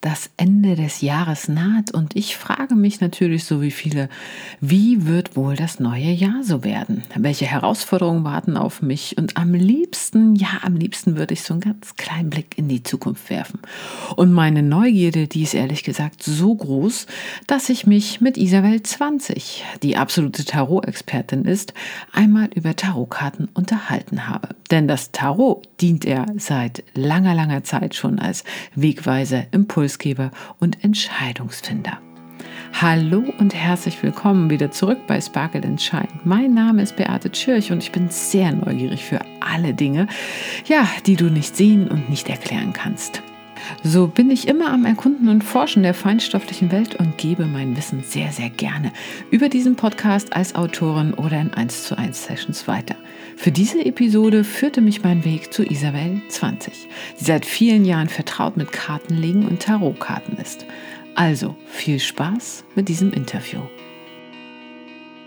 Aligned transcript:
Das 0.00 0.30
Ende 0.38 0.76
des 0.76 1.02
Jahres 1.02 1.48
naht 1.48 1.92
und 1.92 2.16
ich 2.16 2.34
frage 2.34 2.74
mich 2.74 3.02
natürlich 3.02 3.44
so 3.44 3.60
wie 3.60 3.70
viele, 3.70 4.08
wie 4.58 5.04
wird 5.06 5.36
wohl 5.36 5.56
das 5.56 5.78
neue 5.78 6.10
Jahr 6.10 6.42
so 6.42 6.64
werden? 6.64 7.02
Welche 7.16 7.44
Herausforderungen 7.44 8.24
warten 8.24 8.56
auf 8.56 8.80
mich? 8.80 9.18
Und 9.18 9.36
am 9.36 9.52
liebsten, 9.52 10.34
ja, 10.36 10.60
am 10.62 10.74
liebsten 10.74 11.18
würde 11.18 11.34
ich 11.34 11.42
so 11.42 11.52
einen 11.52 11.60
ganz 11.60 11.96
kleinen 11.96 12.30
Blick 12.30 12.56
in 12.56 12.66
die 12.66 12.82
Zukunft 12.82 13.28
werfen. 13.28 13.60
Und 14.16 14.32
meine 14.32 14.62
Neugierde, 14.62 15.26
die 15.26 15.42
ist 15.42 15.52
ehrlich 15.52 15.84
gesagt 15.84 16.22
so 16.22 16.54
groß, 16.54 17.06
dass 17.46 17.68
ich 17.68 17.86
mich 17.86 18.22
mit 18.22 18.38
Isabel 18.38 18.82
20, 18.82 19.64
die 19.82 19.98
absolute 19.98 20.46
Tarot-Expertin 20.46 21.44
ist, 21.44 21.74
einmal 22.10 22.48
über 22.54 22.74
Tarotkarten 22.74 23.50
unterhalten 23.52 24.28
habe. 24.28 24.48
Denn 24.70 24.88
das 24.88 25.10
Tarot 25.10 25.68
dient 25.80 26.06
er 26.06 26.26
seit 26.38 26.84
langer, 26.94 27.34
langer 27.34 27.64
Zeit 27.64 27.94
schon 27.94 28.18
als 28.18 28.44
Wegweiser, 28.74 29.44
Impuls 29.50 29.89
Impulsgeber 29.90 30.30
und 30.60 30.84
Entscheidungsfinder. 30.84 31.98
Hallo 32.80 33.24
und 33.38 33.52
herzlich 33.54 34.00
willkommen 34.04 34.48
wieder 34.48 34.70
zurück 34.70 34.98
bei 35.08 35.20
Sparkle 35.20 35.64
and 35.64 35.82
Shine. 35.82 36.06
Mein 36.22 36.54
Name 36.54 36.82
ist 36.82 36.94
Beate 36.94 37.32
Tschirch 37.32 37.72
und 37.72 37.82
ich 37.82 37.90
bin 37.90 38.08
sehr 38.08 38.52
neugierig 38.52 39.04
für 39.04 39.20
alle 39.40 39.74
Dinge, 39.74 40.06
ja, 40.66 40.88
die 41.06 41.16
du 41.16 41.24
nicht 41.24 41.56
sehen 41.56 41.88
und 41.88 42.08
nicht 42.08 42.28
erklären 42.28 42.72
kannst. 42.72 43.20
So 43.82 44.06
bin 44.06 44.30
ich 44.30 44.46
immer 44.46 44.72
am 44.72 44.84
Erkunden 44.84 45.28
und 45.28 45.42
Forschen 45.42 45.82
der 45.82 45.94
feinstofflichen 45.94 46.70
Welt 46.70 46.94
und 46.94 47.18
gebe 47.18 47.46
mein 47.46 47.76
Wissen 47.76 48.04
sehr, 48.04 48.30
sehr 48.30 48.48
gerne 48.48 48.92
über 49.32 49.48
diesen 49.48 49.74
Podcast 49.74 50.34
als 50.34 50.54
Autorin 50.54 51.14
oder 51.14 51.40
in 51.40 51.52
1 51.52 51.84
zu 51.84 51.98
1 51.98 52.26
Sessions 52.26 52.68
weiter. 52.68 52.94
Für 53.42 53.50
diese 53.50 53.82
Episode 53.86 54.44
führte 54.44 54.82
mich 54.82 55.02
mein 55.02 55.24
Weg 55.24 55.50
zu 55.50 55.64
Isabel 55.64 56.20
20, 56.28 56.74
die 57.18 57.24
seit 57.24 57.46
vielen 57.46 57.86
Jahren 57.86 58.10
vertraut 58.10 58.58
mit 58.58 58.70
Kartenlegen 58.70 59.48
und 59.48 59.62
Tarotkarten 59.62 60.36
ist. 60.36 60.66
Also 61.14 61.56
viel 61.64 62.00
Spaß 62.00 62.66
mit 62.74 62.90
diesem 62.90 63.14
Interview. 63.14 63.60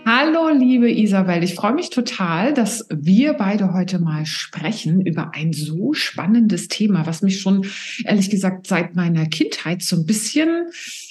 Hallo, 0.06 0.48
liebe 0.50 0.92
Isabel. 0.92 1.42
Ich 1.42 1.56
freue 1.56 1.74
mich 1.74 1.90
total, 1.90 2.54
dass 2.54 2.86
wir 2.88 3.32
beide 3.32 3.72
heute 3.72 3.98
mal 3.98 4.26
sprechen 4.26 5.04
über 5.04 5.32
ein 5.34 5.52
so 5.52 5.92
spannendes 5.92 6.68
Thema, 6.68 7.06
was 7.06 7.20
mich 7.20 7.40
schon 7.40 7.66
ehrlich 8.04 8.30
gesagt 8.30 8.68
seit 8.68 8.94
meiner 8.94 9.26
Kindheit 9.26 9.82
so 9.82 9.96
ein 9.96 10.06
bisschen, 10.06 10.68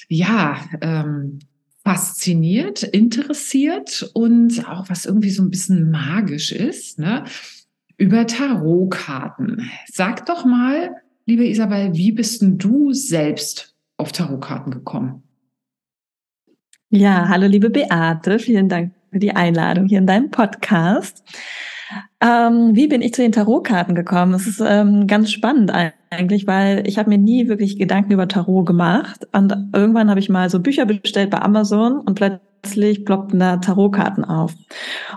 ja, 0.08 0.58
ähm, 0.80 1.40
fasziniert, 1.84 2.82
interessiert 2.82 4.10
und 4.14 4.66
auch 4.68 4.88
was 4.88 5.04
irgendwie 5.04 5.30
so 5.30 5.42
ein 5.42 5.50
bisschen 5.50 5.90
magisch 5.90 6.50
ist, 6.50 6.98
ne? 6.98 7.24
Über 7.96 8.26
Tarotkarten. 8.26 9.70
Sag 9.86 10.26
doch 10.26 10.44
mal, 10.44 10.90
liebe 11.26 11.46
Isabel, 11.46 11.94
wie 11.94 12.10
bist 12.10 12.42
denn 12.42 12.58
du 12.58 12.92
selbst 12.92 13.76
auf 13.98 14.12
Tarotkarten 14.12 14.72
gekommen? 14.72 15.22
Ja, 16.88 17.28
hallo 17.28 17.46
liebe 17.46 17.70
Beate, 17.70 18.38
vielen 18.38 18.68
Dank 18.68 18.94
für 19.10 19.18
die 19.18 19.36
Einladung 19.36 19.86
hier 19.86 19.98
in 19.98 20.06
deinem 20.06 20.30
Podcast. 20.30 21.22
Ähm, 22.20 22.70
wie 22.74 22.88
bin 22.88 23.02
ich 23.02 23.12
zu 23.12 23.22
den 23.22 23.32
Tarotkarten 23.32 23.94
gekommen? 23.94 24.34
Es 24.34 24.46
ist 24.46 24.62
ähm, 24.64 25.06
ganz 25.06 25.30
spannend 25.30 25.72
eigentlich, 26.10 26.46
weil 26.46 26.86
ich 26.86 26.98
habe 26.98 27.10
mir 27.10 27.18
nie 27.18 27.48
wirklich 27.48 27.78
Gedanken 27.78 28.12
über 28.12 28.28
Tarot 28.28 28.66
gemacht. 28.66 29.26
Und 29.32 29.54
irgendwann 29.74 30.10
habe 30.10 30.20
ich 30.20 30.28
mal 30.28 30.48
so 30.48 30.60
Bücher 30.60 30.86
bestellt 30.86 31.30
bei 31.30 31.42
Amazon 31.42 31.98
und 32.00 32.14
plötzlich 32.14 33.04
ploppten 33.04 33.40
da 33.40 33.58
Tarotkarten 33.58 34.24
auf. 34.24 34.54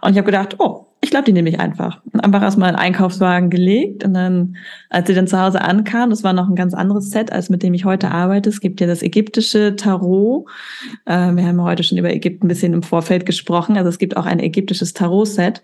Und 0.01 0.11
ich 0.11 0.17
habe 0.17 0.25
gedacht, 0.25 0.55
oh, 0.59 0.86
ich 0.99 1.11
glaube, 1.11 1.25
die 1.25 1.33
nehme 1.33 1.49
ich 1.49 1.59
einfach. 1.59 2.01
Einfach 2.13 2.41
erstmal 2.41 2.69
einen 2.69 2.77
Einkaufswagen 2.77 3.49
gelegt 3.49 4.03
und 4.03 4.13
dann, 4.15 4.57
als 4.89 5.07
sie 5.07 5.13
dann 5.13 5.27
zu 5.27 5.39
Hause 5.39 5.61
ankam, 5.61 6.09
das 6.09 6.23
war 6.23 6.33
noch 6.33 6.49
ein 6.49 6.55
ganz 6.55 6.73
anderes 6.73 7.11
Set, 7.11 7.31
als 7.31 7.49
mit 7.49 7.61
dem 7.61 7.75
ich 7.75 7.85
heute 7.85 8.09
arbeite. 8.09 8.49
Es 8.49 8.61
gibt 8.61 8.81
ja 8.81 8.87
das 8.87 9.03
ägyptische 9.03 9.75
Tarot. 9.75 10.47
Äh, 11.05 11.33
wir 11.33 11.45
haben 11.45 11.61
heute 11.61 11.83
schon 11.83 11.99
über 11.99 12.11
Ägypten 12.11 12.45
ein 12.45 12.49
bisschen 12.49 12.73
im 12.73 12.81
Vorfeld 12.81 13.27
gesprochen. 13.27 13.77
Also 13.77 13.89
es 13.89 13.99
gibt 13.99 14.17
auch 14.17 14.25
ein 14.25 14.39
ägyptisches 14.39 14.93
Tarot-Set. 14.93 15.61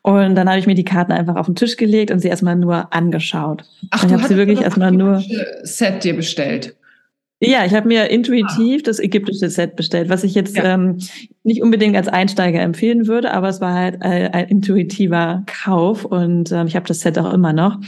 Und 0.00 0.34
dann 0.34 0.48
habe 0.48 0.58
ich 0.58 0.66
mir 0.66 0.74
die 0.74 0.84
Karten 0.84 1.12
einfach 1.12 1.36
auf 1.36 1.46
den 1.46 1.56
Tisch 1.56 1.76
gelegt 1.76 2.10
und 2.10 2.20
sie 2.20 2.28
erstmal 2.28 2.56
nur 2.56 2.92
angeschaut. 2.92 3.64
Ach, 3.90 4.02
und 4.02 4.08
ich 4.08 4.14
habe 4.14 4.26
sie 4.26 4.36
wirklich 4.36 4.62
erstmal 4.62 4.92
nur 4.92 5.22
Set 5.62 6.04
dir 6.04 6.16
bestellt. 6.16 6.74
Ja, 7.50 7.64
ich 7.64 7.74
habe 7.74 7.88
mir 7.88 8.10
intuitiv 8.10 8.80
ah. 8.80 8.82
das 8.84 8.98
ägyptische 8.98 9.50
Set 9.50 9.76
bestellt, 9.76 10.08
was 10.08 10.24
ich 10.24 10.34
jetzt 10.34 10.56
ja. 10.56 10.74
ähm, 10.74 10.98
nicht 11.42 11.62
unbedingt 11.62 11.96
als 11.96 12.08
Einsteiger 12.08 12.60
empfehlen 12.60 13.06
würde, 13.06 13.32
aber 13.32 13.48
es 13.48 13.60
war 13.60 13.74
halt 13.74 13.96
äh, 14.00 14.30
ein 14.32 14.48
intuitiver 14.48 15.44
Kauf 15.46 16.04
und 16.04 16.52
ähm, 16.52 16.66
ich 16.66 16.76
habe 16.76 16.86
das 16.86 17.00
Set 17.00 17.18
auch 17.18 17.32
immer 17.32 17.52
noch. 17.52 17.78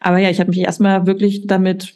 Aber 0.00 0.18
ja, 0.18 0.30
ich 0.30 0.40
habe 0.40 0.50
mich 0.50 0.60
erstmal 0.60 1.06
wirklich 1.06 1.46
damit, 1.46 1.94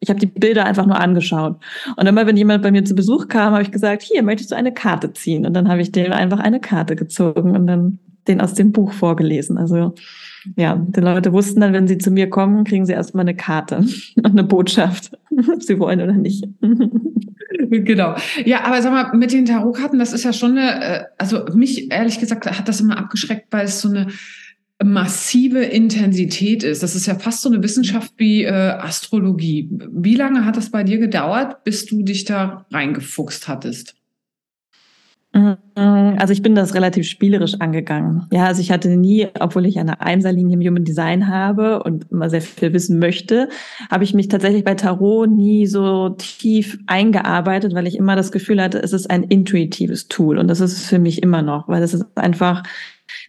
ich 0.00 0.08
habe 0.10 0.20
die 0.20 0.26
Bilder 0.26 0.64
einfach 0.66 0.86
nur 0.86 0.98
angeschaut. 0.98 1.56
Und 1.96 2.06
immer, 2.06 2.26
wenn 2.26 2.36
jemand 2.36 2.62
bei 2.62 2.70
mir 2.70 2.84
zu 2.84 2.94
Besuch 2.94 3.28
kam, 3.28 3.52
habe 3.52 3.62
ich 3.62 3.70
gesagt, 3.70 4.02
hier, 4.02 4.22
möchtest 4.22 4.50
du 4.50 4.56
eine 4.56 4.72
Karte 4.72 5.12
ziehen? 5.12 5.46
Und 5.46 5.54
dann 5.54 5.68
habe 5.68 5.82
ich 5.82 5.92
dem 5.92 6.12
einfach 6.12 6.40
eine 6.40 6.60
Karte 6.60 6.96
gezogen 6.96 7.56
und 7.56 7.66
dann 7.66 7.98
den 8.28 8.40
aus 8.40 8.54
dem 8.54 8.72
Buch 8.72 8.92
vorgelesen. 8.92 9.58
Also 9.58 9.94
ja, 10.56 10.76
die 10.76 11.00
Leute 11.00 11.32
wussten 11.32 11.60
dann, 11.60 11.72
wenn 11.72 11.88
sie 11.88 11.98
zu 11.98 12.10
mir 12.10 12.30
kommen, 12.30 12.64
kriegen 12.64 12.86
sie 12.86 12.92
erstmal 12.92 13.24
eine 13.24 13.34
Karte 13.34 13.84
und 14.16 14.26
eine 14.26 14.44
Botschaft, 14.44 15.12
ob 15.52 15.62
sie 15.62 15.78
wollen 15.78 16.00
oder 16.00 16.12
nicht. 16.12 16.46
genau. 17.70 18.16
Ja, 18.44 18.64
aber 18.64 18.82
sag 18.82 18.92
mal, 18.92 19.16
mit 19.16 19.32
den 19.32 19.46
Tarotkarten, 19.46 19.98
das 19.98 20.12
ist 20.12 20.24
ja 20.24 20.32
schon 20.32 20.58
eine, 20.58 20.84
äh, 20.84 21.04
also 21.18 21.44
mich 21.54 21.90
ehrlich 21.90 22.18
gesagt 22.18 22.46
hat 22.46 22.68
das 22.68 22.80
immer 22.80 22.98
abgeschreckt, 22.98 23.46
weil 23.50 23.64
es 23.64 23.80
so 23.80 23.88
eine 23.88 24.08
massive 24.82 25.60
Intensität 25.60 26.62
ist. 26.62 26.82
Das 26.82 26.94
ist 26.94 27.06
ja 27.06 27.14
fast 27.14 27.42
so 27.42 27.50
eine 27.50 27.62
Wissenschaft 27.62 28.14
wie 28.16 28.44
äh, 28.44 28.50
Astrologie. 28.50 29.68
Wie 29.92 30.14
lange 30.14 30.44
hat 30.44 30.56
das 30.56 30.70
bei 30.70 30.84
dir 30.84 30.98
gedauert, 30.98 31.64
bis 31.64 31.84
du 31.86 32.02
dich 32.02 32.24
da 32.24 32.66
reingefuchst 32.72 33.46
hattest? 33.46 33.99
Mhm. 35.32 35.56
Also 35.76 36.32
ich 36.32 36.42
bin 36.42 36.54
das 36.54 36.74
relativ 36.74 37.06
spielerisch 37.06 37.54
angegangen. 37.60 38.26
Ja, 38.32 38.46
also 38.46 38.60
ich 38.60 38.72
hatte 38.72 38.88
nie, 38.88 39.28
obwohl 39.38 39.64
ich 39.64 39.78
eine 39.78 40.00
Einserlinie 40.00 40.56
im 40.56 40.66
Human 40.66 40.84
Design 40.84 41.28
habe 41.28 41.82
und 41.82 42.10
immer 42.10 42.28
sehr 42.28 42.42
viel 42.42 42.72
wissen 42.72 42.98
möchte, 42.98 43.48
habe 43.90 44.04
ich 44.04 44.12
mich 44.12 44.28
tatsächlich 44.28 44.64
bei 44.64 44.74
Tarot 44.74 45.30
nie 45.30 45.66
so 45.66 46.10
tief 46.10 46.78
eingearbeitet, 46.86 47.74
weil 47.74 47.86
ich 47.86 47.96
immer 47.96 48.16
das 48.16 48.32
Gefühl 48.32 48.60
hatte, 48.60 48.82
es 48.82 48.92
ist 48.92 49.08
ein 49.08 49.22
intuitives 49.22 50.08
Tool 50.08 50.36
und 50.36 50.48
das 50.48 50.60
ist 50.60 50.72
es 50.72 50.86
für 50.86 50.98
mich 50.98 51.22
immer 51.22 51.42
noch, 51.42 51.68
weil 51.68 51.82
es 51.82 51.94
ist 51.94 52.04
einfach 52.16 52.64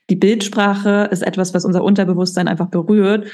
die 0.10 0.16
Bildsprache 0.16 1.08
ist 1.12 1.22
etwas, 1.22 1.54
was 1.54 1.66
unser 1.66 1.84
Unterbewusstsein 1.84 2.48
einfach 2.48 2.68
berührt 2.68 3.28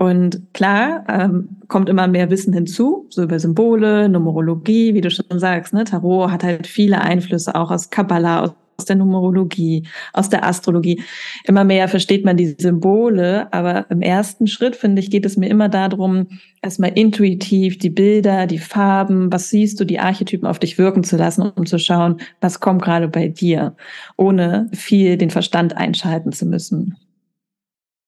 und 0.00 0.40
klar, 0.54 1.04
ähm, 1.10 1.58
kommt 1.68 1.90
immer 1.90 2.08
mehr 2.08 2.30
Wissen 2.30 2.54
hinzu, 2.54 3.06
so 3.10 3.22
über 3.22 3.38
Symbole, 3.38 4.08
Numerologie, 4.08 4.94
wie 4.94 5.02
du 5.02 5.10
schon 5.10 5.38
sagst. 5.38 5.74
Ne? 5.74 5.84
Tarot 5.84 6.30
hat 6.30 6.42
halt 6.42 6.66
viele 6.66 7.02
Einflüsse 7.02 7.54
auch 7.54 7.70
aus 7.70 7.90
Kabbalah, 7.90 8.56
aus 8.78 8.86
der 8.86 8.96
Numerologie, 8.96 9.86
aus 10.14 10.30
der 10.30 10.46
Astrologie. 10.46 11.02
Immer 11.44 11.64
mehr 11.64 11.86
versteht 11.86 12.24
man 12.24 12.38
die 12.38 12.56
Symbole, 12.58 13.52
aber 13.52 13.90
im 13.90 14.00
ersten 14.00 14.46
Schritt, 14.46 14.74
finde 14.74 15.02
ich, 15.02 15.10
geht 15.10 15.26
es 15.26 15.36
mir 15.36 15.50
immer 15.50 15.68
darum, 15.68 16.28
erstmal 16.62 16.92
intuitiv 16.92 17.76
die 17.76 17.90
Bilder, 17.90 18.46
die 18.46 18.58
Farben, 18.58 19.30
was 19.30 19.50
siehst 19.50 19.80
du, 19.80 19.84
die 19.84 20.00
Archetypen 20.00 20.48
auf 20.48 20.58
dich 20.58 20.78
wirken 20.78 21.04
zu 21.04 21.18
lassen, 21.18 21.42
um 21.42 21.66
zu 21.66 21.78
schauen, 21.78 22.22
was 22.40 22.60
kommt 22.60 22.80
gerade 22.80 23.08
bei 23.08 23.28
dir, 23.28 23.76
ohne 24.16 24.70
viel 24.72 25.18
den 25.18 25.28
Verstand 25.28 25.76
einschalten 25.76 26.32
zu 26.32 26.46
müssen. 26.46 26.96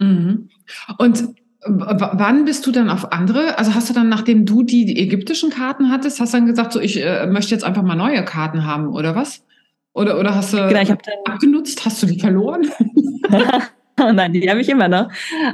Mhm. 0.01 0.49
Und 0.97 1.42
Wann 1.65 2.45
bist 2.45 2.67
du 2.67 2.73
dann 2.73 2.91
auf 2.91 3.13
andere? 3.13 3.57
Also 3.59 3.75
hast 3.75 3.89
du 3.89 3.95
dann, 3.95 4.09
nachdem 4.09 4.47
du 4.47 4.65
die, 4.65 4.99
ägyptischen 4.99 5.51
Karten 5.51 5.91
hattest, 5.91 6.19
hast 6.21 6.35
du 6.35 6.39
dann 6.39 6.47
gesagt, 6.47 6.73
so 6.73 6.81
ich 6.81 7.03
äh, 7.05 7.27
möchte 7.27 7.55
jetzt 7.55 7.63
einfach 7.63 7.83
mal 7.83 7.95
neue 7.95 8.25
Karten 8.25 8.67
haben 8.67 8.89
oder 8.89 9.15
was? 9.15 9.45
Oder, 9.95 10.19
oder 10.19 10.35
hast 10.35 10.53
du 10.53 10.57
genau, 10.57 10.83
dann 10.85 10.99
abgenutzt? 11.25 11.85
Hast 11.85 12.03
du 12.03 12.07
die 12.07 12.19
verloren? 12.19 12.67
Nein, 13.97 14.33
die 14.33 14.49
habe 14.49 14.61
ich 14.61 14.69
immer 14.69 14.89
noch. 14.89 15.09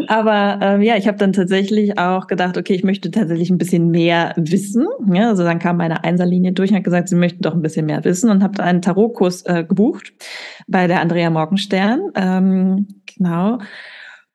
Aber 0.07 0.59
ähm, 0.63 0.81
ja, 0.81 0.97
ich 0.97 1.07
habe 1.07 1.19
dann 1.19 1.33
tatsächlich 1.33 1.99
auch 1.99 2.27
gedacht, 2.29 2.57
okay, 2.57 2.75
ich 2.75 2.85
möchte 2.85 3.11
tatsächlich 3.11 3.51
ein 3.51 3.59
bisschen 3.59 3.91
mehr 3.91 4.33
wissen. 4.37 4.87
Ja, 5.13 5.29
also 5.29 5.43
dann 5.43 5.59
kam 5.59 5.77
meine 5.77 6.05
Einserlinie 6.05 6.53
durch 6.53 6.71
und 6.71 6.77
hat 6.77 6.85
gesagt, 6.85 7.09
sie 7.09 7.17
möchten 7.17 7.43
doch 7.43 7.53
ein 7.53 7.63
bisschen 7.63 7.87
mehr 7.87 8.05
wissen 8.05 8.31
und 8.31 8.43
habe 8.43 8.63
einen 8.63 8.81
Tarotkurs 8.81 9.43
äh, 9.43 9.65
gebucht 9.65 10.13
bei 10.69 10.87
der 10.87 11.01
Andrea 11.01 11.31
Morgenstern. 11.31 12.13
Ähm, 12.15 12.87
genau. 13.17 13.59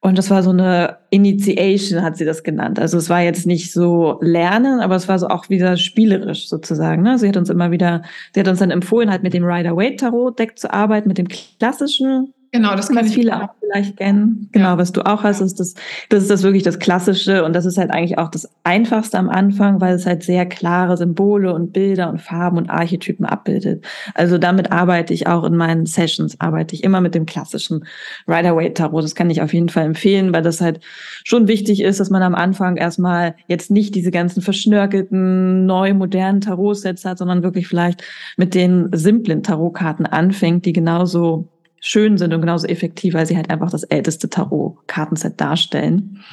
Und 0.05 0.17
das 0.17 0.29
war 0.29 0.43
so 0.43 0.49
eine 0.49 0.97
Initiation, 1.11 2.03
hat 2.03 2.17
sie 2.17 2.25
das 2.25 2.43
genannt. 2.43 2.77
Also 2.77 2.97
es 2.97 3.09
war 3.09 3.21
jetzt 3.21 3.47
nicht 3.47 3.71
so 3.71 4.19
Lernen, 4.19 4.81
aber 4.81 4.97
es 4.97 5.07
war 5.07 5.17
so 5.17 5.29
auch 5.29 5.49
wieder 5.49 5.77
spielerisch 5.77 6.49
sozusagen. 6.49 7.03
Ne? 7.03 7.17
Sie 7.17 7.29
hat 7.29 7.37
uns 7.37 7.49
immer 7.49 7.71
wieder, 7.71 8.01
sie 8.33 8.41
hat 8.41 8.49
uns 8.49 8.59
dann 8.59 8.69
empfohlen, 8.69 9.09
halt 9.09 9.23
mit 9.23 9.33
dem 9.33 9.45
Rider 9.45 9.77
Waite 9.77 9.95
Tarot 9.95 10.37
Deck 10.37 10.59
zu 10.59 10.73
arbeiten, 10.73 11.07
mit 11.07 11.17
dem 11.17 11.29
klassischen 11.29 12.33
Genau, 12.53 12.75
das 12.75 12.89
kann 12.89 13.07
ich 13.07 13.15
viele 13.15 13.43
auch 13.43 13.49
vielleicht 13.59 13.97
kennen. 13.97 14.47
Genau, 14.51 14.69
ja. 14.69 14.77
was 14.77 14.91
du 14.91 15.01
auch 15.01 15.23
hast, 15.23 15.41
ist 15.41 15.59
das, 15.59 15.73
das 16.09 16.21
ist 16.21 16.29
das 16.29 16.43
wirklich 16.43 16.61
das 16.61 16.77
Klassische 16.77 17.43
und 17.43 17.53
das 17.53 17.65
ist 17.65 17.79
halt 17.79 17.89
eigentlich 17.89 18.19
auch 18.19 18.29
das 18.29 18.47
Einfachste 18.63 19.17
am 19.17 19.27
Anfang, 19.27 19.81
weil 19.81 19.95
es 19.95 20.05
halt 20.05 20.21
sehr 20.21 20.45
klare 20.45 20.95
Symbole 20.95 21.51
und 21.51 21.73
Bilder 21.73 22.11
und 22.11 22.21
Farben 22.21 22.59
und 22.59 22.69
Archetypen 22.69 23.25
abbildet. 23.25 23.83
Also 24.13 24.37
damit 24.37 24.71
arbeite 24.71 25.15
ich 25.15 25.25
auch 25.25 25.45
in 25.45 25.55
meinen 25.55 25.87
Sessions, 25.87 26.39
arbeite 26.39 26.75
ich 26.75 26.83
immer 26.83 27.01
mit 27.01 27.15
dem 27.15 27.25
klassischen 27.25 27.85
Rider-Waite-Tarot. 28.27 29.03
Das 29.03 29.15
kann 29.15 29.31
ich 29.31 29.41
auf 29.41 29.51
jeden 29.51 29.69
Fall 29.69 29.85
empfehlen, 29.85 30.31
weil 30.31 30.43
das 30.43 30.61
halt 30.61 30.79
schon 31.23 31.47
wichtig 31.47 31.81
ist, 31.81 31.99
dass 31.99 32.11
man 32.11 32.21
am 32.21 32.35
Anfang 32.35 32.77
erstmal 32.77 33.35
jetzt 33.47 33.71
nicht 33.71 33.95
diese 33.95 34.11
ganzen 34.11 34.43
verschnörkelten, 34.43 35.65
neu 35.65 35.95
modernen 35.95 36.41
Tarotsets 36.41 37.03
hat, 37.03 37.17
sondern 37.17 37.41
wirklich 37.41 37.67
vielleicht 37.67 38.03
mit 38.37 38.53
den 38.53 38.89
simplen 38.93 39.41
Tarotkarten 39.41 40.05
anfängt, 40.05 40.67
die 40.67 40.73
genauso 40.73 41.49
schön 41.85 42.17
sind 42.17 42.33
und 42.33 42.39
genauso 42.39 42.65
effektiv, 42.65 43.13
weil 43.13 43.25
sie 43.25 43.35
halt 43.35 43.49
einfach 43.49 43.69
das 43.69 43.83
älteste 43.83 44.29
Tarot-Kartenset 44.29 45.39
darstellen. 45.39 46.23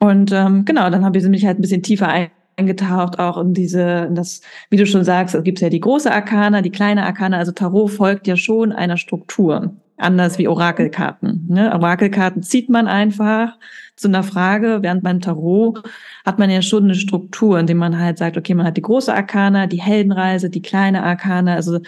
Und 0.00 0.32
ähm, 0.32 0.64
genau, 0.64 0.90
dann 0.90 1.04
habe 1.04 1.16
ich 1.16 1.24
mich 1.28 1.46
halt 1.46 1.58
ein 1.58 1.62
bisschen 1.62 1.84
tiefer 1.84 2.28
eingetaucht, 2.56 3.20
auch 3.20 3.38
in 3.38 3.54
diese, 3.54 4.06
in 4.08 4.16
das, 4.16 4.40
wie 4.68 4.76
du 4.76 4.86
schon 4.86 5.04
sagst, 5.04 5.36
es 5.36 5.44
gibt 5.44 5.60
ja 5.60 5.68
die 5.68 5.78
große 5.78 6.10
Arkana, 6.10 6.60
die 6.60 6.72
kleine 6.72 7.06
Arkana, 7.06 7.38
also 7.38 7.52
Tarot 7.52 7.92
folgt 7.92 8.26
ja 8.26 8.34
schon 8.34 8.72
einer 8.72 8.96
Struktur, 8.96 9.76
anders 9.96 10.38
wie 10.38 10.48
Orakelkarten. 10.48 11.46
Ne? 11.48 11.72
Orakelkarten 11.72 12.42
zieht 12.42 12.68
man 12.68 12.88
einfach 12.88 13.58
zu 13.94 14.08
einer 14.08 14.24
Frage, 14.24 14.78
während 14.80 15.04
beim 15.04 15.20
Tarot 15.20 15.84
hat 16.26 16.40
man 16.40 16.50
ja 16.50 16.62
schon 16.62 16.84
eine 16.84 16.96
Struktur, 16.96 17.60
indem 17.60 17.76
man 17.76 17.96
halt 17.96 18.18
sagt, 18.18 18.36
okay, 18.36 18.54
man 18.54 18.66
hat 18.66 18.76
die 18.76 18.82
große 18.82 19.14
Arkana, 19.14 19.68
die 19.68 19.80
Heldenreise, 19.80 20.50
die 20.50 20.62
kleine 20.62 21.04
Arkana, 21.04 21.54
also 21.54 21.78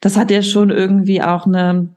das 0.00 0.16
hat 0.16 0.30
ja 0.30 0.40
schon 0.40 0.70
irgendwie 0.70 1.20
auch 1.20 1.44
eine 1.46 1.90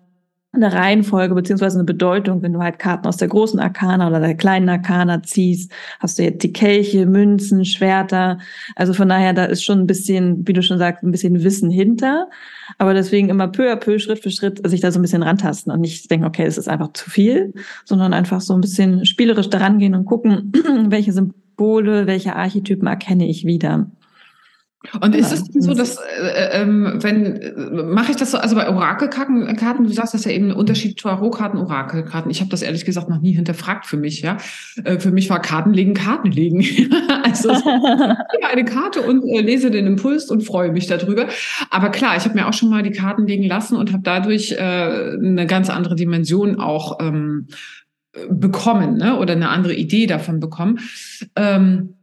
eine 0.51 0.73
Reihenfolge 0.73 1.35
beziehungsweise 1.35 1.77
eine 1.77 1.85
Bedeutung, 1.85 2.41
wenn 2.41 2.53
du 2.53 2.59
halt 2.59 2.79
Karten 2.79 3.07
aus 3.07 3.17
der 3.17 3.27
großen 3.27 3.59
Arkana 3.59 4.07
oder 4.07 4.19
der 4.19 4.35
kleinen 4.35 4.67
Arkana 4.67 5.21
ziehst, 5.21 5.71
hast 5.99 6.17
du 6.17 6.23
jetzt 6.23 6.43
die 6.43 6.51
Kelche, 6.51 7.05
Münzen, 7.05 7.65
Schwerter. 7.65 8.39
Also 8.75 8.93
von 8.93 9.09
daher, 9.09 9.33
da 9.33 9.45
ist 9.45 9.63
schon 9.63 9.79
ein 9.79 9.87
bisschen, 9.87 10.47
wie 10.47 10.53
du 10.53 10.63
schon 10.63 10.79
sagst, 10.79 11.03
ein 11.03 11.11
bisschen 11.11 11.43
Wissen 11.43 11.69
hinter. 11.69 12.29
Aber 12.79 12.95
deswegen 12.95 13.29
immer 13.29 13.47
peu 13.47 13.71
à 13.71 13.75
peu, 13.75 13.99
Schritt 13.99 14.23
für 14.23 14.31
Schritt 14.31 14.67
sich 14.67 14.81
da 14.81 14.91
so 14.91 14.97
ein 14.97 15.03
bisschen 15.03 15.21
rantasten 15.21 15.71
und 15.71 15.81
nicht 15.81 16.09
denken, 16.09 16.25
okay, 16.25 16.45
es 16.45 16.57
ist 16.57 16.67
einfach 16.67 16.93
zu 16.93 17.09
viel, 17.09 17.53
sondern 17.85 18.13
einfach 18.13 18.41
so 18.41 18.55
ein 18.55 18.61
bisschen 18.61 19.05
spielerisch 19.05 19.49
daran 19.49 19.77
gehen 19.77 19.93
und 19.93 20.05
gucken, 20.05 20.51
welche 20.87 21.13
Symbole, 21.13 22.07
welche 22.07 22.35
Archetypen 22.35 22.87
erkenne 22.87 23.27
ich 23.27 23.45
wieder. 23.45 23.91
Und 25.01 25.13
ist 25.13 25.33
es 25.33 25.43
denn 25.43 25.61
so, 25.61 25.73
dass, 25.73 25.97
äh, 25.97 26.61
ähm, 26.61 26.99
wenn, 27.01 27.93
mache 27.93 28.11
ich 28.11 28.17
das 28.17 28.31
so, 28.31 28.37
also 28.37 28.55
bei 28.55 28.69
Orakelkarten, 28.69 29.53
Karten, 29.57 29.83
du 29.83 29.91
sagst, 29.91 30.13
das 30.13 30.21
ist 30.21 30.25
ja 30.25 30.31
eben 30.31 30.51
ein 30.51 30.55
Unterschied 30.55 30.97
Tarotkarten, 30.97 31.59
Orakelkarten. 31.59 32.31
Ich 32.31 32.39
habe 32.39 32.49
das 32.49 32.61
ehrlich 32.61 32.85
gesagt 32.85 33.09
noch 33.09 33.19
nie 33.19 33.33
hinterfragt 33.33 33.85
für 33.85 33.97
mich, 33.97 34.21
ja. 34.21 34.37
Äh, 34.85 34.99
für 34.99 35.11
mich 35.11 35.29
war 35.29 35.41
Kartenlegen, 35.41 35.93
Kartenlegen. 35.95 36.63
also 37.23 37.49
eine 38.49 38.63
Karte 38.63 39.01
und 39.01 39.27
äh, 39.27 39.41
lese 39.41 39.69
den 39.69 39.85
Impuls 39.85 40.31
und 40.31 40.43
freue 40.43 40.71
mich 40.71 40.87
darüber. 40.87 41.27
Aber 41.69 41.89
klar, 41.89 42.15
ich 42.15 42.23
habe 42.23 42.35
mir 42.35 42.47
auch 42.47 42.53
schon 42.53 42.69
mal 42.69 42.81
die 42.81 42.91
Karten 42.91 43.27
legen 43.27 43.43
lassen 43.43 43.75
und 43.75 43.91
habe 43.91 44.03
dadurch 44.03 44.53
äh, 44.53 44.57
eine 44.59 45.45
ganz 45.45 45.69
andere 45.69 45.95
Dimension 45.95 46.57
auch 46.57 46.99
ähm, 47.01 47.47
bekommen, 48.29 48.97
ne? 48.97 49.19
Oder 49.19 49.33
eine 49.33 49.49
andere 49.49 49.73
Idee 49.73 50.07
davon 50.07 50.39
bekommen. 50.39 50.79
Ähm, 51.35 51.95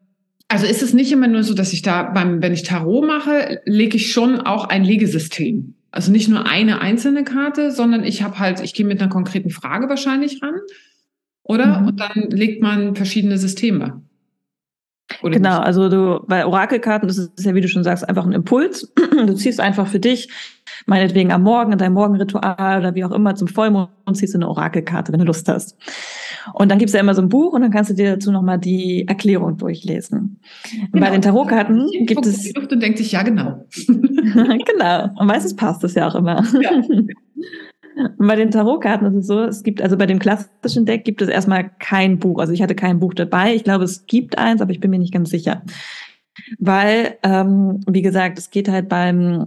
also 0.48 0.66
ist 0.66 0.82
es 0.82 0.94
nicht 0.94 1.12
immer 1.12 1.26
nur 1.26 1.43
so, 1.43 1.54
dass 1.54 1.72
ich 1.72 1.82
da 1.82 2.04
beim, 2.04 2.40
wenn 2.43 2.52
ich 2.52 2.62
Tarot 2.62 3.04
mache, 3.06 3.60
lege 3.64 3.96
ich 3.96 4.12
schon 4.12 4.40
auch 4.40 4.69
ein 4.69 4.84
Legesystem. 4.84 5.75
Also 5.90 6.12
nicht 6.12 6.28
nur 6.28 6.46
eine 6.46 6.81
einzelne 6.81 7.25
Karte, 7.25 7.72
sondern 7.72 8.04
ich 8.04 8.22
habe 8.22 8.38
halt, 8.38 8.60
ich 8.60 8.75
gehe 8.75 8.87
mit 8.87 9.00
einer 9.00 9.10
konkreten 9.10 9.50
Frage 9.50 9.88
wahrscheinlich 9.88 10.43
ran, 10.43 10.54
oder? 11.43 11.81
Mhm. 11.81 11.87
Und 11.88 12.00
dann 12.00 12.31
legt 12.31 12.62
man 12.62 12.94
verschiedene 12.94 13.38
Systeme. 13.38 14.02
Oder 15.22 15.34
genau, 15.34 15.58
nicht? 15.58 15.66
also 15.66 15.88
du 15.88 16.25
bei 16.26 16.44
Orakelkarten, 16.44 17.08
das 17.08 17.19
ist 17.19 17.44
ja, 17.44 17.54
wie 17.54 17.60
du 17.60 17.69
schon 17.69 17.84
sagst, 17.84 18.08
einfach 18.08 18.26
ein 18.26 18.32
Impuls. 18.32 18.92
Du 19.16 19.32
ziehst 19.32 19.60
einfach 19.60 19.87
für 19.87 19.99
dich, 19.99 20.28
meinetwegen 20.84 21.32
am 21.32 21.42
Morgen, 21.42 21.72
in 21.72 21.78
deinem 21.78 21.94
Morgenritual 21.94 22.81
oder 22.81 22.94
wie 22.94 23.02
auch 23.02 23.12
immer, 23.12 23.34
zum 23.34 23.49
Vollmond 23.49 23.88
ziehst 24.12 24.34
du 24.34 24.38
eine 24.38 24.49
Orakelkarte, 24.49 25.10
wenn 25.10 25.20
du 25.20 25.25
Lust 25.25 25.49
hast. 25.49 25.75
Und 26.54 26.70
dann 26.70 26.78
gibt's 26.78 26.93
ja 26.94 27.00
immer 27.00 27.14
so 27.14 27.22
ein 27.22 27.28
Buch 27.28 27.52
und 27.52 27.62
dann 27.62 27.70
kannst 27.70 27.90
du 27.90 27.94
dir 27.94 28.14
dazu 28.14 28.31
nochmal 28.32 28.58
die 28.58 29.06
Erklärung 29.08 29.56
durchlesen. 29.56 30.40
Genau. 30.93 31.04
Bei 31.04 31.10
den 31.10 31.22
Tarotkarten 31.22 31.88
gibt 32.06 32.26
es. 32.26 32.43
Die 32.43 32.52
Luft 32.52 32.72
und 32.72 32.82
denkt 32.82 32.98
sich, 32.98 33.12
ja, 33.12 33.22
genau. 33.22 33.64
genau. 33.87 35.10
Und 35.19 35.26
meistens 35.26 35.56
passt 35.56 35.84
es 35.84 35.94
ja 35.94 36.08
auch 36.08 36.14
immer. 36.14 36.44
Ja. 36.60 36.70
Und 37.96 38.26
bei 38.26 38.37
den 38.37 38.50
Tarotkarten 38.50 39.06
ist 39.06 39.14
es 39.14 39.26
so, 39.26 39.40
es 39.44 39.62
gibt, 39.62 39.81
also 39.81 39.96
bei 39.96 40.04
dem 40.04 40.19
klassischen 40.19 40.84
Deck 40.84 41.04
gibt 41.04 41.22
es 41.22 41.31
erstmal 41.31 41.70
kein 41.78 42.19
Buch. 42.19 42.38
Also 42.40 42.52
ich 42.52 42.60
hatte 42.60 42.75
kein 42.75 43.00
Buch 43.00 43.14
dabei. 43.14 43.54
Ich 43.54 43.64
glaube, 43.64 43.84
es 43.84 44.06
gibt 44.06 44.37
eins, 44.37 44.60
aber 44.60 44.70
ich 44.70 44.81
bin 44.81 44.90
mir 44.90 44.99
nicht 44.99 45.14
ganz 45.14 45.31
sicher. 45.31 45.62
Weil, 46.58 47.16
ähm, 47.22 47.81
wie 47.88 48.02
gesagt, 48.02 48.38
es 48.38 48.50
geht 48.50 48.69
halt 48.69 48.90
beim 48.90 49.46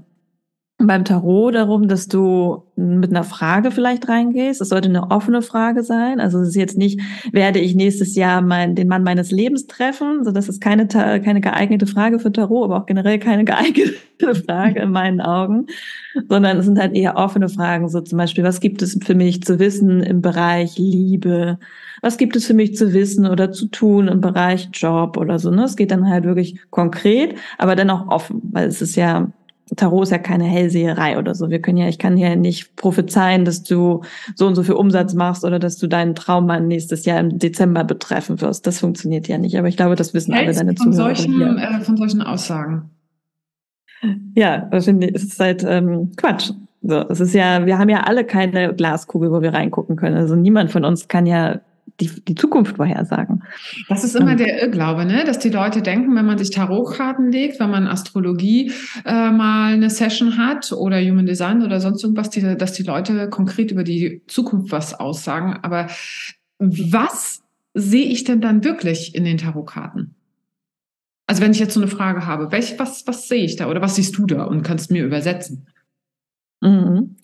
beim 0.82 1.04
Tarot 1.04 1.56
darum, 1.56 1.90
dass 1.90 2.08
du 2.08 2.64
mit 2.78 3.10
einer 3.10 3.26
Frage 3.26 3.70
vielleicht 3.70 4.08
reingehst. 4.08 4.62
Es 4.62 4.70
sollte 4.70 4.88
eine 4.88 5.12
offene 5.12 5.42
Frage 5.42 5.84
sein. 5.84 6.22
Also 6.22 6.40
es 6.40 6.50
ist 6.50 6.56
jetzt 6.56 6.78
nicht, 6.78 7.02
werde 7.34 7.60
ich 7.60 7.76
nächstes 7.76 8.16
Jahr 8.16 8.42
mein, 8.42 8.76
den 8.76 8.88
Mann 8.88 9.04
meines 9.04 9.30
Lebens 9.30 9.68
treffen? 9.68 10.24
So, 10.24 10.32
das 10.32 10.48
ist 10.48 10.62
keine, 10.62 10.88
keine 10.88 11.42
geeignete 11.42 11.86
Frage 11.86 12.20
für 12.20 12.32
Tarot, 12.32 12.64
aber 12.66 12.78
auch 12.78 12.86
generell 12.86 13.20
keine 13.20 13.44
geeignete 13.46 14.36
Frage 14.46 14.80
in 14.80 14.92
meinen 14.92 15.20
Augen, 15.20 15.66
sondern 16.30 16.58
es 16.58 16.66
sind 16.66 16.80
halt 16.80 16.96
eher 16.96 17.18
offene 17.18 17.50
Fragen. 17.50 17.90
So 17.90 18.00
zum 18.00 18.18
Beispiel, 18.18 18.46
was 18.46 18.62
gibt 18.62 18.82
es 18.82 18.98
für 19.04 19.16
mich 19.16 19.44
zu 19.44 19.60
wissen 19.60 20.02
im 20.02 20.22
Bereich 20.22 20.78
Liebe? 20.78 21.60
Was 22.02 22.18
gibt 22.18 22.38
es 22.38 22.46
für 22.46 22.54
mich 22.54 22.78
zu 22.78 22.94
wissen 22.94 23.28
oder 23.28 23.52
zu 23.52 23.68
tun 23.68 24.08
im 24.08 24.22
Bereich 24.22 24.70
Job 24.72 25.18
oder 25.18 25.40
so? 25.40 25.52
Ne? 25.52 25.66
Es 25.66 25.76
geht 25.76 25.92
dann 25.92 26.10
halt 26.10 26.24
wirklich 26.24 26.58
konkret, 26.70 27.36
aber 27.58 27.76
dennoch 27.76 28.08
offen, 28.08 28.42
weil 28.54 28.70
es 28.70 28.82
ist 28.82 28.96
ja 28.96 29.34
Tarot 29.76 30.04
ist 30.04 30.12
ja 30.12 30.18
keine 30.18 30.46
Hellseherei 30.46 31.18
oder 31.18 31.36
so. 31.36 31.50
Wir 31.50 31.62
können 31.62 31.78
ja, 31.78 31.88
ich 31.88 32.00
kann 32.00 32.18
ja 32.18 32.36
nicht 32.36 32.76
prophezeien, 32.76 33.46
dass 33.46 33.64
du 33.64 34.02
so 34.36 34.48
und 34.48 34.56
so 34.56 34.64
viel 34.64 34.76
Umsatz 34.76 35.14
machst 35.14 35.46
oder 35.46 35.60
dass 35.60 35.78
du 35.78 35.88
deinen 35.88 36.16
Traummann 36.16 36.68
nächstes 36.68 37.06
Jahr 37.06 37.20
im 37.20 37.40
Dezember 37.40 37.84
betreffen 37.84 38.42
wirst. 38.42 38.66
Das 38.68 38.80
funktioniert 38.80 39.28
ja 39.28 39.38
nicht. 39.38 39.58
Aber 39.58 39.68
ich 39.68 39.78
glaube, 39.78 39.96
das 39.96 40.14
wissen 40.14 40.34
Hältst 40.34 40.60
alle 40.60 40.66
deine 40.66 40.78
von 40.78 40.94
Zuhörer. 40.94 41.16
Solchen, 41.16 41.58
äh, 41.58 41.82
von 41.82 41.98
solchen 41.98 42.22
Aussagen. 42.22 42.90
Ja, 44.36 44.58
das 44.72 44.88
ist 44.88 45.40
halt 45.40 45.64
ähm, 45.68 46.12
Quatsch. 46.16 46.52
So, 46.82 47.00
es 47.10 47.20
ist 47.20 47.34
ja, 47.34 47.66
wir 47.66 47.78
haben 47.78 47.90
ja 47.90 48.02
alle 48.02 48.24
keine 48.24 48.74
Glaskugel, 48.74 49.32
wo 49.32 49.42
wir 49.42 49.54
reingucken 49.54 49.98
können. 49.98 50.16
Also 50.16 50.36
niemand 50.36 50.72
von 50.72 50.86
uns 50.86 51.10
kann 51.10 51.26
ja 51.26 51.60
die, 52.00 52.10
die 52.28 52.36
Zukunft 52.36 52.78
vorhersagen. 52.78 53.44
Das 53.88 54.04
ist 54.04 54.16
immer 54.16 54.36
der 54.36 54.62
Irrglaube, 54.62 55.06
ne? 55.06 55.24
dass 55.26 55.40
die 55.40 55.50
Leute 55.50 55.82
denken, 55.82 56.16
wenn 56.16 56.26
man 56.26 56.38
sich 56.38 56.52
Tarotkarten 56.52 57.32
legt, 57.32 57.60
wenn 57.60 57.70
man 57.70 57.88
Astrologie 57.88 58.72
äh, 59.06 59.32
mal 59.32 59.74
eine 59.74 59.90
Session 59.90 60.38
hat 60.38 60.72
oder 60.72 61.00
Human 61.02 61.26
Design 61.26 61.64
oder 61.64 61.80
sonst 61.80 62.04
irgendwas, 62.04 62.30
die, 62.30 62.42
dass 62.56 62.74
die 62.74 62.84
Leute 62.84 63.30
konkret 63.30 63.72
über 63.72 63.84
die 63.84 64.22
Zukunft 64.28 64.72
was 64.72 64.94
aussagen. 64.94 65.58
Aber 65.62 65.88
was 66.58 67.42
sehe 67.74 68.06
ich 68.06 68.24
denn 68.24 68.42
dann 68.42 68.64
wirklich 68.64 69.16
in 69.16 69.24
den 69.24 69.38
Tarotkarten? 69.38 70.16
Also 71.28 71.44
wenn 71.44 71.52
ich 71.52 71.60
jetzt 71.60 71.76
so 71.76 71.80
eine 71.80 71.90
Frage 71.90 72.26
habe, 72.26 72.52
welch, 72.52 72.80
was, 72.80 73.06
was 73.06 73.28
sehe 73.28 73.44
ich 73.44 73.56
da 73.56 73.70
oder 73.70 73.82
was 73.82 73.96
siehst 73.96 74.18
du 74.18 74.26
da 74.26 74.46
und 74.46 74.64
kannst 74.64 74.90
mir 74.90 75.06
übersetzen? 75.06 75.68
Mhm. 76.62 77.16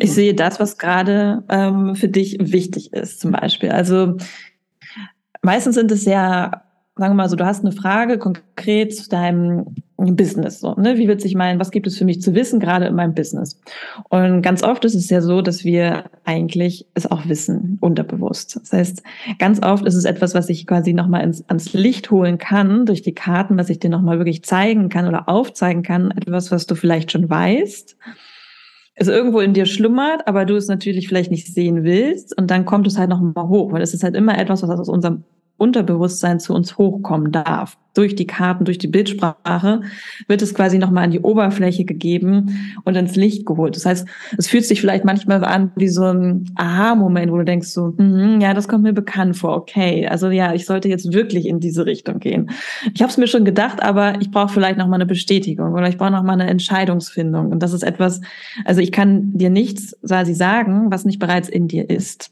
Ich 0.00 0.12
sehe 0.12 0.34
das, 0.34 0.60
was 0.60 0.78
gerade 0.78 1.44
ähm, 1.48 1.96
für 1.96 2.08
dich 2.08 2.38
wichtig 2.40 2.92
ist, 2.92 3.20
zum 3.20 3.32
Beispiel. 3.32 3.70
Also 3.70 4.16
meistens 5.42 5.74
sind 5.74 5.90
es 5.90 6.04
ja, 6.04 6.62
sagen 6.96 7.12
wir 7.12 7.14
mal 7.14 7.28
so, 7.28 7.36
du 7.36 7.46
hast 7.46 7.64
eine 7.64 7.72
Frage 7.72 8.18
konkret 8.18 8.94
zu 8.94 9.08
deinem 9.08 9.74
Business. 9.96 10.60
So, 10.60 10.74
ne? 10.74 10.98
Wie 10.98 11.08
wird 11.08 11.20
sich 11.20 11.34
mein, 11.34 11.58
was 11.58 11.72
gibt 11.72 11.86
es 11.86 11.98
für 11.98 12.04
mich 12.04 12.22
zu 12.22 12.34
wissen, 12.34 12.60
gerade 12.60 12.86
in 12.86 12.94
meinem 12.94 13.14
Business? 13.14 13.60
Und 14.08 14.40
ganz 14.40 14.62
oft 14.62 14.84
ist 14.84 14.94
es 14.94 15.10
ja 15.10 15.20
so, 15.20 15.42
dass 15.42 15.64
wir 15.64 16.04
eigentlich 16.24 16.86
es 16.94 17.10
auch 17.10 17.28
wissen, 17.28 17.76
unterbewusst. 17.80 18.56
Das 18.56 18.72
heißt, 18.72 19.02
ganz 19.38 19.62
oft 19.62 19.84
ist 19.84 19.96
es 19.96 20.04
etwas, 20.04 20.34
was 20.34 20.48
ich 20.48 20.66
quasi 20.66 20.92
nochmal 20.92 21.24
ins, 21.24 21.46
ans 21.48 21.72
Licht 21.72 22.10
holen 22.10 22.38
kann, 22.38 22.86
durch 22.86 23.02
die 23.02 23.14
Karten, 23.14 23.58
was 23.58 23.68
ich 23.68 23.80
dir 23.80 23.90
nochmal 23.90 24.18
wirklich 24.18 24.44
zeigen 24.44 24.88
kann 24.88 25.08
oder 25.08 25.28
aufzeigen 25.28 25.82
kann, 25.82 26.12
etwas, 26.12 26.50
was 26.52 26.66
du 26.66 26.76
vielleicht 26.76 27.10
schon 27.10 27.28
weißt 27.28 27.96
es 29.00 29.08
irgendwo 29.08 29.40
in 29.40 29.54
dir 29.54 29.64
schlummert, 29.64 30.28
aber 30.28 30.44
du 30.44 30.56
es 30.56 30.68
natürlich 30.68 31.08
vielleicht 31.08 31.30
nicht 31.30 31.52
sehen 31.52 31.84
willst 31.84 32.36
und 32.36 32.50
dann 32.50 32.66
kommt 32.66 32.86
es 32.86 32.98
halt 32.98 33.08
noch 33.08 33.20
mal 33.20 33.48
hoch, 33.48 33.72
weil 33.72 33.80
es 33.80 33.94
ist 33.94 34.04
halt 34.04 34.14
immer 34.14 34.38
etwas, 34.38 34.62
was 34.62 34.78
aus 34.78 34.90
unserem 34.90 35.24
Unterbewusstsein 35.60 36.40
zu 36.40 36.54
uns 36.54 36.78
hochkommen 36.78 37.32
darf. 37.32 37.76
Durch 37.92 38.14
die 38.14 38.26
Karten, 38.26 38.64
durch 38.64 38.78
die 38.78 38.86
Bildsprache 38.86 39.80
wird 40.28 40.42
es 40.42 40.54
quasi 40.54 40.78
nochmal 40.78 41.04
an 41.04 41.10
die 41.10 41.20
Oberfläche 41.20 41.84
gegeben 41.84 42.78
und 42.84 42.96
ins 42.96 43.16
Licht 43.16 43.44
geholt. 43.44 43.74
Das 43.74 43.84
heißt, 43.84 44.06
es 44.38 44.48
fühlt 44.48 44.64
sich 44.64 44.80
vielleicht 44.80 45.04
manchmal 45.04 45.44
an 45.44 45.72
wie 45.74 45.88
so 45.88 46.04
ein 46.04 46.44
Aha-Moment, 46.54 47.32
wo 47.32 47.36
du 47.36 47.44
denkst 47.44 47.68
so, 47.68 47.92
hm, 47.96 48.40
ja, 48.40 48.54
das 48.54 48.68
kommt 48.68 48.84
mir 48.84 48.92
bekannt 48.92 49.36
vor. 49.36 49.56
Okay, 49.56 50.06
also 50.06 50.30
ja, 50.30 50.54
ich 50.54 50.66
sollte 50.66 50.88
jetzt 50.88 51.12
wirklich 51.12 51.46
in 51.46 51.58
diese 51.58 51.84
Richtung 51.84 52.20
gehen. 52.20 52.50
Ich 52.94 53.02
habe 53.02 53.10
es 53.10 53.18
mir 53.18 53.26
schon 53.26 53.44
gedacht, 53.44 53.82
aber 53.82 54.20
ich 54.20 54.30
brauche 54.30 54.54
vielleicht 54.54 54.78
nochmal 54.78 54.98
eine 54.98 55.06
Bestätigung 55.06 55.72
oder 55.72 55.88
ich 55.88 55.98
brauche 55.98 56.12
nochmal 56.12 56.40
eine 56.40 56.48
Entscheidungsfindung. 56.48 57.50
Und 57.50 57.60
das 57.60 57.72
ist 57.72 57.82
etwas, 57.82 58.20
also 58.64 58.80
ich 58.80 58.92
kann 58.92 59.36
dir 59.36 59.50
nichts 59.50 59.96
quasi 60.06 60.34
sagen, 60.34 60.90
was 60.90 61.04
nicht 61.04 61.18
bereits 61.18 61.48
in 61.48 61.66
dir 61.66 61.90
ist. 61.90 62.30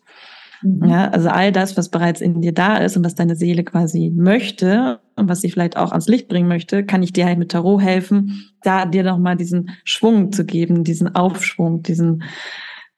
Mhm. 0.62 0.88
Ja, 0.88 1.09
also 1.11 1.29
all 1.29 1.53
das, 1.53 1.77
was 1.77 1.88
bereits 1.88 2.21
in 2.21 2.41
dir 2.41 2.53
da 2.53 2.79
ist 2.79 2.97
und 2.97 3.05
was 3.05 3.15
deine 3.15 3.37
Seele 3.37 3.65
quasi 3.65 4.12
möchte 4.15 5.00
und 5.17 5.29
was 5.29 5.41
sie 5.41 5.50
vielleicht 5.50 5.77
auch 5.77 5.93
ans 5.93 6.09
Licht 6.09 6.29
bringen 6.29 6.49
möchte, 6.49 6.85
kann 6.85 7.03
ich 7.03 7.12
dir 7.12 7.27
halt 7.27 7.38
mit 7.38 7.50
Tarot 7.50 7.81
helfen, 7.81 8.50
da 8.62 8.87
dir 8.87 9.05
nochmal 9.05 9.37
diesen 9.37 9.71
Schwung 9.85 10.33
zu 10.33 10.45
geben, 10.45 10.85
diesen 10.85 11.15
Aufschwung, 11.15 11.83
diesen, 11.83 12.25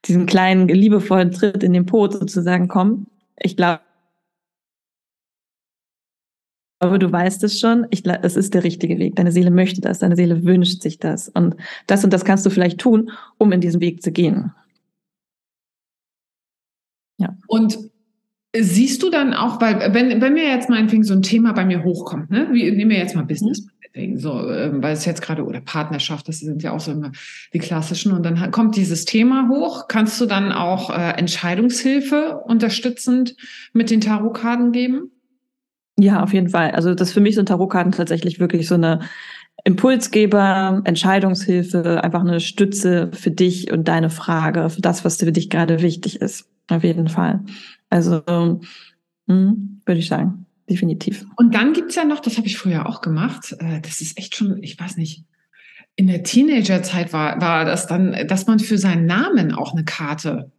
diesen 0.07 0.27
kleinen 0.27 0.69
liebevollen 0.69 1.33
Tritt 1.33 1.63
in 1.63 1.73
den 1.73 1.87
Po 1.87 2.11
sozusagen, 2.11 2.69
komm, 2.69 3.07
ich 3.39 3.57
glaube, 3.57 3.81
aber 6.83 6.99
du 6.99 7.13
weißt 7.13 7.45
es 7.45 7.61
schon, 7.61 7.87
ich, 7.91 8.07
es 8.07 8.37
ist 8.37 8.55
der 8.55 8.65
richtige 8.65 8.99
Weg. 8.99 9.15
Deine 9.17 9.33
Seele 9.33 9.51
möchte 9.51 9.83
das, 9.83 9.99
deine 9.99 10.17
Seele 10.17 10.45
wünscht 10.45 10.81
sich 10.81 10.99
das. 10.99 11.29
Und 11.29 11.57
das 11.87 12.05
und 12.05 12.13
das 12.13 12.25
kannst 12.25 12.47
du 12.47 12.51
vielleicht 12.51 12.79
tun, 12.79 13.11
um 13.37 13.53
in 13.53 13.61
diesen 13.61 13.83
Weg 13.83 14.03
zu 14.03 14.11
gehen. 14.13 14.55
Ja. 17.21 17.37
Und 17.47 17.79
siehst 18.57 19.03
du 19.03 19.11
dann 19.11 19.35
auch, 19.35 19.61
weil 19.61 19.95
wenn, 19.95 20.21
wenn 20.21 20.33
mir 20.33 20.49
jetzt 20.49 20.69
meinetwegen 20.69 21.05
so 21.05 21.15
ein 21.15 21.23
Thema 21.23 21.53
bei 21.53 21.65
mir 21.65 21.85
hochkommt, 21.85 22.31
ne? 22.31 22.49
Wie, 22.51 22.71
nehmen 22.71 22.91
wir 22.91 22.99
jetzt 22.99 23.15
mal 23.15 23.25
Business, 23.25 23.67
mhm. 23.95 24.19
so, 24.19 24.51
ähm, 24.51 24.83
weil 24.83 24.95
es 24.95 25.05
jetzt 25.05 25.23
gerade, 25.23 25.45
oder 25.45 25.61
Partnerschaft, 25.61 26.27
das 26.29 26.41
sind 26.41 26.63
ja 26.63 26.73
auch 26.73 26.81
so 26.81 26.93
immer 26.93 27.13
die 27.53 27.59
klassischen, 27.59 28.13
und 28.13 28.25
dann 28.25 28.51
kommt 28.51 28.77
dieses 28.77 29.05
Thema 29.05 29.49
hoch, 29.49 29.87
kannst 29.87 30.21
du 30.21 30.27
dann 30.27 30.51
auch 30.51 30.91
äh, 30.91 31.13
Entscheidungshilfe 31.13 32.41
unterstützend 32.45 33.37
mit 33.73 33.91
den 33.91 34.01
Tarotkarten 34.01 34.73
geben? 34.73 35.13
Ja, 35.99 36.23
auf 36.23 36.33
jeden 36.33 36.49
Fall. 36.49 36.71
Also 36.71 36.95
das 36.95 37.13
für 37.13 37.21
mich 37.21 37.35
sind 37.35 37.47
Tarotkarten 37.47 37.93
tatsächlich 37.93 38.41
wirklich 38.41 38.67
so 38.67 38.75
eine 38.75 39.01
Impulsgeber, 39.65 40.81
Entscheidungshilfe, 40.85 42.03
einfach 42.03 42.23
eine 42.23 42.41
Stütze 42.41 43.11
für 43.13 43.31
dich 43.31 43.71
und 43.71 43.87
deine 43.87 44.09
Frage, 44.09 44.71
für 44.71 44.81
das, 44.81 45.05
was 45.05 45.19
für 45.19 45.31
dich 45.31 45.51
gerade 45.51 45.83
wichtig 45.83 46.21
ist. 46.23 46.47
Auf 46.71 46.85
jeden 46.85 47.09
Fall. 47.09 47.41
Also 47.91 48.23
hm, 49.27 49.81
würde 49.85 50.01
ich 50.01 50.09
sagen, 50.09 50.47
definitiv. 50.69 51.27
Und 51.37 51.55
dann 51.55 51.73
gibt's 51.73 51.97
ja 51.97 52.05
noch, 52.05 52.21
das 52.21 52.37
habe 52.37 52.47
ich 52.47 52.57
früher 52.57 52.89
auch 52.89 53.01
gemacht, 53.01 53.55
äh, 53.59 53.81
das 53.81 54.01
ist 54.01 54.17
echt 54.19 54.37
schon, 54.37 54.63
ich 54.63 54.79
weiß 54.79 54.97
nicht, 54.97 55.25
in 55.97 56.07
der 56.07 56.23
Teenagerzeit 56.23 57.13
war, 57.13 57.41
war 57.41 57.65
das 57.65 57.87
dann, 57.87 58.27
dass 58.27 58.47
man 58.47 58.59
für 58.59 58.79
seinen 58.79 59.07
Namen 59.07 59.53
auch 59.53 59.73
eine 59.75 59.85
Karte 59.85 60.51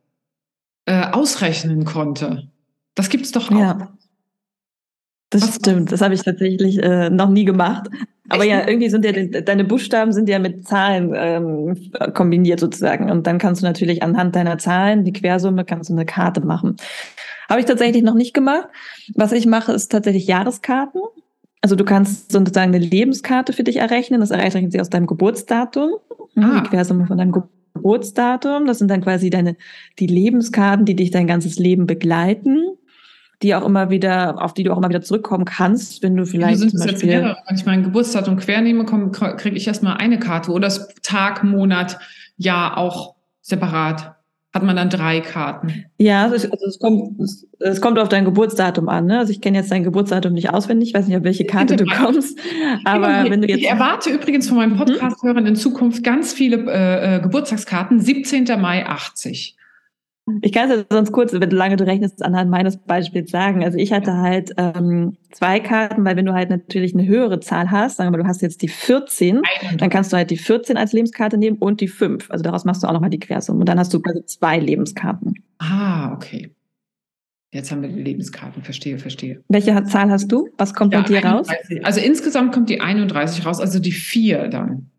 äh, 0.85 1.05
ausrechnen 1.11 1.85
konnte. 1.85 2.51
Das 2.95 3.09
gibt's 3.09 3.31
doch 3.31 3.49
auch. 3.51 3.57
Ja. 3.57 3.97
Das 5.29 5.43
Was 5.43 5.55
stimmt, 5.55 5.91
das 5.91 6.01
habe 6.01 6.13
ich 6.13 6.23
tatsächlich 6.23 6.77
äh, 6.83 7.09
noch 7.09 7.29
nie 7.29 7.45
gemacht. 7.45 7.87
Aber 8.31 8.45
ja, 8.45 8.65
irgendwie 8.65 8.89
sind 8.89 9.03
ja 9.03 9.41
deine 9.41 9.65
Buchstaben 9.65 10.13
sind 10.13 10.29
ja 10.29 10.39
mit 10.39 10.65
Zahlen 10.65 11.11
ähm, 11.13 11.91
kombiniert 12.13 12.61
sozusagen. 12.61 13.11
Und 13.11 13.27
dann 13.27 13.37
kannst 13.37 13.61
du 13.61 13.65
natürlich 13.65 14.03
anhand 14.03 14.35
deiner 14.35 14.57
Zahlen, 14.57 15.03
die 15.03 15.11
Quersumme, 15.11 15.65
kannst 15.65 15.89
du 15.89 15.93
eine 15.93 16.05
Karte 16.05 16.39
machen. 16.39 16.77
Habe 17.49 17.59
ich 17.59 17.65
tatsächlich 17.65 18.03
noch 18.03 18.13
nicht 18.13 18.33
gemacht. 18.33 18.69
Was 19.15 19.33
ich 19.33 19.45
mache, 19.45 19.73
ist 19.73 19.91
tatsächlich 19.91 20.27
Jahreskarten. 20.27 21.01
Also 21.59 21.75
du 21.75 21.83
kannst 21.83 22.31
sozusagen 22.31 22.73
eine 22.73 22.83
Lebenskarte 22.83 23.51
für 23.51 23.63
dich 23.63 23.77
errechnen. 23.77 24.21
Das 24.21 24.31
errechnen 24.31 24.71
sie 24.71 24.79
aus 24.79 24.89
deinem 24.89 25.07
Geburtsdatum. 25.07 25.95
Ah. 26.37 26.61
Die 26.61 26.69
Quersumme 26.69 27.07
von 27.07 27.17
deinem 27.17 27.33
Geburtsdatum. 27.33 28.65
Das 28.65 28.79
sind 28.79 28.89
dann 28.89 29.01
quasi 29.01 29.29
deine, 29.29 29.57
die 29.99 30.07
Lebenskarten, 30.07 30.85
die 30.85 30.95
dich 30.95 31.11
dein 31.11 31.27
ganzes 31.27 31.59
Leben 31.59 31.85
begleiten 31.85 32.77
die 33.41 33.55
auch 33.55 33.65
immer 33.65 33.89
wieder, 33.89 34.41
auf 34.41 34.53
die 34.53 34.63
du 34.63 34.71
auch 34.71 34.77
immer 34.77 34.89
wieder 34.89 35.01
zurückkommen 35.01 35.45
kannst, 35.45 36.03
wenn 36.03 36.15
du 36.15 36.25
vielleicht. 36.25 36.59
Sind 36.59 36.71
zum 36.71 36.79
Beispiel, 36.79 36.93
jetzt 36.93 37.05
mehrere? 37.05 37.37
Wenn 37.47 37.55
ich 37.55 37.65
mein 37.65 37.83
Geburtsdatum 37.83 38.37
quer 38.37 38.61
nehme, 38.61 38.85
kriege 38.85 39.55
ich 39.55 39.67
erstmal 39.67 39.97
eine 39.97 40.19
Karte 40.19 40.51
oder 40.51 40.67
das 40.67 40.93
Tag, 41.01 41.43
Monat, 41.43 41.97
Jahr 42.37 42.77
auch 42.77 43.15
separat. 43.41 44.15
Hat 44.53 44.63
man 44.63 44.75
dann 44.75 44.89
drei 44.89 45.21
Karten? 45.21 45.85
Ja, 45.97 46.23
also 46.23 46.35
es, 46.35 46.51
also 46.51 46.65
es 46.65 46.77
kommt, 46.77 47.21
es, 47.21 47.47
es, 47.59 47.79
kommt 47.79 47.97
auf 47.97 48.09
dein 48.09 48.25
Geburtsdatum 48.25 48.89
an. 48.89 49.05
Ne? 49.05 49.19
Also 49.19 49.31
ich 49.31 49.39
kenne 49.39 49.57
jetzt 49.57 49.71
dein 49.71 49.85
Geburtsdatum 49.85 50.33
nicht 50.33 50.49
auswendig, 50.49 50.89
ich 50.89 50.93
weiß 50.93 51.07
nicht, 51.07 51.15
auf 51.15 51.23
welche 51.23 51.45
Karte 51.45 51.77
du 51.77 51.85
kommst. 51.85 52.37
Aber 52.83 53.29
wenn 53.29 53.41
du 53.41 53.47
jetzt. 53.47 53.61
Ich 53.61 53.69
erwarte 53.69 54.09
übrigens 54.09 54.49
von 54.49 54.57
meinen 54.57 54.73
mhm. 54.73 54.79
Podcast-Hörern 54.79 55.45
in 55.45 55.55
Zukunft 55.55 56.03
ganz 56.03 56.33
viele 56.33 56.69
äh, 56.69 57.15
äh 57.15 57.19
Geburtstagskarten. 57.21 58.01
17. 58.01 58.43
Mai 58.59 58.85
80. 58.85 59.55
Ich 60.41 60.51
kann 60.51 60.69
es 60.71 60.85
sonst 60.89 61.11
kurz, 61.11 61.33
wenn 61.33 61.49
du 61.49 61.55
lange 61.55 61.75
du 61.75 61.85
rechnest, 61.85 62.23
anhand 62.23 62.49
meines 62.49 62.77
Beispiels 62.77 63.31
sagen. 63.31 63.63
Also 63.63 63.77
ich 63.77 63.91
hatte 63.93 64.17
halt 64.17 64.53
ähm, 64.57 65.17
zwei 65.31 65.59
Karten, 65.59 66.05
weil 66.05 66.15
wenn 66.15 66.25
du 66.25 66.33
halt 66.33 66.49
natürlich 66.49 66.93
eine 66.93 67.07
höhere 67.07 67.39
Zahl 67.39 67.71
hast, 67.71 67.97
sagen 67.97 68.07
wir 68.07 68.17
mal, 68.17 68.23
du 68.23 68.29
hast 68.29 68.41
jetzt 68.41 68.61
die 68.61 68.67
14, 68.67 69.41
dann 69.77 69.89
kannst 69.89 70.13
du 70.13 70.17
halt 70.17 70.31
die 70.31 70.37
14 70.37 70.77
als 70.77 70.93
Lebenskarte 70.93 71.37
nehmen 71.37 71.57
und 71.57 71.81
die 71.81 71.87
5. 71.87 72.31
Also 72.31 72.43
daraus 72.43 72.65
machst 72.65 72.83
du 72.83 72.87
auch 72.87 72.93
nochmal 72.93 73.09
die 73.09 73.19
Quersumme. 73.19 73.59
Und 73.59 73.69
dann 73.69 73.79
hast 73.79 73.93
du 73.93 73.99
quasi 73.99 74.25
zwei 74.25 74.59
Lebenskarten. 74.59 75.35
Ah, 75.59 76.13
okay. 76.13 76.51
Jetzt 77.53 77.69
haben 77.71 77.81
wir 77.81 77.89
die 77.89 78.01
Lebenskarten, 78.01 78.63
verstehe, 78.63 78.97
verstehe. 78.97 79.43
Welche 79.49 79.83
Zahl 79.83 80.09
hast 80.09 80.31
du? 80.31 80.47
Was 80.57 80.73
kommt 80.73 80.93
ja, 80.93 81.01
bei 81.01 81.07
dir 81.07 81.17
31. 81.17 81.79
raus? 81.79 81.85
Also 81.85 81.99
insgesamt 81.99 82.53
kommt 82.53 82.69
die 82.69 82.79
31 82.79 83.45
raus, 83.45 83.59
also 83.59 83.79
die 83.79 83.91
4 83.91 84.47
dann. 84.47 84.89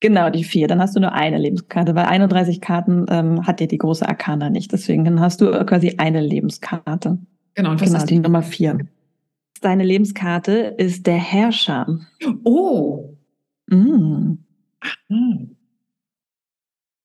Genau, 0.00 0.30
die 0.30 0.44
vier. 0.44 0.66
Dann 0.66 0.80
hast 0.80 0.96
du 0.96 1.00
nur 1.00 1.12
eine 1.12 1.38
Lebenskarte, 1.38 1.94
weil 1.94 2.06
31 2.06 2.60
Karten 2.60 3.04
ähm, 3.10 3.46
hat 3.46 3.60
dir 3.60 3.68
die 3.68 3.78
große 3.78 4.08
Arkana 4.08 4.48
nicht. 4.48 4.72
Deswegen 4.72 5.04
dann 5.04 5.20
hast 5.20 5.40
du 5.42 5.50
quasi 5.66 5.96
eine 5.98 6.20
Lebenskarte. 6.22 7.18
Genau, 7.54 7.70
und 7.70 7.80
was 7.80 7.88
genau, 7.88 7.98
ist 7.98 8.10
die 8.10 8.18
Nummer 8.18 8.42
vier. 8.42 8.78
Deine 9.60 9.84
Lebenskarte 9.84 10.74
ist 10.78 11.06
der 11.06 11.18
Herrscher. 11.18 12.00
Oh. 12.44 13.14
Mm. 13.68 14.38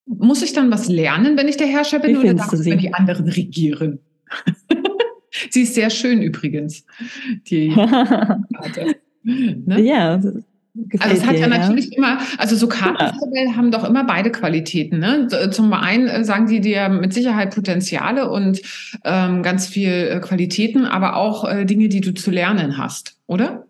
Muss 0.06 0.42
ich 0.42 0.54
dann 0.54 0.72
was 0.72 0.88
lernen, 0.88 1.38
wenn 1.38 1.50
ich 1.50 1.58
der 1.58 1.68
Herrscher 1.68 2.00
bin, 2.00 2.16
Wie 2.16 2.20
oder 2.20 2.34
darf 2.36 2.54
ich 2.54 2.78
die 2.78 2.94
anderen 2.94 3.28
regieren? 3.28 4.00
sie 5.50 5.64
ist 5.64 5.76
sehr 5.76 5.90
schön 5.90 6.22
übrigens, 6.22 6.86
die 7.50 7.70
Karte. 7.76 8.96
Ne? 9.24 9.82
Ja, 9.82 10.22
also 11.00 11.16
es 11.16 11.26
hat 11.26 11.38
ja, 11.38 11.48
natürlich 11.48 11.96
immer, 11.96 12.18
also 12.38 12.56
so 12.56 12.68
Kartentabellen 12.68 13.52
ja. 13.52 13.56
haben 13.56 13.72
doch 13.72 13.84
immer 13.84 14.04
beide 14.04 14.32
Qualitäten. 14.32 15.00
Ne? 15.00 15.28
Zum 15.52 15.72
einen 15.74 16.08
äh, 16.08 16.24
sagen 16.24 16.48
die 16.48 16.60
dir 16.60 16.90
mit 16.90 17.14
Sicherheit 17.14 17.56
Potenziale 17.56 18.30
und 18.30 18.62
ähm, 19.04 19.42
ganz 19.42 19.68
viel 19.68 19.90
äh, 19.90 20.20
Qualitäten, 20.20 20.86
aber 20.86 21.16
auch 21.16 21.50
äh, 21.50 21.66
Dinge, 21.66 21.88
die 21.88 22.02
du 22.02 22.14
zu 22.14 22.30
lernen 22.30 22.78
hast, 22.78 23.18
oder? 23.28 23.66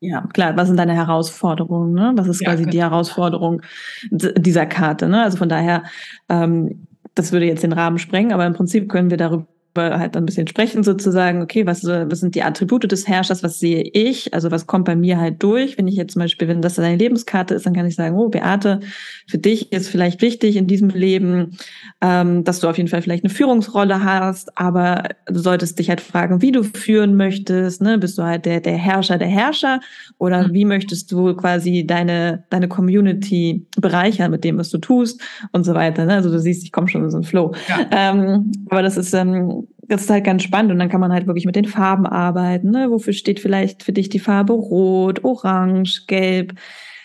Ja, 0.00 0.28
klar. 0.34 0.54
Was 0.56 0.68
sind 0.68 0.76
deine 0.76 0.94
Herausforderungen? 0.94 1.94
Ne? 1.94 2.12
Was 2.16 2.28
ist 2.28 2.42
ja, 2.42 2.50
quasi 2.50 2.64
genau. 2.64 2.72
die 2.72 2.82
Herausforderung 2.82 3.62
dieser 4.10 4.66
Karte? 4.66 5.08
Ne? 5.08 5.22
Also 5.22 5.38
von 5.38 5.48
daher, 5.48 5.84
ähm, 6.28 6.86
das 7.14 7.32
würde 7.32 7.46
jetzt 7.46 7.62
den 7.62 7.72
Rahmen 7.72 7.98
sprengen, 7.98 8.32
aber 8.32 8.44
im 8.44 8.52
Prinzip 8.52 8.90
können 8.90 9.08
wir 9.08 9.16
darüber 9.16 9.46
halt 9.76 10.16
ein 10.16 10.26
bisschen 10.26 10.46
sprechen 10.46 10.82
sozusagen, 10.82 11.42
okay, 11.42 11.66
was, 11.66 11.84
was 11.84 12.20
sind 12.20 12.34
die 12.34 12.42
Attribute 12.42 12.90
des 12.90 13.08
Herrschers, 13.08 13.42
was 13.42 13.58
sehe 13.58 13.82
ich, 13.82 14.32
also 14.32 14.50
was 14.50 14.66
kommt 14.66 14.84
bei 14.84 14.96
mir 14.96 15.18
halt 15.18 15.42
durch, 15.42 15.76
wenn 15.76 15.88
ich 15.88 15.96
jetzt 15.96 16.12
zum 16.12 16.20
Beispiel, 16.20 16.48
wenn 16.48 16.62
das 16.62 16.74
deine 16.74 16.96
Lebenskarte 16.96 17.54
ist, 17.54 17.66
dann 17.66 17.74
kann 17.74 17.86
ich 17.86 17.96
sagen, 17.96 18.16
oh 18.16 18.28
Beate, 18.28 18.80
für 19.26 19.38
dich 19.38 19.72
ist 19.72 19.88
vielleicht 19.88 20.22
wichtig 20.22 20.56
in 20.56 20.66
diesem 20.66 20.90
Leben, 20.90 21.56
ähm, 22.00 22.44
dass 22.44 22.60
du 22.60 22.68
auf 22.68 22.76
jeden 22.76 22.88
Fall 22.88 23.02
vielleicht 23.02 23.24
eine 23.24 23.32
Führungsrolle 23.32 24.04
hast, 24.04 24.56
aber 24.56 25.04
du 25.26 25.40
solltest 25.40 25.78
dich 25.78 25.88
halt 25.88 26.00
fragen, 26.00 26.40
wie 26.40 26.52
du 26.52 26.62
führen 26.62 27.16
möchtest, 27.16 27.82
ne? 27.82 27.98
bist 27.98 28.16
du 28.18 28.22
halt 28.22 28.46
der, 28.46 28.60
der 28.60 28.76
Herrscher 28.76 29.18
der 29.18 29.28
Herrscher 29.28 29.80
oder 30.18 30.48
mhm. 30.48 30.52
wie 30.52 30.64
möchtest 30.64 31.10
du 31.10 31.34
quasi 31.34 31.84
deine, 31.86 32.44
deine 32.50 32.68
Community 32.68 33.66
bereichern 33.76 34.30
mit 34.30 34.44
dem, 34.44 34.58
was 34.58 34.70
du 34.70 34.78
tust 34.78 35.20
und 35.52 35.64
so 35.64 35.74
weiter, 35.74 36.04
ne? 36.04 36.14
also 36.14 36.30
du 36.30 36.38
siehst, 36.38 36.62
ich 36.62 36.72
komme 36.72 36.88
schon 36.88 37.02
in 37.02 37.10
so 37.10 37.16
einen 37.16 37.24
Flow, 37.24 37.54
ja. 37.68 37.86
ähm, 37.90 38.52
aber 38.70 38.82
das 38.82 38.96
ist 38.96 39.12
ähm, 39.14 39.63
das 39.88 40.02
ist 40.02 40.10
halt 40.10 40.24
ganz 40.24 40.42
spannend 40.42 40.72
und 40.72 40.78
dann 40.78 40.88
kann 40.88 41.00
man 41.00 41.12
halt 41.12 41.26
wirklich 41.26 41.46
mit 41.46 41.56
den 41.56 41.66
Farben 41.66 42.06
arbeiten. 42.06 42.70
Ne? 42.70 42.90
Wofür 42.90 43.12
steht 43.12 43.40
vielleicht 43.40 43.82
für 43.82 43.92
dich 43.92 44.08
die 44.08 44.18
Farbe 44.18 44.52
Rot, 44.52 45.24
Orange, 45.24 46.04
Gelb 46.06 46.54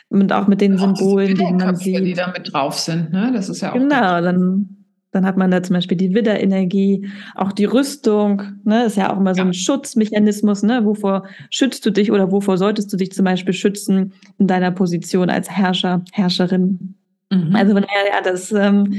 und 0.10 0.34
auch 0.34 0.48
mit 0.48 0.62
den 0.62 0.80
auch 0.80 0.96
Symbolen, 0.96 1.36
die 1.36 1.44
man 1.44 1.76
sieht. 1.76 2.06
Die 2.06 2.14
da 2.14 2.32
mit 2.32 2.52
drauf 2.52 2.76
sind, 2.76 3.12
ne? 3.12 3.32
Das 3.34 3.50
ist 3.50 3.62
ja 3.62 3.72
auch. 3.72 3.78
Genau, 3.78 4.22
dann, 4.22 4.86
dann 5.12 5.26
hat 5.26 5.38
man 5.38 5.52
da 5.52 5.62
zum 5.62 5.76
Beispiel 5.76 5.98
die 5.98 6.16
Widderenergie, 6.16 7.08
auch 7.36 7.52
die 7.52 7.66
Rüstung, 7.66 8.42
ne? 8.64 8.86
Ist 8.86 8.98
ja 8.98 9.14
auch 9.14 9.20
immer 9.20 9.36
so 9.36 9.42
ein 9.42 9.54
Schutzmechanismus, 9.54 10.64
ne? 10.64 10.84
Wovor 10.84 11.28
schützt 11.52 11.86
du 11.86 11.92
dich 11.92 12.12
oder 12.12 12.32
wovor 12.32 12.58
solltest 12.58 12.92
du 12.92 12.98
dich 12.98 13.12
zum 13.12 13.26
Beispiel 13.26 13.54
schützen 13.54 14.14
in 14.40 14.48
deiner 14.48 14.72
Position 14.72 15.30
als 15.30 15.50
Herrscher, 15.52 16.04
Herrscherin? 16.12 16.96
Mhm. 17.32 17.56
Also 17.56 17.78
ja, 17.78 17.86
das, 18.24 18.52
ähm, 18.52 18.92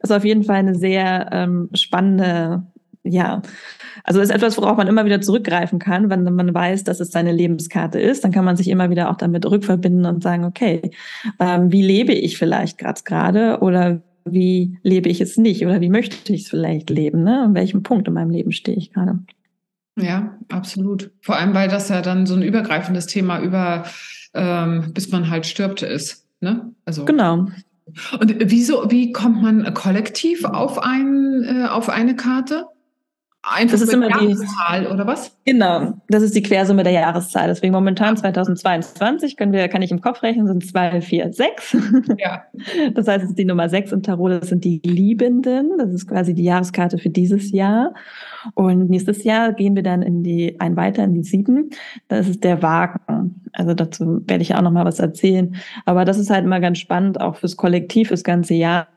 das 0.00 0.10
ist 0.10 0.16
auf 0.16 0.24
jeden 0.24 0.42
Fall 0.42 0.56
eine 0.56 0.74
sehr 0.74 1.28
ähm, 1.30 1.68
spannende 1.74 2.66
ja, 3.06 3.42
also 4.04 4.20
ist 4.20 4.30
etwas, 4.30 4.56
worauf 4.56 4.76
man 4.76 4.86
immer 4.86 5.04
wieder 5.04 5.20
zurückgreifen 5.20 5.78
kann, 5.78 6.10
wenn 6.10 6.24
man 6.24 6.54
weiß, 6.54 6.84
dass 6.84 7.00
es 7.00 7.10
seine 7.10 7.32
Lebenskarte 7.32 8.00
ist. 8.00 8.24
Dann 8.24 8.32
kann 8.32 8.44
man 8.44 8.56
sich 8.56 8.68
immer 8.68 8.90
wieder 8.90 9.10
auch 9.10 9.16
damit 9.16 9.46
rückverbinden 9.46 10.06
und 10.06 10.22
sagen, 10.22 10.44
okay, 10.44 10.90
ähm, 11.40 11.72
wie 11.72 11.82
lebe 11.82 12.12
ich 12.12 12.38
vielleicht 12.38 12.78
gerade 12.78 13.58
oder 13.60 14.02
wie 14.24 14.78
lebe 14.82 15.08
ich 15.08 15.20
es 15.20 15.36
nicht 15.36 15.64
oder 15.64 15.80
wie 15.80 15.88
möchte 15.88 16.32
ich 16.32 16.42
es 16.42 16.48
vielleicht 16.48 16.90
leben? 16.90 17.22
Ne? 17.22 17.42
An 17.42 17.54
welchem 17.54 17.82
Punkt 17.82 18.08
in 18.08 18.14
meinem 18.14 18.30
Leben 18.30 18.52
stehe 18.52 18.76
ich 18.76 18.92
gerade? 18.92 19.20
Ja, 19.98 20.36
absolut. 20.50 21.10
Vor 21.22 21.36
allem, 21.36 21.54
weil 21.54 21.68
das 21.68 21.88
ja 21.88 22.02
dann 22.02 22.26
so 22.26 22.34
ein 22.34 22.42
übergreifendes 22.42 23.06
Thema 23.06 23.40
über, 23.40 23.84
ähm, 24.34 24.92
bis 24.92 25.10
man 25.10 25.30
halt 25.30 25.46
stirbt, 25.46 25.82
ist. 25.82 26.26
Ne? 26.40 26.72
Also 26.84 27.04
genau. 27.04 27.46
Und 28.20 28.50
wieso, 28.50 28.90
wie 28.90 29.12
kommt 29.12 29.42
man 29.42 29.72
kollektiv 29.72 30.44
auf, 30.44 30.78
ein, 30.82 31.44
äh, 31.44 31.66
auf 31.68 31.88
eine 31.88 32.16
Karte? 32.16 32.66
Einfach 33.48 33.78
das 33.78 33.82
ist 33.82 33.94
immer 33.94 34.08
die 34.08 34.26
Jahreszahl 34.26 34.86
oder 34.88 35.06
was? 35.06 35.36
Genau, 35.44 35.92
das 36.08 36.24
ist 36.24 36.34
die 36.34 36.42
Quersumme 36.42 36.82
der 36.82 36.92
Jahreszahl. 36.92 37.46
Deswegen 37.46 37.72
momentan 37.72 38.16
2022 38.16 39.36
können 39.36 39.52
wir, 39.52 39.68
kann 39.68 39.82
ich 39.82 39.92
im 39.92 40.00
Kopf 40.00 40.24
rechnen, 40.24 40.48
sind 40.48 40.66
2, 40.66 41.00
4, 41.00 41.32
6. 41.32 41.76
Ja. 42.18 42.42
Das 42.94 43.06
heißt, 43.06 43.22
es 43.22 43.30
ist 43.30 43.38
die 43.38 43.44
Nummer 43.44 43.68
6 43.68 43.92
im 43.92 44.02
Tarot, 44.02 44.42
das 44.42 44.48
sind 44.48 44.64
die 44.64 44.80
Liebenden. 44.84 45.78
Das 45.78 45.92
ist 45.92 46.08
quasi 46.08 46.34
die 46.34 46.42
Jahreskarte 46.42 46.98
für 46.98 47.10
dieses 47.10 47.52
Jahr. 47.52 47.94
Und 48.54 48.90
nächstes 48.90 49.22
Jahr 49.22 49.52
gehen 49.52 49.76
wir 49.76 49.84
dann 49.84 50.02
in 50.02 50.24
die, 50.24 50.58
ein 50.58 50.76
weiter 50.76 51.04
in 51.04 51.14
die 51.14 51.22
7. 51.22 51.70
Das 52.08 52.28
ist 52.28 52.42
der 52.42 52.62
Wagen. 52.62 53.42
Also 53.52 53.74
dazu 53.74 54.22
werde 54.26 54.42
ich 54.42 54.56
auch 54.56 54.62
noch 54.62 54.72
mal 54.72 54.84
was 54.84 54.98
erzählen. 54.98 55.54
Aber 55.84 56.04
das 56.04 56.18
ist 56.18 56.30
halt 56.30 56.44
immer 56.44 56.58
ganz 56.58 56.78
spannend, 56.78 57.20
auch 57.20 57.36
fürs 57.36 57.56
Kollektiv, 57.56 58.08
fürs 58.08 58.24
ganze 58.24 58.54
Jahr. 58.54 58.88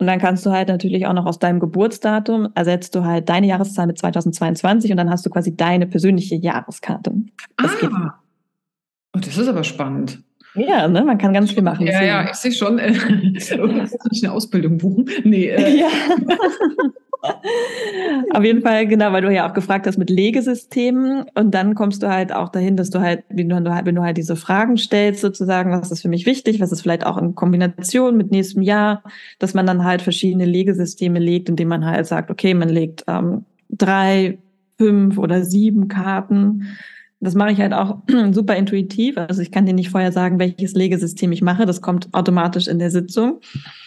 Und 0.00 0.06
dann 0.06 0.18
kannst 0.18 0.46
du 0.46 0.50
halt 0.50 0.68
natürlich 0.68 1.06
auch 1.06 1.12
noch 1.12 1.26
aus 1.26 1.38
deinem 1.38 1.60
Geburtsdatum 1.60 2.48
ersetzt 2.54 2.94
du 2.94 3.04
halt 3.04 3.28
deine 3.28 3.46
Jahreszahl 3.46 3.86
mit 3.86 3.98
2022 3.98 4.90
und 4.90 4.96
dann 4.96 5.10
hast 5.10 5.26
du 5.26 5.30
quasi 5.30 5.54
deine 5.54 5.86
persönliche 5.86 6.36
Jahreskarte. 6.36 7.12
Das 7.58 7.70
ah. 7.84 8.14
Oh, 9.14 9.18
das 9.18 9.36
ist 9.36 9.48
aber 9.48 9.62
spannend. 9.62 10.22
Ja, 10.54 10.88
ne, 10.88 11.04
man 11.04 11.18
kann 11.18 11.32
ganz 11.32 11.52
viel 11.52 11.62
machen. 11.62 11.86
Ja, 11.86 12.02
ja, 12.02 12.30
ich 12.30 12.36
sehe 12.36 12.52
schon. 12.52 12.78
Äh, 12.78 12.94
eine 14.22 14.32
Ausbildung 14.32 14.78
buchen. 14.78 15.08
Nee. 15.24 15.48
Äh. 15.48 15.76
Ja. 15.80 15.88
Auf 18.32 18.44
jeden 18.44 18.62
Fall, 18.62 18.86
genau, 18.86 19.12
weil 19.12 19.22
du 19.22 19.32
ja 19.32 19.48
auch 19.48 19.54
gefragt 19.54 19.86
hast 19.86 19.98
mit 19.98 20.10
Legesystemen 20.10 21.26
und 21.34 21.52
dann 21.52 21.74
kommst 21.74 22.02
du 22.02 22.08
halt 22.08 22.32
auch 22.32 22.48
dahin, 22.48 22.76
dass 22.76 22.90
du 22.90 23.00
halt, 23.00 23.24
wenn 23.28 23.48
du, 23.48 23.74
halt, 23.74 23.86
wenn 23.86 23.94
du 23.94 24.02
halt 24.02 24.16
diese 24.16 24.36
Fragen 24.36 24.76
stellst, 24.76 25.20
sozusagen, 25.20 25.72
was 25.72 25.90
ist 25.90 26.02
für 26.02 26.08
mich 26.08 26.26
wichtig, 26.26 26.60
was 26.60 26.72
ist 26.72 26.82
vielleicht 26.82 27.04
auch 27.04 27.18
in 27.18 27.34
Kombination 27.34 28.16
mit 28.16 28.30
nächstem 28.30 28.62
Jahr, 28.62 29.02
dass 29.38 29.54
man 29.54 29.66
dann 29.66 29.84
halt 29.84 30.02
verschiedene 30.02 30.44
Legesysteme 30.44 31.18
legt, 31.18 31.48
indem 31.48 31.68
man 31.68 31.84
halt 31.84 32.06
sagt, 32.06 32.30
okay, 32.30 32.54
man 32.54 32.68
legt 32.68 33.04
ähm, 33.06 33.44
drei, 33.68 34.38
fünf 34.78 35.18
oder 35.18 35.44
sieben 35.44 35.88
Karten. 35.88 36.78
Das 37.20 37.34
mache 37.34 37.52
ich 37.52 37.60
halt 37.60 37.74
auch 37.74 37.98
super 38.32 38.56
intuitiv. 38.56 39.18
Also 39.18 39.42
ich 39.42 39.50
kann 39.50 39.66
dir 39.66 39.74
nicht 39.74 39.90
vorher 39.90 40.10
sagen, 40.10 40.38
welches 40.38 40.72
Legesystem 40.72 41.30
ich 41.32 41.42
mache. 41.42 41.66
Das 41.66 41.82
kommt 41.82 42.08
automatisch 42.12 42.66
in 42.66 42.78
der 42.78 42.90
Sitzung. 42.90 43.40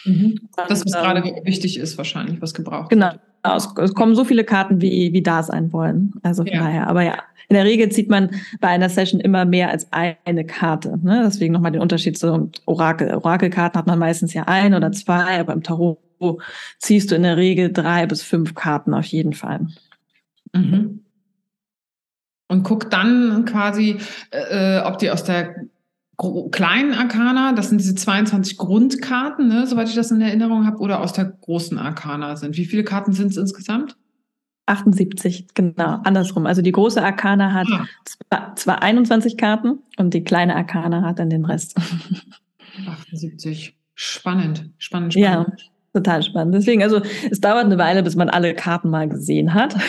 Mhm. 0.06 0.40
Das, 0.70 0.86
was 0.86 0.94
gerade 0.94 1.28
ähm, 1.28 1.44
wichtig 1.44 1.80
ist, 1.80 1.98
wahrscheinlich, 1.98 2.42
was 2.42 2.54
gebraucht 2.54 2.90
genau. 2.90 3.08
wird. 3.08 3.20
Genau. 3.44 3.56
Es, 3.56 3.68
es 3.78 3.94
kommen 3.94 4.16
so 4.16 4.24
viele 4.24 4.44
Karten, 4.44 4.82
wie, 4.82 5.12
wie 5.14 5.24
da 5.24 5.42
sein 5.44 5.74
wollen. 5.74 6.14
Also 6.22 6.44
von 6.44 6.54
ja. 6.54 6.60
daher. 6.60 6.88
Aber 6.88 7.02
ja, 7.02 7.18
in 7.50 7.56
der 7.56 7.66
Regel 7.66 7.90
zieht 7.90 8.10
man 8.10 8.30
bei 8.62 8.68
einer 8.68 8.88
Session 8.88 9.20
immer 9.20 9.46
mehr 9.46 9.70
als 9.70 9.88
eine 9.92 10.46
Karte. 10.46 11.00
Ne? 11.02 11.24
Deswegen 11.26 11.54
nochmal 11.54 11.72
den 11.72 11.82
Unterschied 11.82 12.18
zu 12.18 12.52
Orakel. 12.66 13.16
Orakelkarten 13.16 13.80
hat 13.80 13.88
man 13.88 14.00
meistens 14.00 14.34
ja 14.34 14.44
ein 14.44 14.76
oder 14.76 14.92
zwei, 14.92 15.40
aber 15.40 15.54
im 15.54 15.64
Tarot 15.64 15.98
ziehst 16.78 17.12
du 17.12 17.16
in 17.16 17.24
der 17.24 17.36
Regel 17.36 17.74
drei 17.74 18.06
bis 18.06 18.22
fünf 18.22 18.56
Karten 18.56 18.94
auf 18.94 19.06
jeden 19.06 19.34
Fall. 19.34 19.68
Mhm 20.54 21.03
und 22.48 22.64
guckt 22.64 22.94
dann 22.94 23.46
quasi, 23.46 23.98
äh, 24.32 24.80
ob 24.80 24.98
die 24.98 25.12
aus 25.12 25.24
der 25.24 25.56
kleinen 26.52 26.94
Arkana, 26.94 27.54
das 27.54 27.70
sind 27.70 27.80
diese 27.82 27.96
22 27.96 28.58
Grundkarten, 28.58 29.48
ne, 29.48 29.66
soweit 29.66 29.90
ich 29.90 29.96
das 29.96 30.12
in 30.12 30.22
Erinnerung 30.22 30.66
habe, 30.66 30.78
oder 30.78 31.02
aus 31.02 31.14
der 31.14 31.26
großen 31.26 31.78
Arkana 31.78 32.36
sind. 32.36 32.56
Wie 32.56 32.66
viele 32.66 32.84
Karten 32.84 33.14
sind 33.14 33.32
es 33.32 33.38
insgesamt? 33.38 33.98
78, 34.66 35.48
genau, 35.54 36.00
andersrum. 36.04 36.46
Also 36.46 36.62
die 36.62 36.72
große 36.72 37.04
Arkana 37.04 37.52
hat 37.52 37.68
ja. 37.70 37.86
zwar, 38.06 38.56
zwar 38.56 38.82
21 38.82 39.36
Karten 39.38 39.80
und 39.98 40.14
die 40.14 40.24
kleine 40.24 40.56
Arkana 40.56 41.02
hat 41.02 41.20
dann 41.20 41.30
den 41.30 41.46
Rest. 41.46 41.76
78. 42.88 43.76
Spannend, 43.96 44.70
spannend, 44.78 45.14
spannend. 45.14 45.16
Ja. 45.16 45.46
Total 45.94 46.24
spannend. 46.24 46.56
Deswegen, 46.56 46.82
also 46.82 47.02
es 47.30 47.40
dauert 47.40 47.66
eine 47.66 47.78
Weile, 47.78 48.02
bis 48.02 48.16
man 48.16 48.28
alle 48.28 48.56
Karten 48.56 48.90
mal 48.90 49.08
gesehen 49.08 49.54
hat. 49.54 49.76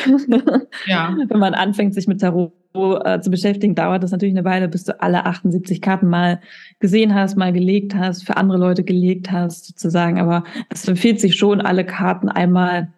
Ja. 0.86 1.16
Wenn 1.28 1.38
man 1.38 1.54
anfängt, 1.54 1.94
sich 1.94 2.06
mit 2.08 2.20
Tarot 2.20 2.52
äh, 2.74 3.20
zu 3.20 3.30
beschäftigen, 3.30 3.74
dauert 3.74 4.02
das 4.02 4.10
natürlich 4.10 4.34
eine 4.34 4.44
Weile, 4.44 4.68
bis 4.68 4.84
du 4.84 5.00
alle 5.00 5.24
78 5.24 5.80
Karten 5.80 6.08
mal 6.08 6.40
gesehen 6.78 7.14
hast, 7.14 7.36
mal 7.36 7.52
gelegt 7.52 7.94
hast, 7.94 8.26
für 8.26 8.36
andere 8.36 8.58
Leute 8.58 8.84
gelegt 8.84 9.30
hast, 9.30 9.66
sozusagen. 9.66 10.18
Aber 10.18 10.44
es 10.68 10.86
empfiehlt 10.86 11.20
sich 11.20 11.36
schon, 11.36 11.60
alle 11.60 11.86
Karten 11.86 12.28
einmal 12.28 12.92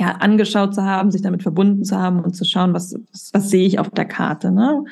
ja, 0.00 0.16
angeschaut 0.18 0.74
zu 0.74 0.82
haben, 0.82 1.10
sich 1.12 1.22
damit 1.22 1.42
verbunden 1.42 1.84
zu 1.84 1.96
haben 1.96 2.20
und 2.20 2.34
zu 2.34 2.44
schauen, 2.44 2.74
was, 2.74 2.94
was, 3.12 3.30
was 3.32 3.50
sehe 3.50 3.66
ich 3.66 3.78
auf 3.78 3.90
der 3.90 4.06
Karte. 4.06 4.50
Ne? 4.50 4.84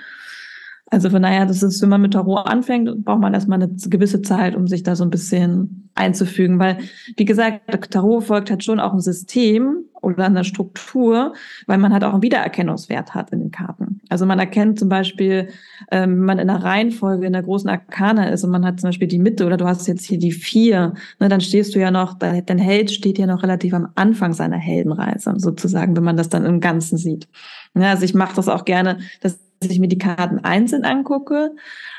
Also 0.93 1.09
von 1.09 1.23
daher, 1.23 1.47
das 1.47 1.63
ist, 1.63 1.81
wenn 1.83 1.89
man 1.89 2.03
mit 2.03 2.15
Tarot 2.15 2.47
anfängt, 2.47 3.05
braucht 3.05 3.21
man 3.21 3.33
erstmal 3.33 3.63
eine 3.63 3.73
gewisse 3.73 4.23
Zeit, 4.23 4.57
um 4.57 4.67
sich 4.67 4.83
da 4.83 4.97
so 4.97 5.05
ein 5.05 5.11
bisschen 5.11 5.89
einzufügen. 5.95 6.59
Weil, 6.59 6.79
wie 7.17 7.25
gesagt, 7.25 7.91
Tarot 7.93 8.25
folgt 8.25 8.51
halt 8.51 8.65
schon 8.65 8.81
auch 8.81 8.93
ein 8.93 9.01
System 9.01 9.85
oder 10.03 10.27
eine 10.27 10.43
Struktur, 10.43 11.35
weil 11.67 11.79
man 11.79 11.93
halt 11.93 12.03
auch 12.03 12.13
einen 12.13 12.23
Wiedererkennungswert 12.23 13.15
hat 13.15 13.31
in 13.31 13.39
den 13.39 13.51
Karten. 13.53 14.01
Also 14.09 14.27
man 14.27 14.41
erkennt 14.41 14.81
zum 14.81 14.89
Beispiel, 14.89 15.51
ähm, 15.93 16.19
wenn 16.19 16.25
man 16.25 16.39
in 16.41 16.51
einer 16.51 16.65
Reihenfolge 16.65 17.27
in 17.27 17.35
der 17.35 17.43
großen 17.43 17.71
Arkana 17.71 18.29
ist 18.31 18.43
und 18.43 18.51
man 18.51 18.65
hat 18.65 18.81
zum 18.81 18.89
Beispiel 18.89 19.09
die 19.09 19.19
Mitte 19.19 19.47
oder 19.47 19.59
du 19.59 19.67
hast 19.67 19.87
jetzt 19.87 20.07
hier 20.07 20.19
die 20.19 20.33
vier, 20.33 20.95
ne, 21.21 21.29
dann 21.29 21.41
stehst 21.41 21.75
du 21.75 21.79
ja 21.79 21.93
noch, 21.93 22.15
dein 22.19 22.59
Held 22.59 22.91
steht 22.91 23.19
ja 23.19 23.27
noch 23.27 23.45
relativ 23.45 23.75
am 23.75 23.89
Anfang 23.95 24.33
seiner 24.33 24.59
Heldenreise, 24.59 25.35
sozusagen, 25.37 25.97
wenn 25.97 26.05
man 26.05 26.17
das 26.17 26.31
dann 26.31 26.45
im 26.45 26.61
Ganzen 26.61 26.97
sieht. 26.97 27.29
Ja, 27.75 27.91
also 27.91 28.05
ich 28.05 28.15
mache 28.15 28.35
das 28.35 28.49
auch 28.49 28.65
gerne, 28.65 28.99
dass 29.21 29.39
ich 29.69 29.81
mir 29.81 29.89
die 29.89 29.99
Karten 29.99 30.39
einzeln 30.39 30.85
angucke, 30.85 31.55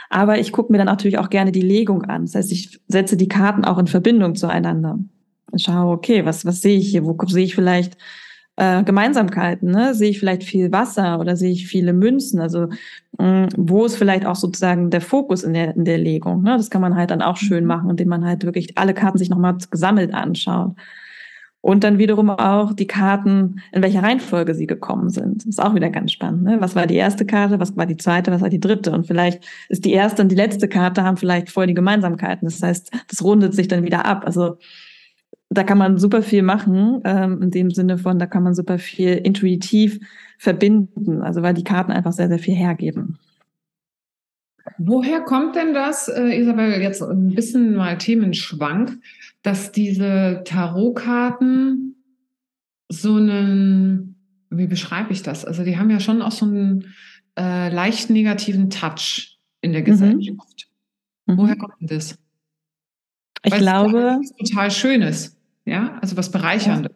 aber 0.09 0.39
ich 0.39 0.51
gucke 0.51 0.71
mir 0.71 0.77
dann 0.77 0.87
natürlich 0.87 1.19
auch 1.19 1.29
gerne 1.29 1.51
die 1.51 1.61
Legung 1.61 2.03
an. 2.03 2.23
Das 2.23 2.35
heißt, 2.35 2.51
ich 2.51 2.81
setze 2.87 3.17
die 3.17 3.27
Karten 3.27 3.65
auch 3.65 3.77
in 3.77 3.87
Verbindung 3.87 4.35
zueinander. 4.35 4.99
Ich 5.53 5.63
schaue, 5.63 5.93
okay, 5.93 6.25
was, 6.25 6.45
was 6.45 6.61
sehe 6.61 6.77
ich 6.77 6.89
hier? 6.89 7.05
Wo 7.05 7.15
sehe 7.27 7.45
ich 7.45 7.55
vielleicht 7.55 7.97
äh, 8.55 8.83
Gemeinsamkeiten? 8.83 9.69
Ne? 9.69 9.93
Sehe 9.93 10.09
ich 10.09 10.19
vielleicht 10.19 10.43
viel 10.43 10.71
Wasser 10.71 11.19
oder 11.19 11.35
sehe 11.35 11.51
ich 11.51 11.67
viele 11.67 11.93
Münzen? 11.93 12.39
Also 12.39 12.67
mh, 13.19 13.49
wo 13.57 13.85
ist 13.85 13.95
vielleicht 13.95 14.25
auch 14.25 14.35
sozusagen 14.35 14.89
der 14.89 15.01
Fokus 15.01 15.43
in 15.43 15.53
der, 15.53 15.75
in 15.75 15.85
der 15.85 15.97
Legung? 15.97 16.41
Ne? 16.41 16.57
Das 16.57 16.69
kann 16.69 16.81
man 16.81 16.95
halt 16.95 17.11
dann 17.11 17.21
auch 17.21 17.37
schön 17.37 17.63
mhm. 17.63 17.67
machen, 17.67 17.89
indem 17.91 18.07
man 18.07 18.25
halt 18.25 18.43
wirklich 18.43 18.77
alle 18.77 18.93
Karten 18.93 19.17
sich 19.17 19.29
nochmal 19.29 19.57
gesammelt 19.69 20.13
anschaut. 20.13 20.75
Und 21.61 21.83
dann 21.83 21.99
wiederum 21.99 22.31
auch 22.31 22.73
die 22.73 22.87
Karten, 22.87 23.61
in 23.71 23.83
welcher 23.83 24.01
Reihenfolge 24.01 24.55
sie 24.55 24.65
gekommen 24.65 25.09
sind. 25.09 25.45
Ist 25.45 25.61
auch 25.61 25.75
wieder 25.75 25.91
ganz 25.91 26.11
spannend. 26.11 26.43
Ne? 26.43 26.57
Was 26.59 26.75
war 26.75 26.87
die 26.87 26.95
erste 26.95 27.23
Karte, 27.23 27.59
was 27.59 27.77
war 27.77 27.85
die 27.85 27.97
zweite, 27.97 28.31
was 28.31 28.41
war 28.41 28.49
die 28.49 28.59
dritte? 28.59 28.91
Und 28.91 29.05
vielleicht 29.05 29.43
ist 29.69 29.85
die 29.85 29.93
erste 29.93 30.23
und 30.23 30.29
die 30.29 30.35
letzte 30.35 30.67
Karte 30.67 31.03
haben 31.03 31.17
vielleicht 31.17 31.51
voll 31.51 31.67
die 31.67 31.75
Gemeinsamkeiten. 31.75 32.47
Das 32.47 32.63
heißt, 32.63 32.91
das 33.07 33.23
rundet 33.23 33.53
sich 33.53 33.67
dann 33.67 33.83
wieder 33.83 34.05
ab. 34.05 34.23
Also 34.25 34.57
da 35.51 35.63
kann 35.63 35.77
man 35.77 35.99
super 35.99 36.23
viel 36.23 36.41
machen, 36.41 37.01
ähm, 37.03 37.43
in 37.43 37.51
dem 37.51 37.71
Sinne 37.71 37.99
von, 37.99 38.17
da 38.17 38.25
kann 38.25 38.41
man 38.41 38.55
super 38.55 38.79
viel 38.79 39.13
intuitiv 39.13 39.99
verbinden. 40.39 41.21
Also 41.21 41.43
weil 41.43 41.53
die 41.53 41.63
Karten 41.63 41.91
einfach 41.91 42.13
sehr, 42.13 42.29
sehr 42.29 42.39
viel 42.39 42.55
hergeben. 42.55 43.19
Woher 44.77 45.21
kommt 45.21 45.55
denn 45.55 45.73
das, 45.73 46.07
äh, 46.07 46.39
Isabel, 46.39 46.81
jetzt 46.81 47.01
ein 47.01 47.33
bisschen 47.33 47.75
mal 47.75 47.97
Themenschwank? 47.97 48.97
dass 49.41 49.71
diese 49.71 50.43
Tarotkarten 50.45 51.95
so 52.89 53.15
einen, 53.15 54.15
wie 54.49 54.67
beschreibe 54.67 55.13
ich 55.13 55.23
das? 55.23 55.45
Also 55.45 55.63
die 55.63 55.77
haben 55.77 55.89
ja 55.89 55.99
schon 55.99 56.21
auch 56.21 56.31
so 56.31 56.45
einen 56.45 56.93
äh, 57.37 57.73
leicht 57.73 58.09
negativen 58.09 58.69
Touch 58.69 59.39
in 59.61 59.71
der 59.71 59.81
mhm. 59.81 59.85
Gesellschaft. 59.85 60.69
Mhm. 61.25 61.37
Woher 61.37 61.55
kommt 61.55 61.73
denn 61.79 61.87
das? 61.87 62.17
Ich 63.43 63.51
Weil 63.51 63.59
glaube. 63.59 64.19
Es 64.21 64.49
total 64.49 64.69
Schönes, 64.69 65.37
ja, 65.65 65.97
also 66.01 66.17
was 66.17 66.31
Bereicherndes. 66.31 66.91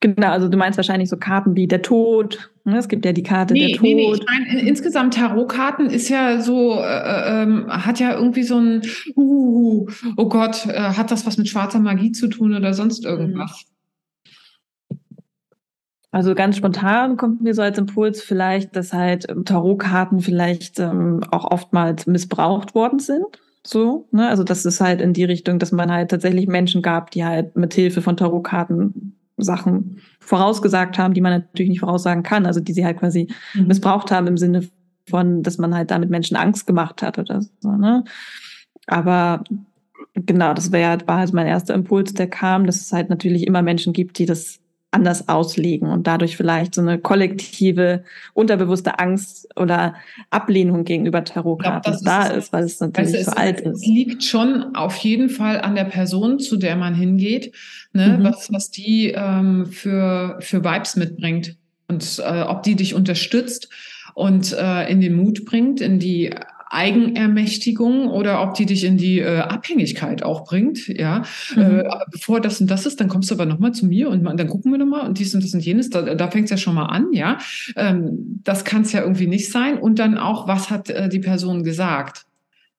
Genau, 0.00 0.28
also 0.28 0.48
du 0.48 0.58
meinst 0.58 0.76
wahrscheinlich 0.76 1.08
so 1.08 1.16
Karten 1.16 1.56
wie 1.56 1.66
der 1.66 1.82
Tod. 1.82 2.50
Ne? 2.64 2.78
Es 2.78 2.88
gibt 2.88 3.04
ja 3.04 3.12
die 3.12 3.22
Karte 3.22 3.54
nee, 3.54 3.68
der 3.68 3.76
Tod. 3.76 3.82
Nee, 3.82 3.94
nee, 3.94 4.12
ich 4.12 4.24
meine, 4.26 4.60
insgesamt 4.60 5.14
Tarotkarten 5.14 5.88
ist 5.88 6.08
ja 6.08 6.40
so, 6.40 6.80
äh, 6.80 7.42
ähm, 7.42 7.66
hat 7.68 7.98
ja 7.98 8.14
irgendwie 8.14 8.42
so 8.42 8.58
ein, 8.58 8.82
uh, 9.16 9.86
oh 10.16 10.28
Gott, 10.28 10.66
äh, 10.66 10.78
hat 10.78 11.10
das 11.10 11.26
was 11.26 11.38
mit 11.38 11.48
schwarzer 11.48 11.80
Magie 11.80 12.12
zu 12.12 12.28
tun 12.28 12.54
oder 12.54 12.74
sonst 12.74 13.04
mhm. 13.04 13.10
irgendwas? 13.10 13.64
Also 16.10 16.34
ganz 16.34 16.56
spontan 16.56 17.16
kommt 17.16 17.42
mir 17.42 17.54
so 17.54 17.62
als 17.62 17.76
Impuls 17.78 18.22
vielleicht, 18.22 18.74
dass 18.74 18.92
halt 18.92 19.26
Tarotkarten 19.44 20.20
vielleicht 20.20 20.78
ähm, 20.78 21.20
auch 21.30 21.50
oftmals 21.50 22.06
missbraucht 22.06 22.74
worden 22.74 23.00
sind. 23.00 23.24
So, 23.66 24.08
ne? 24.12 24.28
Also 24.28 24.44
das 24.44 24.64
ist 24.64 24.80
halt 24.80 25.00
in 25.00 25.12
die 25.12 25.24
Richtung, 25.24 25.58
dass 25.58 25.72
man 25.72 25.92
halt 25.92 26.10
tatsächlich 26.10 26.46
Menschen 26.46 26.82
gab, 26.82 27.10
die 27.10 27.24
halt 27.24 27.56
mit 27.56 27.74
Hilfe 27.74 28.00
von 28.00 28.16
Tarotkarten 28.16 29.16
Sachen 29.36 30.00
vorausgesagt 30.20 30.98
haben, 30.98 31.14
die 31.14 31.20
man 31.20 31.32
natürlich 31.32 31.70
nicht 31.70 31.80
voraussagen 31.80 32.22
kann, 32.22 32.46
also 32.46 32.60
die 32.60 32.72
sie 32.72 32.84
halt 32.84 32.98
quasi 32.98 33.28
mhm. 33.54 33.66
missbraucht 33.66 34.10
haben 34.10 34.26
im 34.26 34.38
Sinne 34.38 34.66
von, 35.08 35.42
dass 35.42 35.58
man 35.58 35.74
halt 35.74 35.90
damit 35.90 36.10
Menschen 36.10 36.36
Angst 36.36 36.66
gemacht 36.66 37.02
hat 37.02 37.18
oder 37.18 37.42
so. 37.60 37.70
Ne? 37.70 38.04
Aber 38.86 39.44
genau, 40.14 40.54
das 40.54 40.72
wär, 40.72 40.98
war 41.06 41.18
halt 41.18 41.32
mein 41.32 41.46
erster 41.46 41.74
Impuls, 41.74 42.14
der 42.14 42.28
kam, 42.28 42.66
dass 42.66 42.80
es 42.80 42.92
halt 42.92 43.10
natürlich 43.10 43.46
immer 43.46 43.62
Menschen 43.62 43.92
gibt, 43.92 44.18
die 44.18 44.26
das 44.26 44.60
anders 44.96 45.28
auslegen 45.28 45.88
und 45.88 46.06
dadurch 46.06 46.36
vielleicht 46.36 46.74
so 46.74 46.80
eine 46.80 46.98
kollektive, 46.98 48.02
unterbewusste 48.32 48.98
Angst 48.98 49.48
oder 49.56 49.94
Ablehnung 50.30 50.84
gegenüber 50.84 51.22
Tarotkarten 51.22 51.98
da 52.02 52.26
ist, 52.28 52.52
weil 52.52 52.64
es 52.64 52.80
natürlich 52.80 53.12
weißt 53.12 53.24
so 53.26 53.30
es, 53.30 53.36
alt 53.36 53.60
ist. 53.60 53.82
Es 53.82 53.86
liegt 53.86 54.24
schon 54.24 54.74
auf 54.74 54.96
jeden 54.96 55.28
Fall 55.28 55.60
an 55.60 55.74
der 55.74 55.84
Person, 55.84 56.38
zu 56.38 56.56
der 56.56 56.76
man 56.76 56.94
hingeht, 56.94 57.54
ne, 57.92 58.16
mhm. 58.18 58.24
was, 58.24 58.50
was 58.50 58.70
die 58.70 59.12
ähm, 59.14 59.66
für, 59.66 60.38
für 60.40 60.64
Vibes 60.64 60.96
mitbringt 60.96 61.56
und 61.88 62.22
äh, 62.24 62.42
ob 62.42 62.62
die 62.62 62.74
dich 62.74 62.94
unterstützt 62.94 63.68
und 64.14 64.54
äh, 64.58 64.90
in 64.90 65.02
den 65.02 65.14
Mut 65.14 65.44
bringt, 65.44 65.82
in 65.82 65.98
die 65.98 66.32
Eigenermächtigung 66.68 68.08
oder 68.08 68.42
ob 68.42 68.54
die 68.54 68.66
dich 68.66 68.84
in 68.84 68.96
die 68.96 69.20
äh, 69.20 69.38
Abhängigkeit 69.38 70.22
auch 70.22 70.44
bringt, 70.44 70.88
ja. 70.88 71.22
Mhm. 71.54 71.62
Äh, 71.62 71.84
bevor 72.10 72.40
das 72.40 72.60
und 72.60 72.70
das 72.70 72.86
ist, 72.86 73.00
dann 73.00 73.08
kommst 73.08 73.30
du 73.30 73.34
aber 73.34 73.46
nochmal 73.46 73.72
zu 73.72 73.86
mir 73.86 74.10
und 74.10 74.24
dann 74.24 74.48
gucken 74.48 74.72
wir 74.72 74.78
nochmal 74.78 75.06
und 75.06 75.18
dies 75.18 75.34
und 75.34 75.44
das 75.44 75.54
und 75.54 75.64
jenes, 75.64 75.90
da, 75.90 76.14
da 76.14 76.28
fängt 76.28 76.46
es 76.46 76.50
ja 76.50 76.56
schon 76.56 76.74
mal 76.74 76.86
an, 76.86 77.12
ja. 77.12 77.38
Ähm, 77.76 78.40
das 78.42 78.64
kann 78.64 78.82
es 78.82 78.92
ja 78.92 79.02
irgendwie 79.02 79.28
nicht 79.28 79.50
sein. 79.50 79.78
Und 79.78 79.98
dann 79.98 80.18
auch, 80.18 80.48
was 80.48 80.70
hat 80.70 80.90
äh, 80.90 81.08
die 81.08 81.20
Person 81.20 81.62
gesagt? 81.62 82.26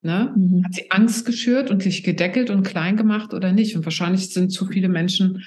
Ne? 0.01 0.33
Mhm. 0.35 0.63
Hat 0.65 0.73
sie 0.73 0.91
Angst 0.91 1.25
geschürt 1.25 1.71
und 1.71 1.85
dich 1.85 2.03
gedeckelt 2.03 2.49
und 2.49 2.63
klein 2.63 2.97
gemacht 2.97 3.33
oder 3.33 3.51
nicht? 3.51 3.75
Und 3.75 3.85
wahrscheinlich 3.85 4.29
sind 4.33 4.51
zu 4.51 4.65
viele 4.65 4.89
Menschen 4.89 5.43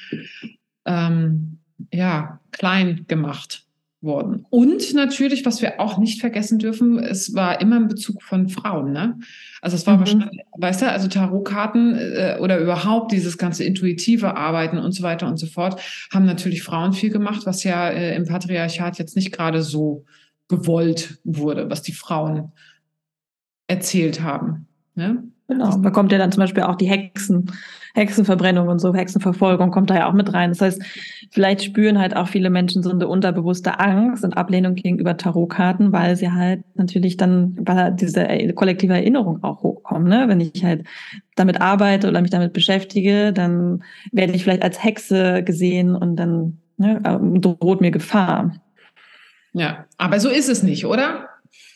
ähm, 0.87 1.59
ja 1.93 2.41
klein 2.53 3.05
gemacht 3.07 3.67
worden. 4.03 4.47
Und 4.49 4.95
natürlich, 4.95 5.45
was 5.45 5.61
wir 5.61 5.79
auch 5.79 5.99
nicht 5.99 6.21
vergessen 6.21 6.59
dürfen, 6.59 6.99
es 6.99 7.35
war 7.35 7.61
immer 7.61 7.77
ein 7.77 7.89
Bezug 7.89 8.23
von 8.23 8.49
Frauen. 8.49 8.93
Ne? 8.93 9.19
Also 9.61 9.77
es 9.77 9.87
war 9.87 9.97
mhm. 9.97 10.01
wahrscheinlich, 10.01 10.41
weißt 10.57 10.83
du, 10.83 10.91
also 10.91 11.09
Tarotkarten 11.09 11.97
äh, 11.97 12.39
oder 12.41 12.59
überhaupt 12.59 13.13
dieses 13.13 13.37
ganze 13.37 13.65
intuitive 13.65 14.37
Arbeiten 14.37 14.79
und 14.79 14.93
so 14.93 15.03
weiter 15.03 15.27
und 15.27 15.37
so 15.37 15.47
fort, 15.47 15.81
haben 16.13 16.25
natürlich 16.25 16.63
Frauen 16.63 16.93
viel 16.93 17.11
gemacht, 17.11 17.43
was 17.45 17.63
ja 17.63 17.91
äh, 17.91 18.17
im 18.17 18.27
Patriarchat 18.27 18.99
jetzt 18.99 19.17
nicht 19.17 19.33
gerade 19.33 19.63
so 19.63 20.05
gewollt 20.49 21.19
wurde, 21.25 21.69
was 21.69 21.83
die 21.83 21.93
Frauen 21.93 22.53
erzählt 23.67 24.23
haben. 24.23 24.67
Ne? 24.95 25.25
Genau. 25.51 25.77
Da 25.79 25.91
kommt 25.91 26.13
ja 26.13 26.19
dann 26.19 26.31
zum 26.31 26.43
Beispiel 26.43 26.63
auch 26.63 26.77
die 26.77 26.87
Hexen, 26.87 27.51
Hexenverbrennung 27.95 28.69
und 28.69 28.79
so, 28.79 28.95
Hexenverfolgung 28.95 29.73
kommt 29.73 29.91
da 29.91 29.97
ja 29.97 30.09
auch 30.09 30.13
mit 30.13 30.33
rein. 30.33 30.51
Das 30.51 30.61
heißt, 30.61 30.81
vielleicht 31.33 31.65
spüren 31.65 31.99
halt 31.99 32.15
auch 32.15 32.29
viele 32.29 32.51
Menschen 32.51 32.85
so 32.85 32.91
eine 32.91 33.09
unterbewusste 33.09 33.81
Angst 33.81 34.23
und 34.23 34.37
Ablehnung 34.37 34.77
gegenüber 34.77 35.17
Tarotkarten, 35.17 35.91
weil 35.91 36.15
sie 36.15 36.31
halt 36.31 36.63
natürlich 36.77 37.17
dann, 37.17 37.57
weil 37.61 37.93
diese 37.93 38.25
kollektive 38.55 38.93
Erinnerung 38.93 39.43
auch 39.43 39.65
hochkommt. 39.65 40.07
Ne? 40.07 40.27
Wenn 40.29 40.41
ich 40.41 40.65
halt 40.65 40.87
damit 41.35 41.61
arbeite 41.61 42.09
oder 42.09 42.21
mich 42.21 42.31
damit 42.31 42.53
beschäftige, 42.53 43.33
dann 43.33 43.83
werde 44.13 44.35
ich 44.35 44.45
vielleicht 44.45 44.63
als 44.63 44.85
Hexe 44.85 45.43
gesehen 45.43 45.97
und 45.97 46.15
dann 46.15 46.59
ne, 46.77 47.01
droht 47.41 47.81
mir 47.81 47.91
Gefahr. 47.91 48.55
Ja, 49.53 49.87
aber 49.99 50.21
so 50.21 50.29
ist 50.29 50.49
es 50.49 50.63
nicht, 50.63 50.87
oder? 50.87 51.29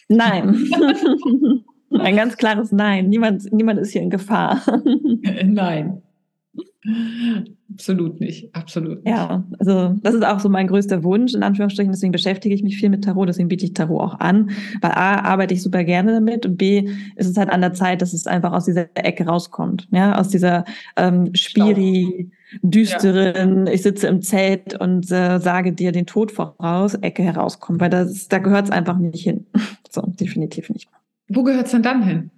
Nein. 0.08 0.64
Ein 1.90 2.16
ganz 2.16 2.37
klares 2.37 2.73
Nein. 2.73 3.09
Niemand, 3.09 3.53
niemand 3.53 3.79
ist 3.79 3.92
hier 3.92 4.03
in 4.03 4.11
Gefahr. 4.11 4.61
Nein. 5.44 6.03
Absolut 7.73 8.20
nicht, 8.20 8.55
absolut 8.55 9.05
nicht. 9.05 9.09
Ja, 9.09 9.42
also 9.59 9.97
das 10.03 10.14
ist 10.14 10.25
auch 10.25 10.38
so 10.38 10.51
mein 10.51 10.66
größter 10.66 11.03
Wunsch, 11.03 11.35
in 11.35 11.42
Anführungsstrichen. 11.42 11.90
Deswegen 11.90 12.12
beschäftige 12.12 12.55
ich 12.55 12.62
mich 12.62 12.77
viel 12.77 12.90
mit 12.90 13.05
Tarot, 13.05 13.29
deswegen 13.29 13.49
biete 13.49 13.64
ich 13.64 13.73
Tarot 13.73 14.01
auch 14.01 14.20
an. 14.20 14.51
Weil 14.83 14.92
A, 14.92 15.20
arbeite 15.23 15.55
ich 15.55 15.62
super 15.62 15.83
gerne 15.83 16.12
damit 16.12 16.44
und 16.44 16.59
B, 16.59 16.88
ist 17.16 17.29
es 17.29 17.37
halt 17.38 17.49
an 17.51 17.62
der 17.62 17.73
Zeit, 17.73 18.03
dass 18.03 18.12
es 18.12 18.27
einfach 18.27 18.53
aus 18.53 18.66
dieser 18.66 18.87
Ecke 18.94 19.25
rauskommt. 19.25 19.88
Ja, 19.92 20.18
aus 20.18 20.29
dieser 20.29 20.64
ähm, 20.97 21.35
Spiri, 21.35 22.31
düsteren, 22.62 23.66
ja. 23.66 23.73
ich 23.73 23.83
sitze 23.83 24.07
im 24.07 24.20
Zelt 24.20 24.79
und 24.79 25.11
äh, 25.11 25.38
sage 25.38 25.73
dir 25.73 25.90
den 25.90 26.07
Tod 26.07 26.33
voraus, 26.33 26.94
Ecke 26.94 27.23
herauskommt. 27.23 27.81
Weil 27.81 27.90
das, 27.90 28.29
da 28.29 28.38
gehört 28.38 28.66
es 28.66 28.70
einfach 28.70 28.99
nicht 28.99 29.25
hin. 29.25 29.47
So, 29.90 30.03
definitiv 30.03 30.70
nicht. 30.70 30.88
Wo 31.28 31.42
gehört 31.42 31.66
es 31.66 31.72
denn 31.72 31.82
dann 31.82 32.02
hin? 32.02 32.30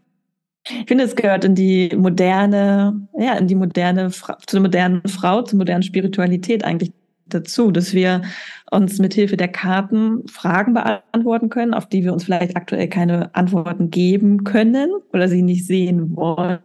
Ich 0.68 0.87
finde, 0.88 1.05
es 1.05 1.14
gehört 1.14 1.44
in 1.44 1.55
die 1.55 1.94
moderne, 1.96 3.09
ja, 3.16 3.35
in 3.35 3.46
die 3.46 3.55
moderne, 3.55 4.11
zu 4.11 4.35
der 4.53 4.61
modernen 4.61 5.03
Frau, 5.07 5.42
zur 5.42 5.59
modernen 5.59 5.85
Spiritualität 5.85 6.64
eigentlich 6.64 6.92
dazu, 7.27 7.70
dass 7.70 7.94
wir 7.94 8.22
uns 8.70 8.99
mit 8.99 9.14
Hilfe 9.14 9.37
der 9.37 9.49
Karten 9.49 10.27
Fragen 10.29 10.75
beantworten 10.75 11.49
können, 11.51 11.75
auf 11.75 11.88
die 11.88 12.05
wir 12.05 12.12
uns 12.12 12.25
vielleicht 12.25 12.57
aktuell 12.57 12.88
keine 12.88 13.35
Antworten 13.35 13.90
geben 13.90 14.44
können 14.44 14.90
oder 15.12 15.29
sie 15.29 15.42
nicht 15.42 15.66
sehen 15.66 16.16
wollen. 16.16 16.61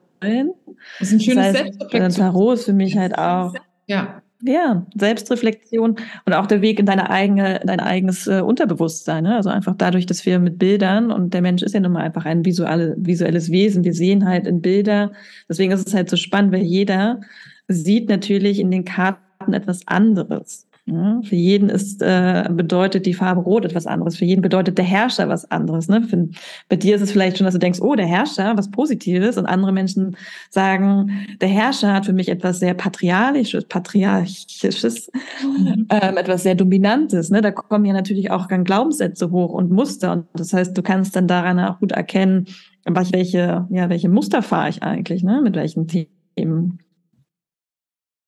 Das 1.00 1.08
ist 1.10 1.14
ein 1.14 1.20
schönes 1.20 1.54
das 1.54 2.02
heißt. 2.02 2.18
Tarot 2.18 2.56
ist 2.56 2.66
für 2.66 2.74
mich 2.74 2.98
halt 2.98 3.18
auch 3.18 3.54
ja. 3.88 4.22
Ja, 4.44 4.86
Selbstreflexion 4.96 5.98
und 6.26 6.34
auch 6.34 6.48
der 6.48 6.62
Weg 6.62 6.80
in 6.80 6.86
deine 6.86 7.10
eigene, 7.10 7.62
dein 7.64 7.80
eigenes 7.80 8.26
äh, 8.28 8.42
Unterbewusstsein. 8.42 9.24
Ne? 9.24 9.36
Also 9.36 9.50
einfach 9.50 9.76
dadurch, 9.78 10.06
dass 10.08 10.26
wir 10.26 10.40
mit 10.40 10.58
Bildern 10.58 11.12
und 11.12 11.34
der 11.34 11.42
Mensch 11.42 11.62
ist 11.62 11.74
ja 11.74 11.80
nun 11.80 11.92
mal 11.92 12.02
einfach 12.02 12.26
ein 12.26 12.44
visuelle, 12.44 12.96
visuelles 12.98 13.52
Wesen. 13.52 13.84
Wir 13.84 13.94
sehen 13.94 14.28
halt 14.28 14.48
in 14.48 14.62
Bilder. 14.62 15.12
Deswegen 15.48 15.72
ist 15.72 15.88
es 15.88 15.94
halt 15.94 16.10
so 16.10 16.18
spannend, 16.18 16.54
weil 16.54 16.64
jeder 16.64 17.22
sieht 17.68 18.10
natürlich 18.10 18.60
in 18.60 18.72
den 18.72 18.84
Karten 18.84 19.54
etwas 19.54 19.88
anderes. 19.88 20.68
Ja, 20.88 21.22
für 21.24 21.36
jeden 21.36 21.70
ist, 21.70 22.02
äh, 22.02 22.50
bedeutet 22.50 23.06
die 23.06 23.14
Farbe 23.14 23.42
Rot 23.42 23.66
etwas 23.66 23.86
anderes. 23.86 24.18
Für 24.18 24.26
jeden 24.26 24.42
bedeutet 24.42 24.80
der 24.80 24.86
Herrscher 24.86 25.30
was 25.30 25.50
anderes. 25.52 25.88
Ne? 25.88 26.02
Für, 26.02 26.28
bei 26.70 26.76
dir 26.76 26.96
ist 26.96 27.04
es 27.04 27.12
vielleicht 27.12 27.38
schon, 27.38 27.46
dass 27.46 27.54
du 27.54 27.60
denkst, 27.60 27.80
oh, 27.82 27.94
der 27.94 28.08
Herrscher, 28.08 28.58
was 28.58 28.72
Positives. 28.72 29.38
Und 29.38 29.46
andere 29.46 29.72
Menschen 29.74 30.18
sagen, 30.50 31.28
der 31.40 31.50
Herrscher 31.50 31.94
hat 31.94 32.08
für 32.08 32.14
mich 32.14 32.30
etwas 32.30 32.60
sehr 32.60 32.74
Patriarchisches, 32.74 33.66
Patriarchisches, 33.66 35.12
mhm. 35.44 35.86
ähm, 35.90 36.18
etwas 36.18 36.42
sehr 36.42 36.56
Dominantes. 36.56 37.30
Ne? 37.30 37.42
Da 37.42 37.52
kommen 37.52 37.86
ja 37.86 37.94
natürlich 37.94 38.32
auch 38.32 38.48
dann 38.48 38.64
Glaubenssätze 38.64 39.30
hoch 39.30 39.54
und 39.54 39.70
Muster. 39.72 40.12
Und 40.12 40.26
das 40.34 40.52
heißt, 40.52 40.76
du 40.76 40.82
kannst 40.82 41.16
dann 41.16 41.28
daran 41.28 41.60
auch 41.60 41.80
gut 41.80 41.92
erkennen, 41.92 42.48
welche, 42.86 43.68
ja, 43.70 43.90
welche 43.90 44.10
Muster 44.10 44.42
fahre 44.42 44.70
ich 44.70 44.82
eigentlich, 44.82 45.22
ne? 45.22 45.42
mit 45.44 45.56
welchen 45.56 45.88
Themen. 45.88 46.80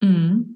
Mhm. 0.04 0.53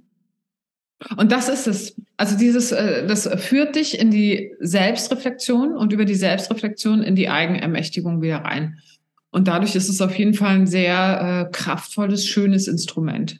Und 1.16 1.32
das 1.32 1.48
ist 1.48 1.68
es. 1.68 1.96
Also 2.18 2.38
dieses, 2.38 2.72
äh, 2.72 3.06
das 3.06 3.30
führt 3.42 3.76
dich 3.76 4.00
in 4.00 4.10
die 4.10 4.52
Selbstreflexion 4.60 5.76
und 5.76 5.94
über 5.94 6.06
die 6.06 6.16
Selbstreflexion 6.16 7.04
in 7.04 7.16
die 7.16 7.30
Eigenermächtigung 7.30 8.22
wieder 8.22 8.38
rein. 8.38 8.80
Und 9.30 9.48
dadurch 9.48 9.76
ist 9.76 9.90
es 9.90 10.02
auf 10.02 10.18
jeden 10.18 10.34
Fall 10.34 10.56
ein 10.56 10.68
sehr 10.68 11.48
äh, 11.48 11.52
kraftvolles, 11.52 12.26
schönes 12.26 12.68
Instrument. 12.68 13.40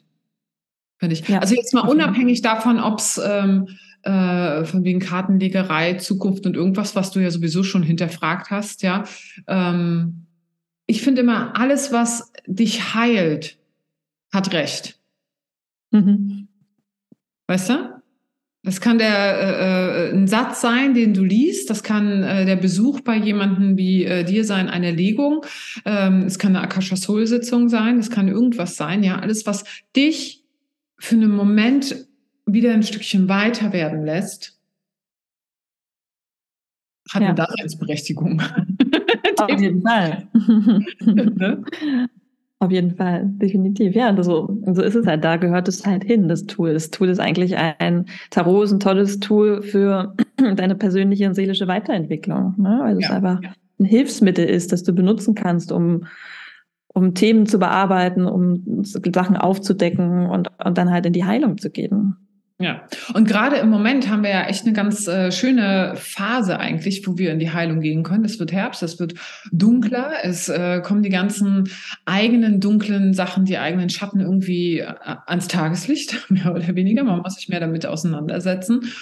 Finde 0.98 1.14
ich. 1.14 1.28
Ja, 1.28 1.40
also 1.40 1.54
jetzt 1.54 1.74
mal 1.74 1.88
unabhängig 1.88 2.42
davon, 2.42 2.78
ob 2.78 2.98
es 2.98 3.20
ähm, 3.24 3.68
äh, 4.02 4.64
von 4.64 4.84
wegen 4.84 5.00
Kartenlegerei, 5.00 5.94
Zukunft 5.94 6.46
und 6.46 6.56
irgendwas, 6.56 6.94
was 6.94 7.10
du 7.10 7.20
ja 7.20 7.30
sowieso 7.30 7.62
schon 7.62 7.82
hinterfragt 7.82 8.50
hast, 8.50 8.82
ja. 8.82 9.04
Ähm, 9.46 10.26
ich 10.86 11.02
finde 11.02 11.20
immer, 11.20 11.56
alles, 11.58 11.92
was 11.92 12.32
dich 12.46 12.94
heilt, 12.94 13.58
hat 14.32 14.52
Recht. 14.52 14.98
Mhm. 15.90 16.47
Weißt 17.48 17.70
du? 17.70 17.98
Das 18.64 18.80
kann 18.80 18.98
der 18.98 19.40
äh, 19.40 20.08
äh, 20.10 20.14
ein 20.14 20.26
Satz 20.26 20.60
sein, 20.60 20.92
den 20.92 21.14
du 21.14 21.24
liest. 21.24 21.70
Das 21.70 21.82
kann 21.82 22.22
äh, 22.22 22.44
der 22.44 22.56
Besuch 22.56 23.00
bei 23.00 23.16
jemandem 23.16 23.78
wie 23.78 24.04
äh, 24.04 24.24
dir 24.24 24.44
sein, 24.44 24.68
eine 24.68 24.90
Legung. 24.90 25.44
Ähm, 25.84 26.24
es 26.26 26.38
kann 26.38 26.54
eine 26.54 26.64
Akasha 26.64 26.96
Soul 26.96 27.26
Sitzung 27.26 27.68
sein. 27.68 27.98
Es 27.98 28.10
kann 28.10 28.28
irgendwas 28.28 28.76
sein. 28.76 29.02
Ja, 29.02 29.20
alles, 29.20 29.46
was 29.46 29.64
dich 29.96 30.44
für 30.98 31.14
einen 31.14 31.30
Moment 31.30 32.08
wieder 32.46 32.72
ein 32.72 32.82
Stückchen 32.82 33.28
weiter 33.28 33.72
werden 33.72 34.04
lässt, 34.04 34.58
hat 37.10 37.22
ja. 37.22 37.28
eine 37.28 37.36
Daseinsberechtigung. 37.36 38.42
Auf 39.38 39.60
jeden 39.60 39.82
Fall. 39.82 40.28
ne? 41.00 41.64
Auf 42.60 42.72
jeden 42.72 42.96
Fall, 42.96 43.22
definitiv. 43.24 43.94
Ja, 43.94 44.10
und 44.10 44.20
so, 44.24 44.58
so 44.66 44.82
ist 44.82 44.96
es 44.96 45.06
halt. 45.06 45.22
Da 45.22 45.36
gehört 45.36 45.68
es 45.68 45.86
halt 45.86 46.02
hin, 46.02 46.26
das 46.26 46.44
Tool. 46.46 46.72
Das 46.72 46.90
Tool 46.90 47.08
ist 47.08 47.20
eigentlich 47.20 47.56
ein, 47.56 48.06
Tarot 48.30 48.64
ist 48.64 48.72
ein 48.72 48.80
tolles 48.80 49.20
Tool 49.20 49.62
für 49.62 50.14
deine 50.56 50.74
persönliche 50.74 51.28
und 51.28 51.34
seelische 51.34 51.68
Weiterentwicklung, 51.68 52.54
ne? 52.58 52.80
weil 52.82 52.98
es 52.98 53.08
ja. 53.08 53.14
einfach 53.14 53.40
ein 53.78 53.84
Hilfsmittel 53.84 54.44
ist, 54.44 54.72
das 54.72 54.82
du 54.82 54.92
benutzen 54.92 55.36
kannst, 55.36 55.70
um, 55.70 56.06
um 56.88 57.14
Themen 57.14 57.46
zu 57.46 57.60
bearbeiten, 57.60 58.26
um 58.26 58.82
Sachen 58.82 59.36
aufzudecken 59.36 60.26
und, 60.26 60.50
und 60.64 60.78
dann 60.78 60.90
halt 60.90 61.06
in 61.06 61.12
die 61.12 61.24
Heilung 61.24 61.58
zu 61.58 61.70
gehen. 61.70 62.16
Ja, 62.60 62.82
und 63.14 63.28
gerade 63.28 63.56
im 63.56 63.70
Moment 63.70 64.10
haben 64.10 64.24
wir 64.24 64.30
ja 64.30 64.42
echt 64.46 64.64
eine 64.64 64.72
ganz 64.72 65.06
äh, 65.06 65.30
schöne 65.30 65.94
Phase 65.94 66.58
eigentlich, 66.58 67.06
wo 67.06 67.16
wir 67.16 67.30
in 67.30 67.38
die 67.38 67.52
Heilung 67.52 67.80
gehen 67.80 68.02
können. 68.02 68.24
Es 68.24 68.40
wird 68.40 68.50
Herbst, 68.50 68.82
es 68.82 68.98
wird 68.98 69.14
dunkler, 69.52 70.10
es 70.24 70.48
äh, 70.48 70.80
kommen 70.80 71.04
die 71.04 71.08
ganzen 71.08 71.70
eigenen 72.04 72.58
dunklen 72.58 73.14
Sachen, 73.14 73.44
die 73.44 73.58
eigenen 73.58 73.90
Schatten 73.90 74.18
irgendwie 74.18 74.80
äh, 74.80 74.92
ans 75.26 75.46
Tageslicht, 75.46 76.28
mehr 76.30 76.52
oder 76.52 76.74
weniger. 76.74 77.04
Man 77.04 77.20
muss 77.20 77.36
sich 77.36 77.48
mehr 77.48 77.60
damit 77.60 77.86
auseinandersetzen. 77.86 78.92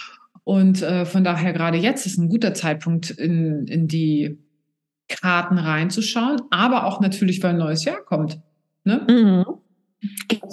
Und 0.44 0.82
äh, 0.82 1.06
von 1.06 1.24
daher 1.24 1.54
gerade 1.54 1.78
jetzt 1.78 2.04
ist 2.04 2.18
ein 2.18 2.28
guter 2.28 2.52
Zeitpunkt, 2.52 3.08
in, 3.08 3.66
in 3.68 3.88
die 3.88 4.38
Karten 5.08 5.56
reinzuschauen, 5.56 6.42
aber 6.50 6.84
auch 6.84 7.00
natürlich, 7.00 7.42
weil 7.42 7.50
ein 7.50 7.58
neues 7.58 7.86
Jahr 7.86 8.04
kommt. 8.04 8.38
Ne? 8.84 9.06
Mhm. 9.08 9.55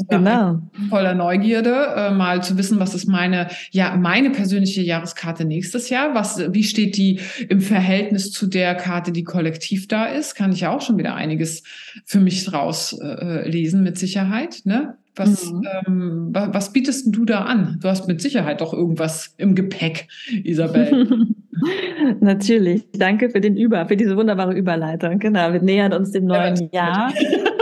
Genau. 0.10 0.62
Voller 0.90 1.14
Neugierde, 1.14 1.74
äh, 1.96 2.12
mal 2.12 2.44
zu 2.44 2.58
wissen, 2.58 2.80
was 2.80 2.96
ist 2.96 3.08
meine, 3.08 3.50
ja, 3.72 3.96
meine 3.96 4.32
persönliche 4.32 4.82
Jahreskarte 4.82 5.46
nächstes 5.46 5.90
Jahr? 5.90 6.16
Was, 6.16 6.54
wie 6.54 6.64
steht 6.64 6.98
die 6.98 7.20
im 7.50 7.62
Verhältnis 7.62 8.32
zu 8.32 8.48
der 8.48 8.76
Karte, 8.76 9.12
die 9.12 9.24
kollektiv 9.24 9.88
da 9.88 10.06
ist? 10.06 10.36
Kann 10.36 10.52
ich 10.52 10.62
ja 10.62 10.72
auch 10.72 10.82
schon 10.82 10.98
wieder 10.98 11.16
einiges 11.16 11.64
für 12.06 12.20
mich 12.20 12.52
rauslesen, 12.52 13.80
äh, 13.80 13.84
mit 13.84 13.98
Sicherheit, 13.98 14.62
ne? 14.66 14.98
Was, 15.16 15.52
mhm. 15.52 15.68
ähm, 15.86 16.30
was 16.32 16.74
bietest 16.74 17.16
du 17.16 17.24
da 17.24 17.42
an? 17.42 17.78
Du 17.82 17.88
hast 17.88 18.08
mit 18.08 18.20
Sicherheit 18.20 18.62
doch 18.62 18.74
irgendwas 18.74 19.36
im 19.38 19.54
Gepäck, 19.54 20.08
Isabel. 20.44 21.28
Natürlich. 22.20 22.88
Danke 22.94 23.30
für 23.30 23.40
den 23.40 23.56
Über, 23.56 23.86
für 23.86 23.96
diese 23.96 24.18
wunderbare 24.18 24.56
Überleitung. 24.56 25.20
Genau, 25.20 25.54
wir 25.54 25.62
nähern 25.62 25.94
uns 25.94 26.12
dem 26.12 26.26
neuen 26.26 26.70
ja, 26.72 27.12
Jahr. 27.12 27.14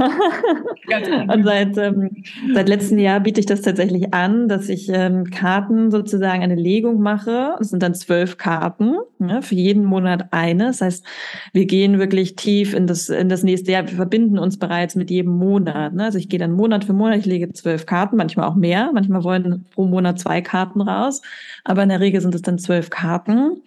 und 1.28 1.44
seit, 1.44 1.76
ähm, 1.76 2.10
seit 2.54 2.68
letztem 2.68 2.98
Jahr 2.98 3.20
biete 3.20 3.40
ich 3.40 3.46
das 3.46 3.60
tatsächlich 3.62 4.14
an, 4.14 4.48
dass 4.48 4.68
ich 4.68 4.88
ähm, 4.88 5.30
Karten 5.30 5.90
sozusagen 5.90 6.42
eine 6.42 6.54
Legung 6.54 7.00
mache. 7.00 7.56
Es 7.60 7.70
sind 7.70 7.82
dann 7.82 7.94
zwölf 7.94 8.38
Karten, 8.38 8.96
ne, 9.18 9.42
für 9.42 9.54
jeden 9.54 9.84
Monat 9.84 10.28
eine. 10.32 10.66
Das 10.66 10.80
heißt, 10.80 11.04
wir 11.52 11.66
gehen 11.66 11.98
wirklich 11.98 12.36
tief 12.36 12.74
in 12.74 12.86
das, 12.86 13.08
in 13.08 13.28
das 13.28 13.42
nächste 13.42 13.72
Jahr. 13.72 13.86
Wir 13.88 13.96
verbinden 13.96 14.38
uns 14.38 14.58
bereits 14.58 14.94
mit 14.94 15.10
jedem 15.10 15.32
Monat. 15.32 15.92
Ne? 15.94 16.04
Also 16.04 16.18
ich 16.18 16.28
gehe 16.28 16.38
dann 16.38 16.52
Monat 16.52 16.84
für 16.84 16.92
Monat, 16.92 17.18
ich 17.18 17.26
lege 17.26 17.52
zwölf 17.52 17.86
Karten, 17.86 18.16
manchmal 18.16 18.48
auch 18.48 18.56
mehr. 18.56 18.90
Manchmal 18.92 19.22
wollen 19.24 19.66
pro 19.74 19.86
Monat 19.86 20.18
zwei 20.18 20.40
Karten 20.40 20.80
raus. 20.80 21.20
Aber 21.64 21.82
in 21.82 21.90
der 21.90 22.00
Regel 22.00 22.20
sind 22.20 22.34
es 22.34 22.42
dann 22.42 22.58
zwölf 22.58 22.90
Karten. 22.90 23.62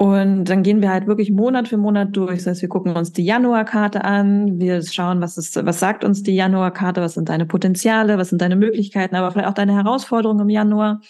Und 0.00 0.44
dann 0.44 0.62
gehen 0.62 0.80
wir 0.80 0.90
halt 0.90 1.08
wirklich 1.08 1.32
Monat 1.32 1.66
für 1.66 1.76
Monat 1.76 2.16
durch. 2.16 2.36
Das 2.36 2.46
heißt, 2.46 2.62
wir 2.62 2.68
gucken 2.68 2.94
uns 2.94 3.12
die 3.12 3.24
Januarkarte 3.24 4.04
an, 4.04 4.60
wir 4.60 4.80
schauen, 4.84 5.20
was 5.20 5.36
ist, 5.36 5.56
was 5.66 5.80
sagt 5.80 6.04
uns 6.04 6.22
die 6.22 6.36
Januarkarte, 6.36 7.00
was 7.00 7.14
sind 7.14 7.28
deine 7.28 7.46
Potenziale, 7.46 8.16
was 8.16 8.28
sind 8.28 8.40
deine 8.40 8.54
Möglichkeiten, 8.54 9.16
aber 9.16 9.32
vielleicht 9.32 9.48
auch 9.48 9.54
deine 9.54 9.74
Herausforderungen 9.74 10.42
im 10.42 10.50
Januar. 10.50 11.00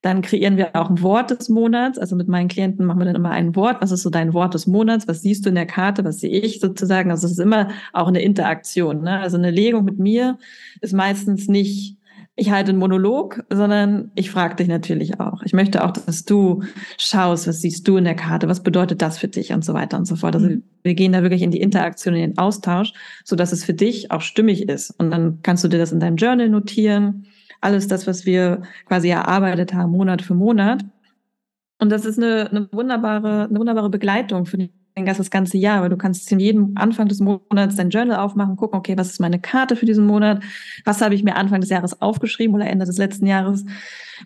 Dann 0.00 0.22
kreieren 0.22 0.56
wir 0.56 0.76
auch 0.76 0.90
ein 0.90 1.02
Wort 1.02 1.32
des 1.32 1.48
Monats. 1.48 1.98
Also 1.98 2.14
mit 2.14 2.28
meinen 2.28 2.46
Klienten 2.46 2.86
machen 2.86 3.00
wir 3.00 3.06
dann 3.06 3.16
immer 3.16 3.30
ein 3.30 3.56
Wort. 3.56 3.82
Was 3.82 3.90
ist 3.90 4.02
so 4.02 4.10
dein 4.10 4.32
Wort 4.32 4.54
des 4.54 4.68
Monats? 4.68 5.08
Was 5.08 5.22
siehst 5.22 5.44
du 5.44 5.48
in 5.48 5.56
der 5.56 5.66
Karte? 5.66 6.04
Was 6.04 6.20
sehe 6.20 6.38
ich 6.38 6.60
sozusagen? 6.60 7.10
Also 7.10 7.26
es 7.26 7.32
ist 7.32 7.40
immer 7.40 7.70
auch 7.92 8.06
eine 8.06 8.22
Interaktion. 8.22 9.02
Ne? 9.02 9.18
Also 9.18 9.38
eine 9.38 9.50
Legung 9.50 9.84
mit 9.84 9.98
mir 9.98 10.38
ist 10.80 10.92
meistens 10.92 11.48
nicht 11.48 11.96
ich 12.36 12.50
halte 12.50 12.70
einen 12.70 12.80
Monolog, 12.80 13.44
sondern 13.48 14.10
ich 14.16 14.30
frage 14.30 14.56
dich 14.56 14.66
natürlich 14.66 15.20
auch. 15.20 15.42
Ich 15.44 15.52
möchte 15.52 15.84
auch, 15.84 15.92
dass 15.92 16.24
du 16.24 16.64
schaust, 16.98 17.46
was 17.46 17.60
siehst 17.60 17.86
du 17.86 17.96
in 17.96 18.04
der 18.04 18.16
Karte, 18.16 18.48
was 18.48 18.62
bedeutet 18.62 19.02
das 19.02 19.18
für 19.18 19.28
dich 19.28 19.52
und 19.52 19.64
so 19.64 19.72
weiter 19.72 19.96
und 19.96 20.06
so 20.06 20.16
fort. 20.16 20.34
Also 20.34 20.48
mhm. 20.48 20.64
wir 20.82 20.94
gehen 20.94 21.12
da 21.12 21.22
wirklich 21.22 21.42
in 21.42 21.52
die 21.52 21.60
Interaktion, 21.60 22.14
in 22.14 22.30
den 22.32 22.38
Austausch, 22.38 22.92
so 23.24 23.36
dass 23.36 23.52
es 23.52 23.64
für 23.64 23.74
dich 23.74 24.10
auch 24.10 24.20
stimmig 24.20 24.68
ist. 24.68 24.90
Und 24.98 25.12
dann 25.12 25.40
kannst 25.42 25.62
du 25.62 25.68
dir 25.68 25.78
das 25.78 25.92
in 25.92 26.00
deinem 26.00 26.16
Journal 26.16 26.48
notieren. 26.48 27.26
Alles 27.60 27.86
das, 27.86 28.08
was 28.08 28.26
wir 28.26 28.62
quasi 28.86 29.10
erarbeitet 29.10 29.72
haben, 29.72 29.92
Monat 29.92 30.20
für 30.20 30.34
Monat. 30.34 30.84
Und 31.78 31.90
das 31.90 32.04
ist 32.04 32.18
eine, 32.18 32.50
eine 32.50 32.68
wunderbare, 32.72 33.44
eine 33.44 33.58
wunderbare 33.58 33.90
Begleitung 33.90 34.44
für 34.46 34.58
die 34.96 35.04
das 35.04 35.30
ganze 35.30 35.58
Jahr, 35.58 35.82
weil 35.82 35.88
du 35.88 35.96
kannst 35.96 36.30
in 36.30 36.38
jedem 36.38 36.72
Anfang 36.76 37.08
des 37.08 37.18
Monats 37.18 37.76
dein 37.76 37.90
Journal 37.90 38.18
aufmachen, 38.18 38.56
gucken, 38.56 38.78
okay, 38.78 38.96
was 38.96 39.10
ist 39.10 39.20
meine 39.20 39.40
Karte 39.40 39.74
für 39.74 39.86
diesen 39.86 40.06
Monat? 40.06 40.42
Was 40.84 41.00
habe 41.00 41.14
ich 41.16 41.24
mir 41.24 41.34
Anfang 41.34 41.60
des 41.60 41.70
Jahres 41.70 42.00
aufgeschrieben 42.00 42.54
oder 42.54 42.66
Ende 42.66 42.86
des 42.86 42.96
letzten 42.96 43.26
Jahres? 43.26 43.64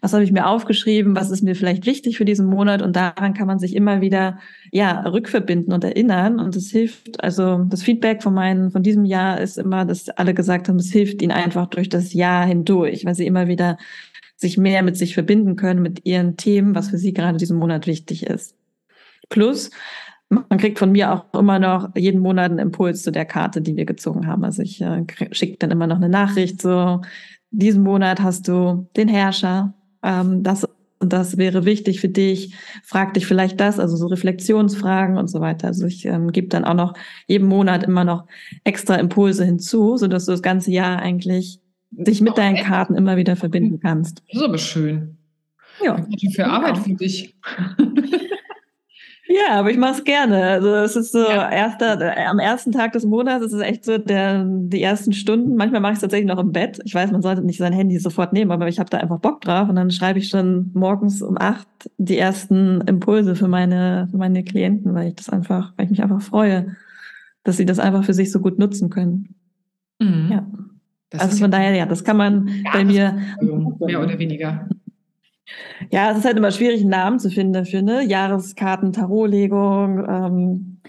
Was 0.02 0.12
habe 0.12 0.24
ich 0.24 0.32
mir 0.32 0.46
aufgeschrieben? 0.46 1.16
Was 1.16 1.30
ist 1.30 1.42
mir 1.42 1.54
vielleicht 1.54 1.86
wichtig 1.86 2.18
für 2.18 2.26
diesen 2.26 2.46
Monat? 2.46 2.82
Und 2.82 2.96
daran 2.96 3.32
kann 3.32 3.46
man 3.46 3.58
sich 3.58 3.74
immer 3.74 4.02
wieder, 4.02 4.38
ja, 4.70 5.00
rückverbinden 5.00 5.72
und 5.72 5.84
erinnern. 5.84 6.38
Und 6.38 6.54
es 6.54 6.70
hilft, 6.70 7.22
also 7.24 7.64
das 7.64 7.82
Feedback 7.82 8.22
von 8.22 8.34
meinen, 8.34 8.70
von 8.70 8.82
diesem 8.82 9.06
Jahr 9.06 9.40
ist 9.40 9.56
immer, 9.56 9.86
dass 9.86 10.10
alle 10.10 10.34
gesagt 10.34 10.68
haben, 10.68 10.78
es 10.78 10.92
hilft 10.92 11.22
ihnen 11.22 11.32
einfach 11.32 11.66
durch 11.68 11.88
das 11.88 12.12
Jahr 12.12 12.44
hindurch, 12.44 13.06
weil 13.06 13.14
sie 13.14 13.26
immer 13.26 13.48
wieder 13.48 13.78
sich 14.36 14.58
mehr 14.58 14.82
mit 14.82 14.98
sich 14.98 15.14
verbinden 15.14 15.56
können, 15.56 15.82
mit 15.82 16.04
ihren 16.04 16.36
Themen, 16.36 16.74
was 16.74 16.90
für 16.90 16.98
sie 16.98 17.14
gerade 17.14 17.38
diesen 17.38 17.58
Monat 17.58 17.86
wichtig 17.86 18.26
ist. 18.26 18.54
Plus, 19.30 19.70
man 20.30 20.58
kriegt 20.58 20.78
von 20.78 20.92
mir 20.92 21.12
auch 21.12 21.38
immer 21.38 21.58
noch 21.58 21.90
jeden 21.96 22.20
Monat 22.20 22.50
einen 22.50 22.58
Impuls 22.58 23.02
zu 23.02 23.10
der 23.10 23.24
Karte, 23.24 23.60
die 23.60 23.76
wir 23.76 23.86
gezogen 23.86 24.26
haben. 24.26 24.44
Also 24.44 24.62
ich 24.62 24.80
äh, 24.80 25.04
schicke 25.32 25.56
dann 25.58 25.70
immer 25.70 25.86
noch 25.86 25.96
eine 25.96 26.08
Nachricht, 26.08 26.60
so, 26.60 27.00
diesen 27.50 27.82
Monat 27.82 28.20
hast 28.20 28.46
du 28.48 28.88
den 28.96 29.08
Herrscher, 29.08 29.74
ähm, 30.02 30.42
das 30.42 30.66
und 31.00 31.12
das 31.12 31.38
wäre 31.38 31.64
wichtig 31.64 32.00
für 32.00 32.08
dich, 32.08 32.54
frag 32.82 33.14
dich 33.14 33.24
vielleicht 33.24 33.60
das, 33.60 33.78
also 33.78 33.96
so 33.96 34.08
Reflexionsfragen 34.08 35.16
und 35.16 35.28
so 35.28 35.40
weiter. 35.40 35.68
Also 35.68 35.86
ich 35.86 36.04
ähm, 36.06 36.32
gebe 36.32 36.48
dann 36.48 36.64
auch 36.64 36.74
noch 36.74 36.94
jeden 37.28 37.46
Monat 37.46 37.84
immer 37.84 38.02
noch 38.02 38.26
extra 38.64 38.96
Impulse 38.96 39.44
hinzu, 39.44 39.96
so 39.96 40.08
dass 40.08 40.24
du 40.24 40.32
das 40.32 40.42
ganze 40.42 40.72
Jahr 40.72 40.98
eigentlich 40.98 41.60
dich 41.90 42.20
mit 42.20 42.36
deinen 42.36 42.56
Karten 42.56 42.96
immer 42.96 43.16
wieder 43.16 43.36
verbinden 43.36 43.78
kannst. 43.80 44.24
Das 44.26 44.40
ist 44.40 44.48
aber 44.48 44.58
schön. 44.58 45.16
Ja. 45.82 46.04
Wie 46.08 46.32
viel 46.32 46.44
Arbeit 46.44 46.78
für 46.78 46.94
dich. 46.94 47.36
Ja, 49.28 49.58
aber 49.58 49.70
ich 49.70 49.76
mache 49.76 49.92
es 49.92 50.04
gerne. 50.04 50.42
Also 50.42 50.74
es 50.74 50.96
ist 50.96 51.12
so 51.12 51.18
ja. 51.18 51.50
erster, 51.50 52.00
äh, 52.00 52.24
am 52.24 52.38
ersten 52.38 52.72
Tag 52.72 52.92
des 52.92 53.04
Monats 53.04 53.44
ist 53.44 53.52
es 53.52 53.60
echt 53.60 53.84
so 53.84 53.98
der, 53.98 54.46
die 54.48 54.82
ersten 54.82 55.12
Stunden. 55.12 55.54
Manchmal 55.54 55.82
mache 55.82 55.92
ich 55.92 55.96
es 55.96 56.00
tatsächlich 56.00 56.28
noch 56.28 56.38
im 56.38 56.52
Bett. 56.52 56.80
Ich 56.84 56.94
weiß, 56.94 57.12
man 57.12 57.20
sollte 57.20 57.42
nicht 57.42 57.58
sein 57.58 57.74
Handy 57.74 57.98
sofort 57.98 58.32
nehmen, 58.32 58.50
aber 58.50 58.68
ich 58.68 58.78
habe 58.78 58.88
da 58.88 58.96
einfach 58.96 59.18
Bock 59.18 59.42
drauf 59.42 59.68
und 59.68 59.76
dann 59.76 59.90
schreibe 59.90 60.18
ich 60.18 60.30
schon 60.30 60.70
morgens 60.72 61.20
um 61.20 61.36
acht 61.38 61.68
die 61.98 62.16
ersten 62.16 62.80
Impulse 62.82 63.36
für 63.36 63.48
meine, 63.48 64.08
für 64.10 64.16
meine 64.16 64.42
Klienten, 64.44 64.94
weil 64.94 65.08
ich 65.08 65.16
das 65.16 65.28
einfach, 65.28 65.74
weil 65.76 65.84
ich 65.84 65.90
mich 65.90 66.02
einfach 66.02 66.22
freue, 66.22 66.76
dass 67.44 67.58
sie 67.58 67.66
das 67.66 67.78
einfach 67.78 68.04
für 68.04 68.14
sich 68.14 68.32
so 68.32 68.40
gut 68.40 68.58
nutzen 68.58 68.88
können. 68.88 69.34
Mhm. 69.98 70.28
Ja. 70.30 70.46
Das 71.10 71.20
also 71.20 71.36
von 71.38 71.50
daher, 71.50 71.74
ja, 71.74 71.84
das 71.84 72.02
kann 72.02 72.16
man 72.16 72.48
ja, 72.48 72.70
bei 72.72 72.84
mir 72.84 73.18
mehr 73.80 74.00
oder 74.02 74.18
weniger 74.18 74.68
ja, 75.90 76.10
es 76.10 76.18
ist 76.18 76.24
halt 76.24 76.36
immer 76.36 76.50
schwierig, 76.50 76.80
einen 76.80 76.90
Namen 76.90 77.18
zu 77.18 77.30
finden 77.30 77.52
dafür, 77.52 77.82
ne? 77.82 78.04
Jahreskarten, 78.04 78.92
Tarotlegung, 78.92 80.04
ähm, 80.08 80.80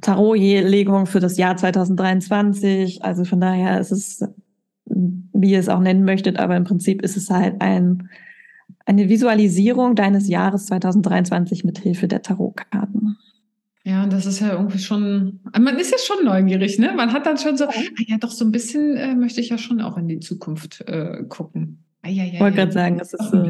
Tarotlegung 0.00 1.06
für 1.06 1.20
das 1.20 1.36
Jahr 1.36 1.56
2023. 1.56 3.04
Also 3.04 3.24
von 3.24 3.40
daher 3.40 3.80
ist 3.80 3.92
es, 3.92 4.24
wie 4.86 5.50
ihr 5.50 5.60
es 5.60 5.68
auch 5.68 5.80
nennen 5.80 6.04
möchtet, 6.04 6.38
aber 6.38 6.56
im 6.56 6.64
Prinzip 6.64 7.02
ist 7.02 7.16
es 7.16 7.30
halt 7.30 7.60
ein, 7.60 8.08
eine 8.86 9.08
Visualisierung 9.08 9.94
deines 9.94 10.28
Jahres 10.28 10.66
2023 10.66 11.64
mit 11.64 11.78
Hilfe 11.78 12.08
der 12.08 12.22
Tarotkarten. 12.22 13.16
Ja, 13.86 14.02
und 14.04 14.12
das 14.12 14.24
ist 14.24 14.40
ja 14.40 14.52
irgendwie 14.52 14.78
schon, 14.78 15.40
man 15.58 15.78
ist 15.78 15.90
ja 15.90 15.98
schon 15.98 16.24
neugierig, 16.24 16.78
ne? 16.78 16.92
Man 16.96 17.12
hat 17.12 17.26
dann 17.26 17.36
schon 17.36 17.58
so, 17.58 17.66
ah 17.66 17.72
ja, 18.06 18.16
doch 18.16 18.30
so 18.30 18.44
ein 18.44 18.50
bisschen 18.50 18.96
äh, 18.96 19.14
möchte 19.14 19.42
ich 19.42 19.50
ja 19.50 19.58
schon 19.58 19.82
auch 19.82 19.98
in 19.98 20.08
die 20.08 20.20
Zukunft 20.20 20.80
äh, 20.88 21.22
gucken. 21.28 21.84
Ich 22.06 22.40
wollte 22.40 22.56
gerade 22.56 22.72
sagen, 22.72 23.00
es 23.00 23.14
ist, 23.14 23.30
so, 23.30 23.42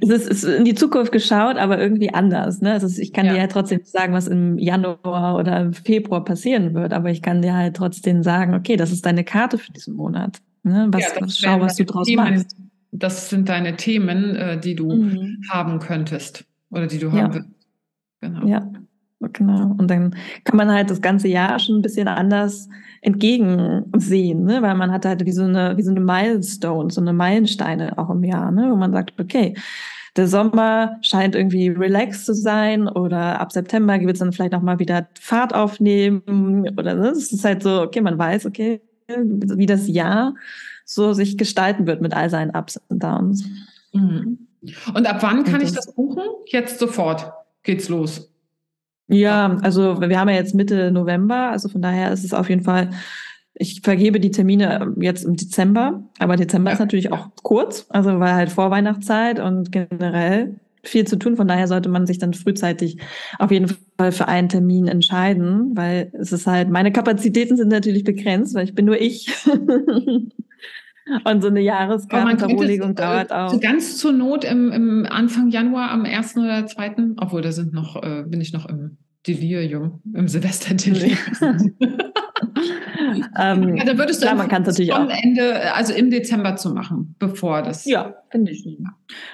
es 0.00 0.08
ist, 0.08 0.28
ist 0.28 0.44
in 0.44 0.64
die 0.64 0.74
Zukunft 0.74 1.12
geschaut, 1.12 1.56
aber 1.56 1.78
irgendwie 1.78 2.12
anders. 2.12 2.60
Ne? 2.60 2.72
Also 2.72 3.00
ich 3.00 3.12
kann 3.12 3.26
ja. 3.26 3.32
dir 3.32 3.38
ja 3.38 3.46
trotzdem 3.46 3.80
sagen, 3.84 4.12
was 4.12 4.26
im 4.26 4.58
Januar 4.58 5.36
oder 5.36 5.60
im 5.60 5.72
Februar 5.72 6.24
passieren 6.24 6.74
wird, 6.74 6.92
aber 6.92 7.10
ich 7.10 7.22
kann 7.22 7.42
dir 7.42 7.54
halt 7.54 7.76
trotzdem 7.76 8.22
sagen, 8.22 8.54
okay, 8.54 8.76
das 8.76 8.90
ist 8.90 9.06
deine 9.06 9.24
Karte 9.24 9.58
für 9.58 9.72
diesen 9.72 9.94
Monat. 9.94 10.40
Ne? 10.64 10.88
Was, 10.90 11.02
ja, 11.02 11.20
was 11.20 11.38
schau, 11.38 11.60
was 11.60 11.76
du 11.76 11.84
draus 11.84 12.06
Themen, 12.06 12.34
machst. 12.34 12.56
Das 12.90 13.30
sind 13.30 13.48
deine 13.48 13.76
Themen, 13.76 14.34
äh, 14.34 14.58
die 14.58 14.74
du 14.74 14.92
mhm. 14.92 15.42
haben 15.48 15.78
könntest 15.78 16.44
oder 16.70 16.86
die 16.86 16.98
du 16.98 17.12
haben 17.12 17.18
ja. 17.18 17.34
willst. 17.34 17.50
Genau. 18.20 18.46
Ja, 18.46 18.72
genau. 19.20 19.74
Und 19.78 19.90
dann 19.90 20.14
kann 20.44 20.56
man 20.56 20.70
halt 20.70 20.90
das 20.90 21.00
ganze 21.00 21.28
Jahr 21.28 21.58
schon 21.58 21.76
ein 21.76 21.82
bisschen 21.82 22.08
anders 22.08 22.68
entgegensehen, 23.00 24.44
ne? 24.44 24.62
weil 24.62 24.74
man 24.74 24.90
hat 24.90 25.04
halt 25.04 25.24
wie 25.26 25.32
so 25.32 25.42
eine, 25.42 25.76
wie 25.76 25.82
so 25.82 25.90
eine 25.90 26.00
Milestone, 26.00 26.90
so 26.90 27.00
eine 27.00 27.12
Meilensteine 27.12 27.98
auch 27.98 28.10
im 28.10 28.24
Jahr, 28.24 28.50
ne? 28.50 28.70
wo 28.70 28.76
man 28.76 28.92
sagt, 28.92 29.20
okay, 29.20 29.54
der 30.16 30.28
Sommer 30.28 30.96
scheint 31.02 31.34
irgendwie 31.34 31.68
relaxed 31.68 32.24
zu 32.24 32.34
sein 32.34 32.88
oder 32.88 33.40
ab 33.40 33.52
September 33.52 34.00
wird 34.00 34.12
es 34.12 34.20
dann 34.20 34.32
vielleicht 34.32 34.54
auch 34.54 34.62
mal 34.62 34.78
wieder 34.78 35.08
Fahrt 35.20 35.54
aufnehmen 35.54 36.68
oder 36.78 36.94
ne? 36.94 37.08
es 37.08 37.32
ist 37.32 37.44
halt 37.44 37.62
so, 37.62 37.82
okay, 37.82 38.00
man 38.00 38.18
weiß, 38.18 38.46
okay, 38.46 38.80
wie 39.08 39.66
das 39.66 39.86
Jahr 39.86 40.34
so 40.84 41.12
sich 41.12 41.36
gestalten 41.36 41.86
wird 41.86 42.00
mit 42.00 42.14
all 42.14 42.30
seinen 42.30 42.54
Ups 42.54 42.80
und 42.88 43.02
Downs. 43.02 43.44
Mhm. 43.92 44.46
Und 44.94 45.06
ab 45.06 45.18
wann 45.20 45.44
kann 45.44 45.60
ich 45.60 45.72
das 45.72 45.94
buchen? 45.94 46.22
Jetzt 46.46 46.78
sofort 46.78 47.32
geht's 47.62 47.88
los. 47.88 48.30
Ja, 49.08 49.58
also 49.62 50.00
wir 50.00 50.18
haben 50.18 50.28
ja 50.28 50.36
jetzt 50.36 50.54
Mitte 50.54 50.90
November, 50.90 51.50
also 51.50 51.68
von 51.68 51.82
daher 51.82 52.12
ist 52.12 52.24
es 52.24 52.32
auf 52.32 52.48
jeden 52.48 52.62
Fall 52.62 52.90
ich 53.54 53.82
vergebe 53.82 54.18
die 54.18 54.32
Termine 54.32 54.94
jetzt 54.98 55.24
im 55.24 55.36
Dezember, 55.36 56.02
aber 56.18 56.36
Dezember 56.36 56.70
ja. 56.70 56.74
ist 56.74 56.80
natürlich 56.80 57.12
auch 57.12 57.28
kurz, 57.42 57.86
also 57.88 58.18
weil 58.18 58.34
halt 58.34 58.50
Vorweihnachtszeit 58.50 59.38
und 59.38 59.70
generell 59.70 60.58
viel 60.82 61.06
zu 61.06 61.16
tun. 61.16 61.36
Von 61.36 61.48
daher 61.48 61.68
sollte 61.68 61.88
man 61.88 62.06
sich 62.06 62.18
dann 62.18 62.34
frühzeitig 62.34 62.98
auf 63.38 63.50
jeden 63.50 63.74
Fall 63.96 64.12
für 64.12 64.28
einen 64.28 64.48
Termin 64.48 64.88
entscheiden, 64.88 65.70
weil 65.74 66.10
es 66.14 66.32
ist 66.32 66.46
halt, 66.46 66.68
meine 66.68 66.92
Kapazitäten 66.92 67.56
sind 67.56 67.68
natürlich 67.68 68.04
begrenzt, 68.04 68.54
weil 68.54 68.64
ich 68.64 68.74
bin 68.74 68.86
nur 68.86 69.00
ich. 69.00 69.32
Und 71.24 71.42
so 71.42 71.48
eine 71.48 71.60
Jahreskartenverlegung 71.60 72.94
dauert 72.94 73.30
auch. 73.30 73.50
So 73.50 73.60
ganz 73.60 73.98
zur 73.98 74.12
Not 74.12 74.44
im, 74.44 74.72
im, 74.72 75.06
Anfang 75.06 75.50
Januar 75.50 75.90
am 75.90 76.04
1. 76.04 76.36
oder 76.38 76.66
2., 76.66 77.14
obwohl 77.18 77.42
da 77.42 77.52
sind 77.52 77.74
noch, 77.74 78.02
äh, 78.02 78.24
bin 78.26 78.40
ich 78.40 78.52
noch 78.52 78.66
im 78.66 78.96
Delirium, 79.26 80.00
im 80.14 80.28
Silvester-Delirium. 80.28 81.18
ähm, 83.38 83.76
ja, 83.76 83.84
da 83.84 83.98
würdest 83.98 84.22
du 84.22 84.26
klar, 84.26 84.36
man 84.36 84.48
kann 84.48 84.62
natürlich 84.62 84.92
auch. 84.92 85.08
Ende, 85.08 85.74
also 85.74 85.92
im 85.92 86.10
Dezember 86.10 86.56
zu 86.56 86.72
machen, 86.72 87.14
bevor 87.18 87.62
das. 87.62 87.84
Ja, 87.84 88.14
finde 88.30 88.52
ich. 88.52 88.66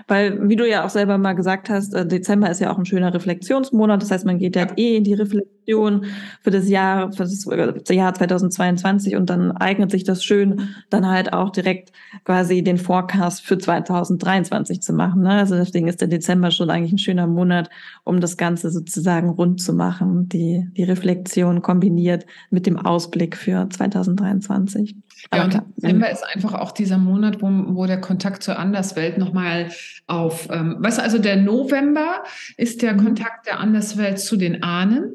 Weil, 0.08 0.48
wie 0.48 0.56
du 0.56 0.68
ja 0.68 0.84
auch 0.84 0.90
selber 0.90 1.18
mal 1.18 1.32
gesagt 1.32 1.70
hast, 1.70 1.94
äh, 1.94 2.06
Dezember 2.06 2.50
ist 2.50 2.60
ja 2.60 2.72
auch 2.72 2.78
ein 2.78 2.84
schöner 2.84 3.14
Reflexionsmonat. 3.14 4.02
Das 4.02 4.10
heißt, 4.10 4.26
man 4.26 4.38
geht 4.38 4.56
ja, 4.56 4.66
ja. 4.66 4.72
eh 4.76 4.96
in 4.96 5.04
die 5.04 5.14
Reflexion 5.14 6.04
für 6.42 6.50
das 6.50 6.68
Jahr, 6.68 7.12
für 7.12 7.24
das 7.24 7.46
Jahr 7.88 8.14
2022 8.14 9.16
und 9.16 9.30
dann 9.30 9.52
eignet 9.52 9.90
sich 9.90 10.04
das 10.04 10.24
schön, 10.24 10.68
dann 10.90 11.06
halt 11.06 11.32
auch 11.32 11.50
direkt 11.50 11.92
quasi 12.24 12.62
den 12.62 12.76
Forecast 12.78 13.42
für 13.42 13.56
2023 13.58 14.82
zu 14.82 14.92
machen. 14.92 15.22
Ne? 15.22 15.30
Also 15.30 15.56
deswegen 15.56 15.88
ist 15.88 16.00
der 16.00 16.08
Dezember 16.08 16.50
schon 16.50 16.70
eigentlich 16.70 16.92
ein 16.92 16.98
schöner 16.98 17.26
Monat, 17.26 17.70
um 18.04 18.20
das 18.20 18.36
Ganze 18.36 18.70
sozusagen 18.70 19.30
rund 19.30 19.60
zu 19.60 19.72
machen, 19.72 20.28
die, 20.28 20.66
die 20.76 20.84
Reflexion 20.84 21.62
kombiniert 21.62 22.26
mit 22.50 22.66
dem 22.66 22.76
Ausblick 22.76 23.09
für 23.36 23.68
2023. 23.68 24.96
Ja, 25.34 25.44
und 25.44 25.60
Dezember 25.76 26.10
ist 26.10 26.24
einfach 26.24 26.54
auch 26.54 26.72
dieser 26.72 26.98
Monat, 26.98 27.42
wo, 27.42 27.48
wo 27.74 27.86
der 27.86 28.00
Kontakt 28.00 28.42
zur 28.42 28.58
Anderswelt 28.58 29.18
nochmal 29.18 29.70
auf, 30.06 30.48
ähm, 30.50 30.76
weißt 30.78 30.98
du, 30.98 31.02
also 31.02 31.18
der 31.18 31.36
November 31.36 32.24
ist 32.56 32.82
der 32.82 32.94
mhm. 32.94 33.04
Kontakt 33.04 33.46
der 33.46 33.60
Anderswelt 33.60 34.18
zu 34.18 34.36
den 34.36 34.62
Ahnen. 34.62 35.14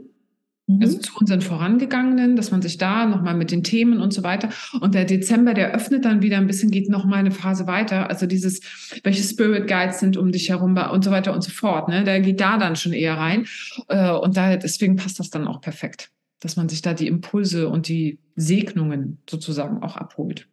Mhm. 0.68 0.82
Also 0.82 0.98
zu 0.98 1.14
unseren 1.20 1.42
Vorangegangenen, 1.42 2.36
dass 2.36 2.52
man 2.52 2.62
sich 2.62 2.78
da 2.78 3.06
nochmal 3.06 3.36
mit 3.36 3.52
den 3.52 3.64
Themen 3.64 4.00
und 4.00 4.14
so 4.14 4.24
weiter. 4.24 4.50
Und 4.80 4.96
der 4.96 5.06
Dezember, 5.06 5.54
der 5.54 5.74
öffnet 5.74 6.06
dann 6.06 6.22
wieder 6.22 6.38
ein 6.38 6.48
bisschen, 6.48 6.72
geht 6.72 6.90
nochmal 6.90 7.20
eine 7.20 7.32
Phase 7.32 7.68
weiter. 7.68 8.10
Also 8.10 8.26
dieses, 8.26 8.62
welche 9.04 9.24
Spirit 9.24 9.68
Guides 9.68 10.00
sind 10.00 10.18
um 10.18 10.32
dich 10.32 10.50
herum 10.50 10.76
und 10.92 11.04
so 11.04 11.12
weiter 11.12 11.34
und 11.34 11.44
so 11.44 11.52
fort. 11.52 11.88
Ne? 11.88 12.04
Der 12.04 12.20
geht 12.20 12.42
da 12.42 12.58
dann 12.58 12.76
schon 12.76 12.94
eher 12.94 13.18
rein. 13.18 13.46
Äh, 13.90 14.12
und 14.12 14.38
da, 14.38 14.56
deswegen 14.56 14.96
passt 14.96 15.20
das 15.20 15.30
dann 15.30 15.48
auch 15.48 15.62
perfekt 15.62 16.10
dass 16.40 16.58
man 16.58 16.70
sich 16.70 16.82
da 16.82 16.94
die 16.94 17.08
Impulse 17.08 17.70
und 17.70 17.88
die 17.88 18.20
Segnungen 18.36 19.20
sozusagen 19.30 19.82
auch 19.82 19.98
abholt. 19.98 20.48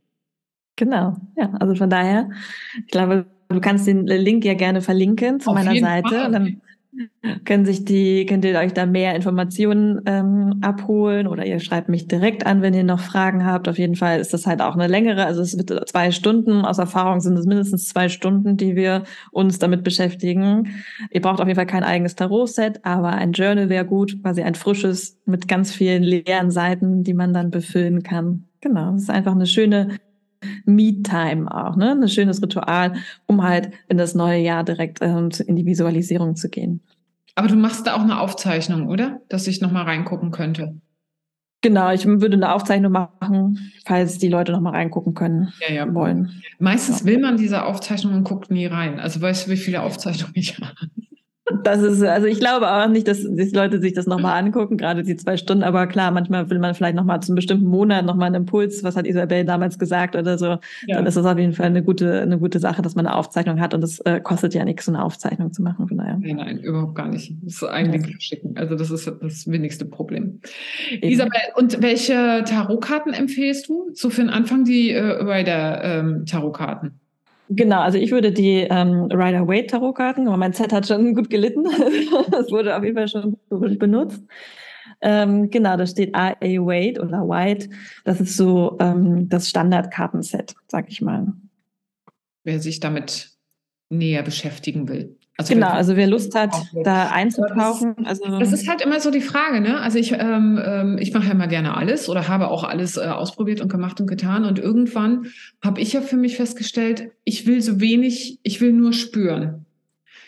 Genau, 0.76 1.16
ja, 1.36 1.52
also 1.60 1.74
von 1.74 1.90
daher, 1.90 2.30
ich 2.78 2.90
glaube, 2.90 3.26
du 3.48 3.60
kannst 3.60 3.86
den 3.86 4.06
Link 4.06 4.44
ja 4.44 4.54
gerne 4.54 4.80
verlinken 4.80 5.40
zu 5.40 5.50
Auf 5.50 5.56
meiner 5.56 5.76
Seite. 5.76 6.08
Fall. 6.08 6.26
Und 6.26 6.32
dann 6.32 6.60
können 7.44 7.64
sich 7.64 7.84
die, 7.84 8.26
könnt 8.26 8.44
ihr 8.44 8.58
euch 8.58 8.74
da 8.74 8.84
mehr 8.84 9.14
Informationen 9.14 10.02
ähm, 10.06 10.58
abholen 10.60 11.26
oder 11.26 11.46
ihr 11.46 11.58
schreibt 11.58 11.88
mich 11.88 12.06
direkt 12.06 12.44
an, 12.44 12.60
wenn 12.60 12.74
ihr 12.74 12.84
noch 12.84 13.00
Fragen 13.00 13.46
habt. 13.46 13.68
Auf 13.68 13.78
jeden 13.78 13.96
Fall 13.96 14.20
ist 14.20 14.34
das 14.34 14.46
halt 14.46 14.60
auch 14.60 14.74
eine 14.74 14.88
längere, 14.88 15.24
also 15.24 15.40
es 15.40 15.56
wird 15.56 15.88
zwei 15.88 16.10
Stunden. 16.10 16.64
Aus 16.64 16.78
Erfahrung 16.78 17.20
sind 17.20 17.36
es 17.38 17.46
mindestens 17.46 17.88
zwei 17.88 18.08
Stunden, 18.08 18.56
die 18.56 18.76
wir 18.76 19.04
uns 19.30 19.58
damit 19.58 19.84
beschäftigen. 19.84 20.74
Ihr 21.10 21.22
braucht 21.22 21.40
auf 21.40 21.46
jeden 21.46 21.56
Fall 21.56 21.66
kein 21.66 21.84
eigenes 21.84 22.14
Tarot-Set, 22.14 22.84
aber 22.84 23.10
ein 23.12 23.32
Journal 23.32 23.68
wäre 23.68 23.86
gut, 23.86 24.22
quasi 24.22 24.42
ein 24.42 24.54
frisches 24.54 25.18
mit 25.24 25.48
ganz 25.48 25.72
vielen 25.72 26.02
leeren 26.02 26.50
Seiten, 26.50 27.04
die 27.04 27.14
man 27.14 27.32
dann 27.32 27.50
befüllen 27.50 28.02
kann. 28.02 28.44
Genau, 28.60 28.94
es 28.94 29.04
ist 29.04 29.10
einfach 29.10 29.32
eine 29.32 29.46
schöne 29.46 29.96
Me-Time 30.64 31.52
auch, 31.52 31.76
ne? 31.76 31.92
Ein 31.92 32.08
schönes 32.08 32.42
Ritual, 32.42 32.94
um 33.26 33.42
halt 33.42 33.70
in 33.88 33.98
das 33.98 34.14
neue 34.14 34.40
Jahr 34.40 34.64
direkt 34.64 34.98
ähm, 35.00 35.30
in 35.46 35.56
die 35.56 35.66
Visualisierung 35.66 36.36
zu 36.36 36.48
gehen. 36.48 36.80
Aber 37.34 37.48
du 37.48 37.56
machst 37.56 37.86
da 37.86 37.94
auch 37.94 38.02
eine 38.02 38.20
Aufzeichnung, 38.20 38.88
oder? 38.88 39.20
Dass 39.28 39.46
ich 39.46 39.60
nochmal 39.60 39.84
reingucken 39.84 40.30
könnte. 40.30 40.74
Genau, 41.62 41.92
ich 41.92 42.04
würde 42.04 42.34
eine 42.34 42.52
Aufzeichnung 42.52 42.90
machen, 42.90 43.72
falls 43.86 44.18
die 44.18 44.28
Leute 44.28 44.50
nochmal 44.50 44.72
reingucken 44.72 45.14
können 45.14 45.52
ja, 45.60 45.74
ja. 45.74 45.94
wollen. 45.94 46.42
Meistens 46.58 47.04
will 47.04 47.20
man 47.20 47.36
diese 47.36 47.64
Aufzeichnung 47.64 48.14
und 48.14 48.24
guckt 48.24 48.50
nie 48.50 48.66
rein. 48.66 48.98
Also 48.98 49.20
weißt 49.22 49.46
du, 49.46 49.52
wie 49.52 49.56
viele 49.56 49.82
Aufzeichnungen 49.82 50.34
ich 50.34 50.58
habe? 50.60 50.74
Das 51.64 51.82
ist, 51.82 52.02
also 52.02 52.28
ich 52.28 52.38
glaube 52.38 52.70
auch 52.70 52.86
nicht, 52.86 53.08
dass 53.08 53.20
die 53.20 53.50
Leute 53.52 53.80
sich 53.80 53.94
das 53.94 54.06
nochmal 54.06 54.40
angucken, 54.40 54.76
gerade 54.76 55.02
die 55.02 55.16
zwei 55.16 55.36
Stunden. 55.36 55.64
Aber 55.64 55.88
klar, 55.88 56.12
manchmal 56.12 56.48
will 56.50 56.60
man 56.60 56.74
vielleicht 56.74 56.94
nochmal 56.94 57.20
zum 57.20 57.34
bestimmten 57.34 57.66
Monat 57.66 58.06
nochmal 58.06 58.26
einen 58.26 58.36
Impuls. 58.36 58.84
Was 58.84 58.94
hat 58.94 59.08
Isabel 59.08 59.44
damals 59.44 59.76
gesagt 59.78 60.14
oder 60.14 60.38
so? 60.38 60.58
Ja. 60.86 60.96
Dann 60.96 61.06
ist 61.06 61.16
das 61.16 61.26
auf 61.26 61.36
jeden 61.36 61.52
Fall 61.52 61.66
eine 61.66 61.82
gute, 61.82 62.20
eine 62.20 62.38
gute 62.38 62.60
Sache, 62.60 62.80
dass 62.80 62.94
man 62.94 63.06
eine 63.06 63.16
Aufzeichnung 63.16 63.60
hat. 63.60 63.74
Und 63.74 63.80
das 63.80 63.98
äh, 64.00 64.20
kostet 64.20 64.54
ja 64.54 64.64
nichts, 64.64 64.86
so 64.86 64.92
eine 64.92 65.02
Aufzeichnung 65.02 65.52
zu 65.52 65.62
machen. 65.62 65.88
Von 65.88 65.98
daher. 65.98 66.16
Nein, 66.20 66.36
nein, 66.36 66.58
überhaupt 66.58 66.94
gar 66.94 67.08
nicht. 67.08 67.34
Das 67.42 67.54
ist 67.54 67.64
eigentlich 67.64 68.06
ja. 68.06 68.20
schicken. 68.20 68.56
Also 68.56 68.76
das 68.76 68.92
ist 68.92 69.12
das 69.20 69.50
wenigste 69.50 69.84
Problem. 69.84 70.40
Eben. 70.92 71.08
Isabel, 71.08 71.40
und 71.56 71.82
welche 71.82 72.44
Tarotkarten 72.46 73.12
empfehlst 73.12 73.68
du? 73.68 73.90
So 73.94 74.10
für 74.10 74.20
den 74.20 74.30
Anfang 74.30 74.64
die 74.64 74.92
äh, 74.92 75.00
Rider 75.00 75.82
ähm, 75.82 76.24
Tarotkarten? 76.24 77.01
Genau, 77.48 77.80
also 77.80 77.98
ich 77.98 78.10
würde 78.10 78.32
die 78.32 78.66
ähm, 78.70 79.08
Rider 79.10 79.46
Waite 79.46 79.66
Tarotkarten, 79.66 80.26
aber 80.26 80.36
mein 80.36 80.52
Set 80.52 80.72
hat 80.72 80.86
schon 80.86 81.14
gut 81.14 81.28
gelitten. 81.28 81.64
das 82.30 82.50
wurde 82.50 82.76
auf 82.76 82.82
jeden 82.82 82.96
Fall 82.96 83.08
schon 83.08 83.36
benutzt. 83.78 84.22
Ähm, 85.00 85.50
genau, 85.50 85.76
da 85.76 85.86
steht 85.86 86.14
A.A. 86.14 86.36
Wade 86.40 87.00
oder 87.00 87.28
White. 87.28 87.68
Das 88.04 88.20
ist 88.20 88.36
so 88.36 88.76
ähm, 88.80 89.28
das 89.28 89.48
Standardkartenset, 89.48 90.54
sag 90.68 90.88
ich 90.88 91.02
mal. 91.02 91.32
Wer 92.44 92.60
sich 92.60 92.80
damit 92.80 93.30
näher 93.90 94.22
beschäftigen 94.22 94.88
will. 94.88 95.18
Also 95.38 95.54
genau, 95.54 95.70
also 95.70 95.96
wer 95.96 96.06
Lust 96.06 96.34
hat, 96.34 96.54
da 96.84 97.08
einzutauchen. 97.08 97.94
Also 98.04 98.38
das 98.38 98.52
ist 98.52 98.68
halt 98.68 98.82
immer 98.82 99.00
so 99.00 99.10
die 99.10 99.22
Frage, 99.22 99.60
ne? 99.60 99.80
Also 99.80 99.98
ich, 99.98 100.12
ähm, 100.12 100.60
ähm, 100.62 100.98
ich 100.98 101.12
mache 101.14 101.26
ja 101.26 101.32
immer 101.32 101.48
gerne 101.48 101.74
alles 101.76 102.08
oder 102.08 102.28
habe 102.28 102.48
auch 102.48 102.64
alles 102.64 102.98
äh, 102.98 103.00
ausprobiert 103.00 103.60
und 103.62 103.68
gemacht 103.70 103.98
und 104.00 104.06
getan. 104.06 104.44
Und 104.44 104.58
irgendwann 104.58 105.26
habe 105.62 105.80
ich 105.80 105.94
ja 105.94 106.02
für 106.02 106.16
mich 106.16 106.36
festgestellt, 106.36 107.10
ich 107.24 107.46
will 107.46 107.62
so 107.62 107.80
wenig, 107.80 108.40
ich 108.42 108.60
will 108.60 108.72
nur 108.72 108.92
spüren. 108.92 109.64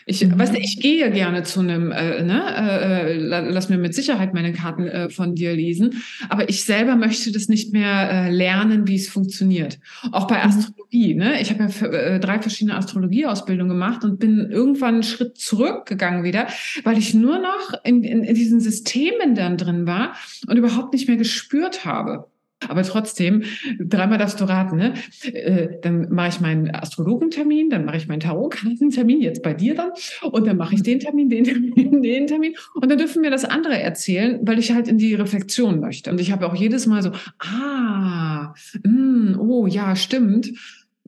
Ich, 0.07 0.23
mhm. 0.23 0.37
weißt 0.37 0.53
du, 0.53 0.59
ich 0.59 0.79
gehe 0.79 1.09
gerne 1.11 1.43
zu 1.43 1.61
einem, 1.61 1.91
äh, 1.91 2.21
ne, 2.23 2.43
äh, 2.55 3.13
äh 3.13 3.17
lass 3.17 3.69
mir 3.69 3.77
mit 3.77 3.95
Sicherheit 3.95 4.33
meine 4.33 4.53
Karten 4.53 4.87
äh, 4.87 5.09
von 5.09 5.33
dir 5.33 5.53
lesen, 5.53 6.03
aber 6.29 6.47
ich 6.47 6.63
selber 6.63 6.95
möchte 6.95 7.31
das 7.31 7.47
nicht 7.47 7.73
mehr 7.73 8.11
äh, 8.11 8.31
lernen, 8.31 8.87
wie 8.87 8.95
es 8.95 9.09
funktioniert. 9.09 9.79
Auch 10.11 10.27
bei 10.27 10.37
mhm. 10.37 10.49
Astrologie, 10.49 11.15
ne? 11.15 11.41
Ich 11.41 11.49
habe 11.49 11.63
ja 11.63 11.87
äh, 11.87 12.19
drei 12.19 12.39
verschiedene 12.39 12.77
Astrologieausbildungen 12.77 13.69
gemacht 13.69 14.03
und 14.03 14.19
bin 14.19 14.51
irgendwann 14.51 14.95
einen 14.95 15.03
Schritt 15.03 15.37
zurückgegangen 15.37 16.23
wieder, 16.23 16.47
weil 16.83 16.99
ich 16.99 17.15
nur 17.15 17.39
noch 17.39 17.73
in, 17.83 18.03
in, 18.03 18.23
in 18.23 18.35
diesen 18.35 18.59
Systemen 18.59 19.33
dann 19.33 19.57
drin 19.57 19.87
war 19.87 20.15
und 20.47 20.57
überhaupt 20.57 20.93
nicht 20.93 21.07
mehr 21.07 21.17
gespürt 21.17 21.83
habe. 21.83 22.27
Aber 22.67 22.83
trotzdem, 22.83 23.43
dreimal 23.79 24.17
darfst 24.17 24.39
du 24.39 24.45
raten, 24.45 24.77
ne? 24.77 24.93
Äh, 25.23 25.79
dann 25.81 26.09
mache 26.09 26.29
ich 26.29 26.41
meinen 26.41 26.73
Astrologentermin, 26.73 27.69
dann 27.69 27.85
mache 27.85 27.97
ich 27.97 28.07
meinen 28.07 28.19
Tarotkartentermin, 28.19 29.21
jetzt 29.21 29.43
bei 29.43 29.53
dir 29.53 29.75
dann, 29.75 29.91
und 30.31 30.47
dann 30.47 30.57
mache 30.57 30.75
ich 30.75 30.83
den 30.83 30.99
Termin, 30.99 31.29
den 31.29 31.43
Termin, 31.43 32.01
den 32.01 32.27
Termin. 32.27 32.55
Und 32.73 32.89
dann 32.89 32.97
dürfen 32.97 33.21
mir 33.21 33.31
das 33.31 33.45
andere 33.45 33.79
erzählen, 33.79 34.39
weil 34.43 34.59
ich 34.59 34.71
halt 34.71 34.87
in 34.87 34.97
die 34.97 35.15
Reflexion 35.15 35.79
möchte. 35.79 36.11
Und 36.11 36.21
ich 36.21 36.31
habe 36.31 36.47
auch 36.47 36.55
jedes 36.55 36.85
Mal 36.87 37.01
so, 37.01 37.11
ah, 37.39 38.53
mh, 38.83 38.91
mm, 38.91 39.39
oh 39.39 39.67
ja, 39.67 39.95
stimmt. 39.95 40.51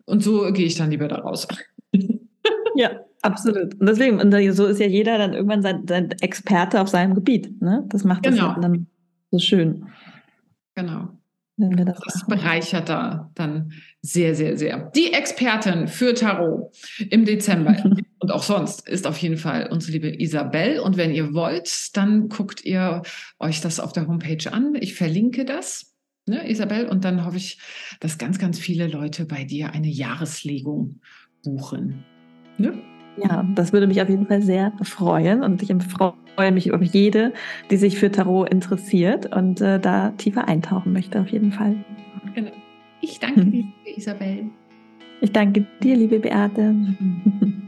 Und 0.06 0.24
so 0.24 0.52
gehe 0.54 0.65
ich 0.65 0.76
dann 0.76 0.91
lieber 0.91 1.08
da 1.08 1.17
raus. 1.17 1.48
Ja, 2.78 2.91
absolut. 3.24 3.74
Und 3.80 3.89
deswegen, 3.89 4.22
und 4.22 4.32
so 4.54 4.67
ist 4.67 4.80
ja 4.80 4.86
jeder 4.86 5.17
dann 5.17 5.34
irgendwann 5.34 5.63
sein, 5.63 5.88
sein 5.88 6.12
Experte 6.22 6.80
auf 6.80 6.89
seinem 6.89 7.15
Gebiet. 7.15 7.60
Ne? 7.60 7.84
Das 7.89 8.04
macht 8.04 8.24
das 8.24 8.36
genau. 8.36 8.54
dann 8.60 8.86
so 9.32 9.39
schön. 9.39 9.88
Genau. 10.76 11.10
Das, 11.58 12.00
das 12.06 12.28
bereichert 12.28 12.88
da 12.88 13.32
dann 13.34 13.74
sehr, 14.02 14.36
sehr, 14.36 14.58
sehr. 14.58 14.91
Die 14.96 15.12
Expertin 15.12 15.88
für 15.88 16.13
Tarot 16.13 16.72
im 17.10 17.26
Dezember 17.26 17.76
und 18.20 18.32
auch 18.32 18.43
sonst 18.43 18.88
ist 18.88 19.08
auf 19.08 19.17
jeden 19.17 19.38
Fall 19.38 19.67
unsere 19.72 19.93
liebe 19.93 20.22
Isabel. 20.22 20.80
Und 20.80 20.98
wenn 20.98 21.12
ihr 21.12 21.34
wollt, 21.34 21.98
dann 21.98 22.30
guckt 22.30 22.63
ihr 22.63 23.02
euch 23.39 23.60
das 23.60 23.80
auf 23.80 23.91
der 23.91 24.08
Homepage 24.08 24.52
an. 24.52 24.76
Ich 24.80 24.93
verlinke 24.93 25.46
das, 25.46 25.96
ne, 26.28 26.48
Isabel. 26.48 26.88
Und 26.88 27.04
dann 27.04 27.26
hoffe 27.26 27.38
ich, 27.38 27.60
dass 28.00 28.20
ganz, 28.20 28.38
ganz 28.38 28.60
viele 28.60 28.86
Leute 28.86 29.26
bei 29.26 29.43
dir 29.43 29.72
eine 29.72 29.89
Jahreslegung 29.89 31.02
buchen. 31.43 32.06
Ne? 32.60 32.80
Ja, 33.17 33.43
das 33.56 33.74
würde 33.74 33.88
mich 33.88 34.00
auf 34.00 34.10
jeden 34.10 34.28
Fall 34.28 34.43
sehr 34.43 34.74
freuen 34.84 35.41
und 35.41 35.63
ich 35.63 35.74
freue 35.91 36.13
mich 36.52 36.67
über 36.67 36.82
jede, 36.84 37.34
die 37.71 37.78
sich 37.78 37.97
für 37.97 38.12
Tarot 38.12 38.50
interessiert 38.50 39.36
und 39.36 39.62
äh, 39.62 39.80
da 39.80 40.12
tiefer 40.17 40.47
eintauchen 40.47 40.93
möchte, 40.93 41.19
auf 41.19 41.30
jeden 41.30 41.52
Fall. 41.52 41.76
Genau. 42.36 42.52
Ich 43.02 43.19
danke 43.19 43.45
dir, 43.45 43.63
liebe 43.63 43.97
Isabel. 43.97 44.50
Ich 45.21 45.32
danke 45.32 45.65
dir, 45.82 45.95
liebe 45.95 46.19
Beate. 46.19 46.76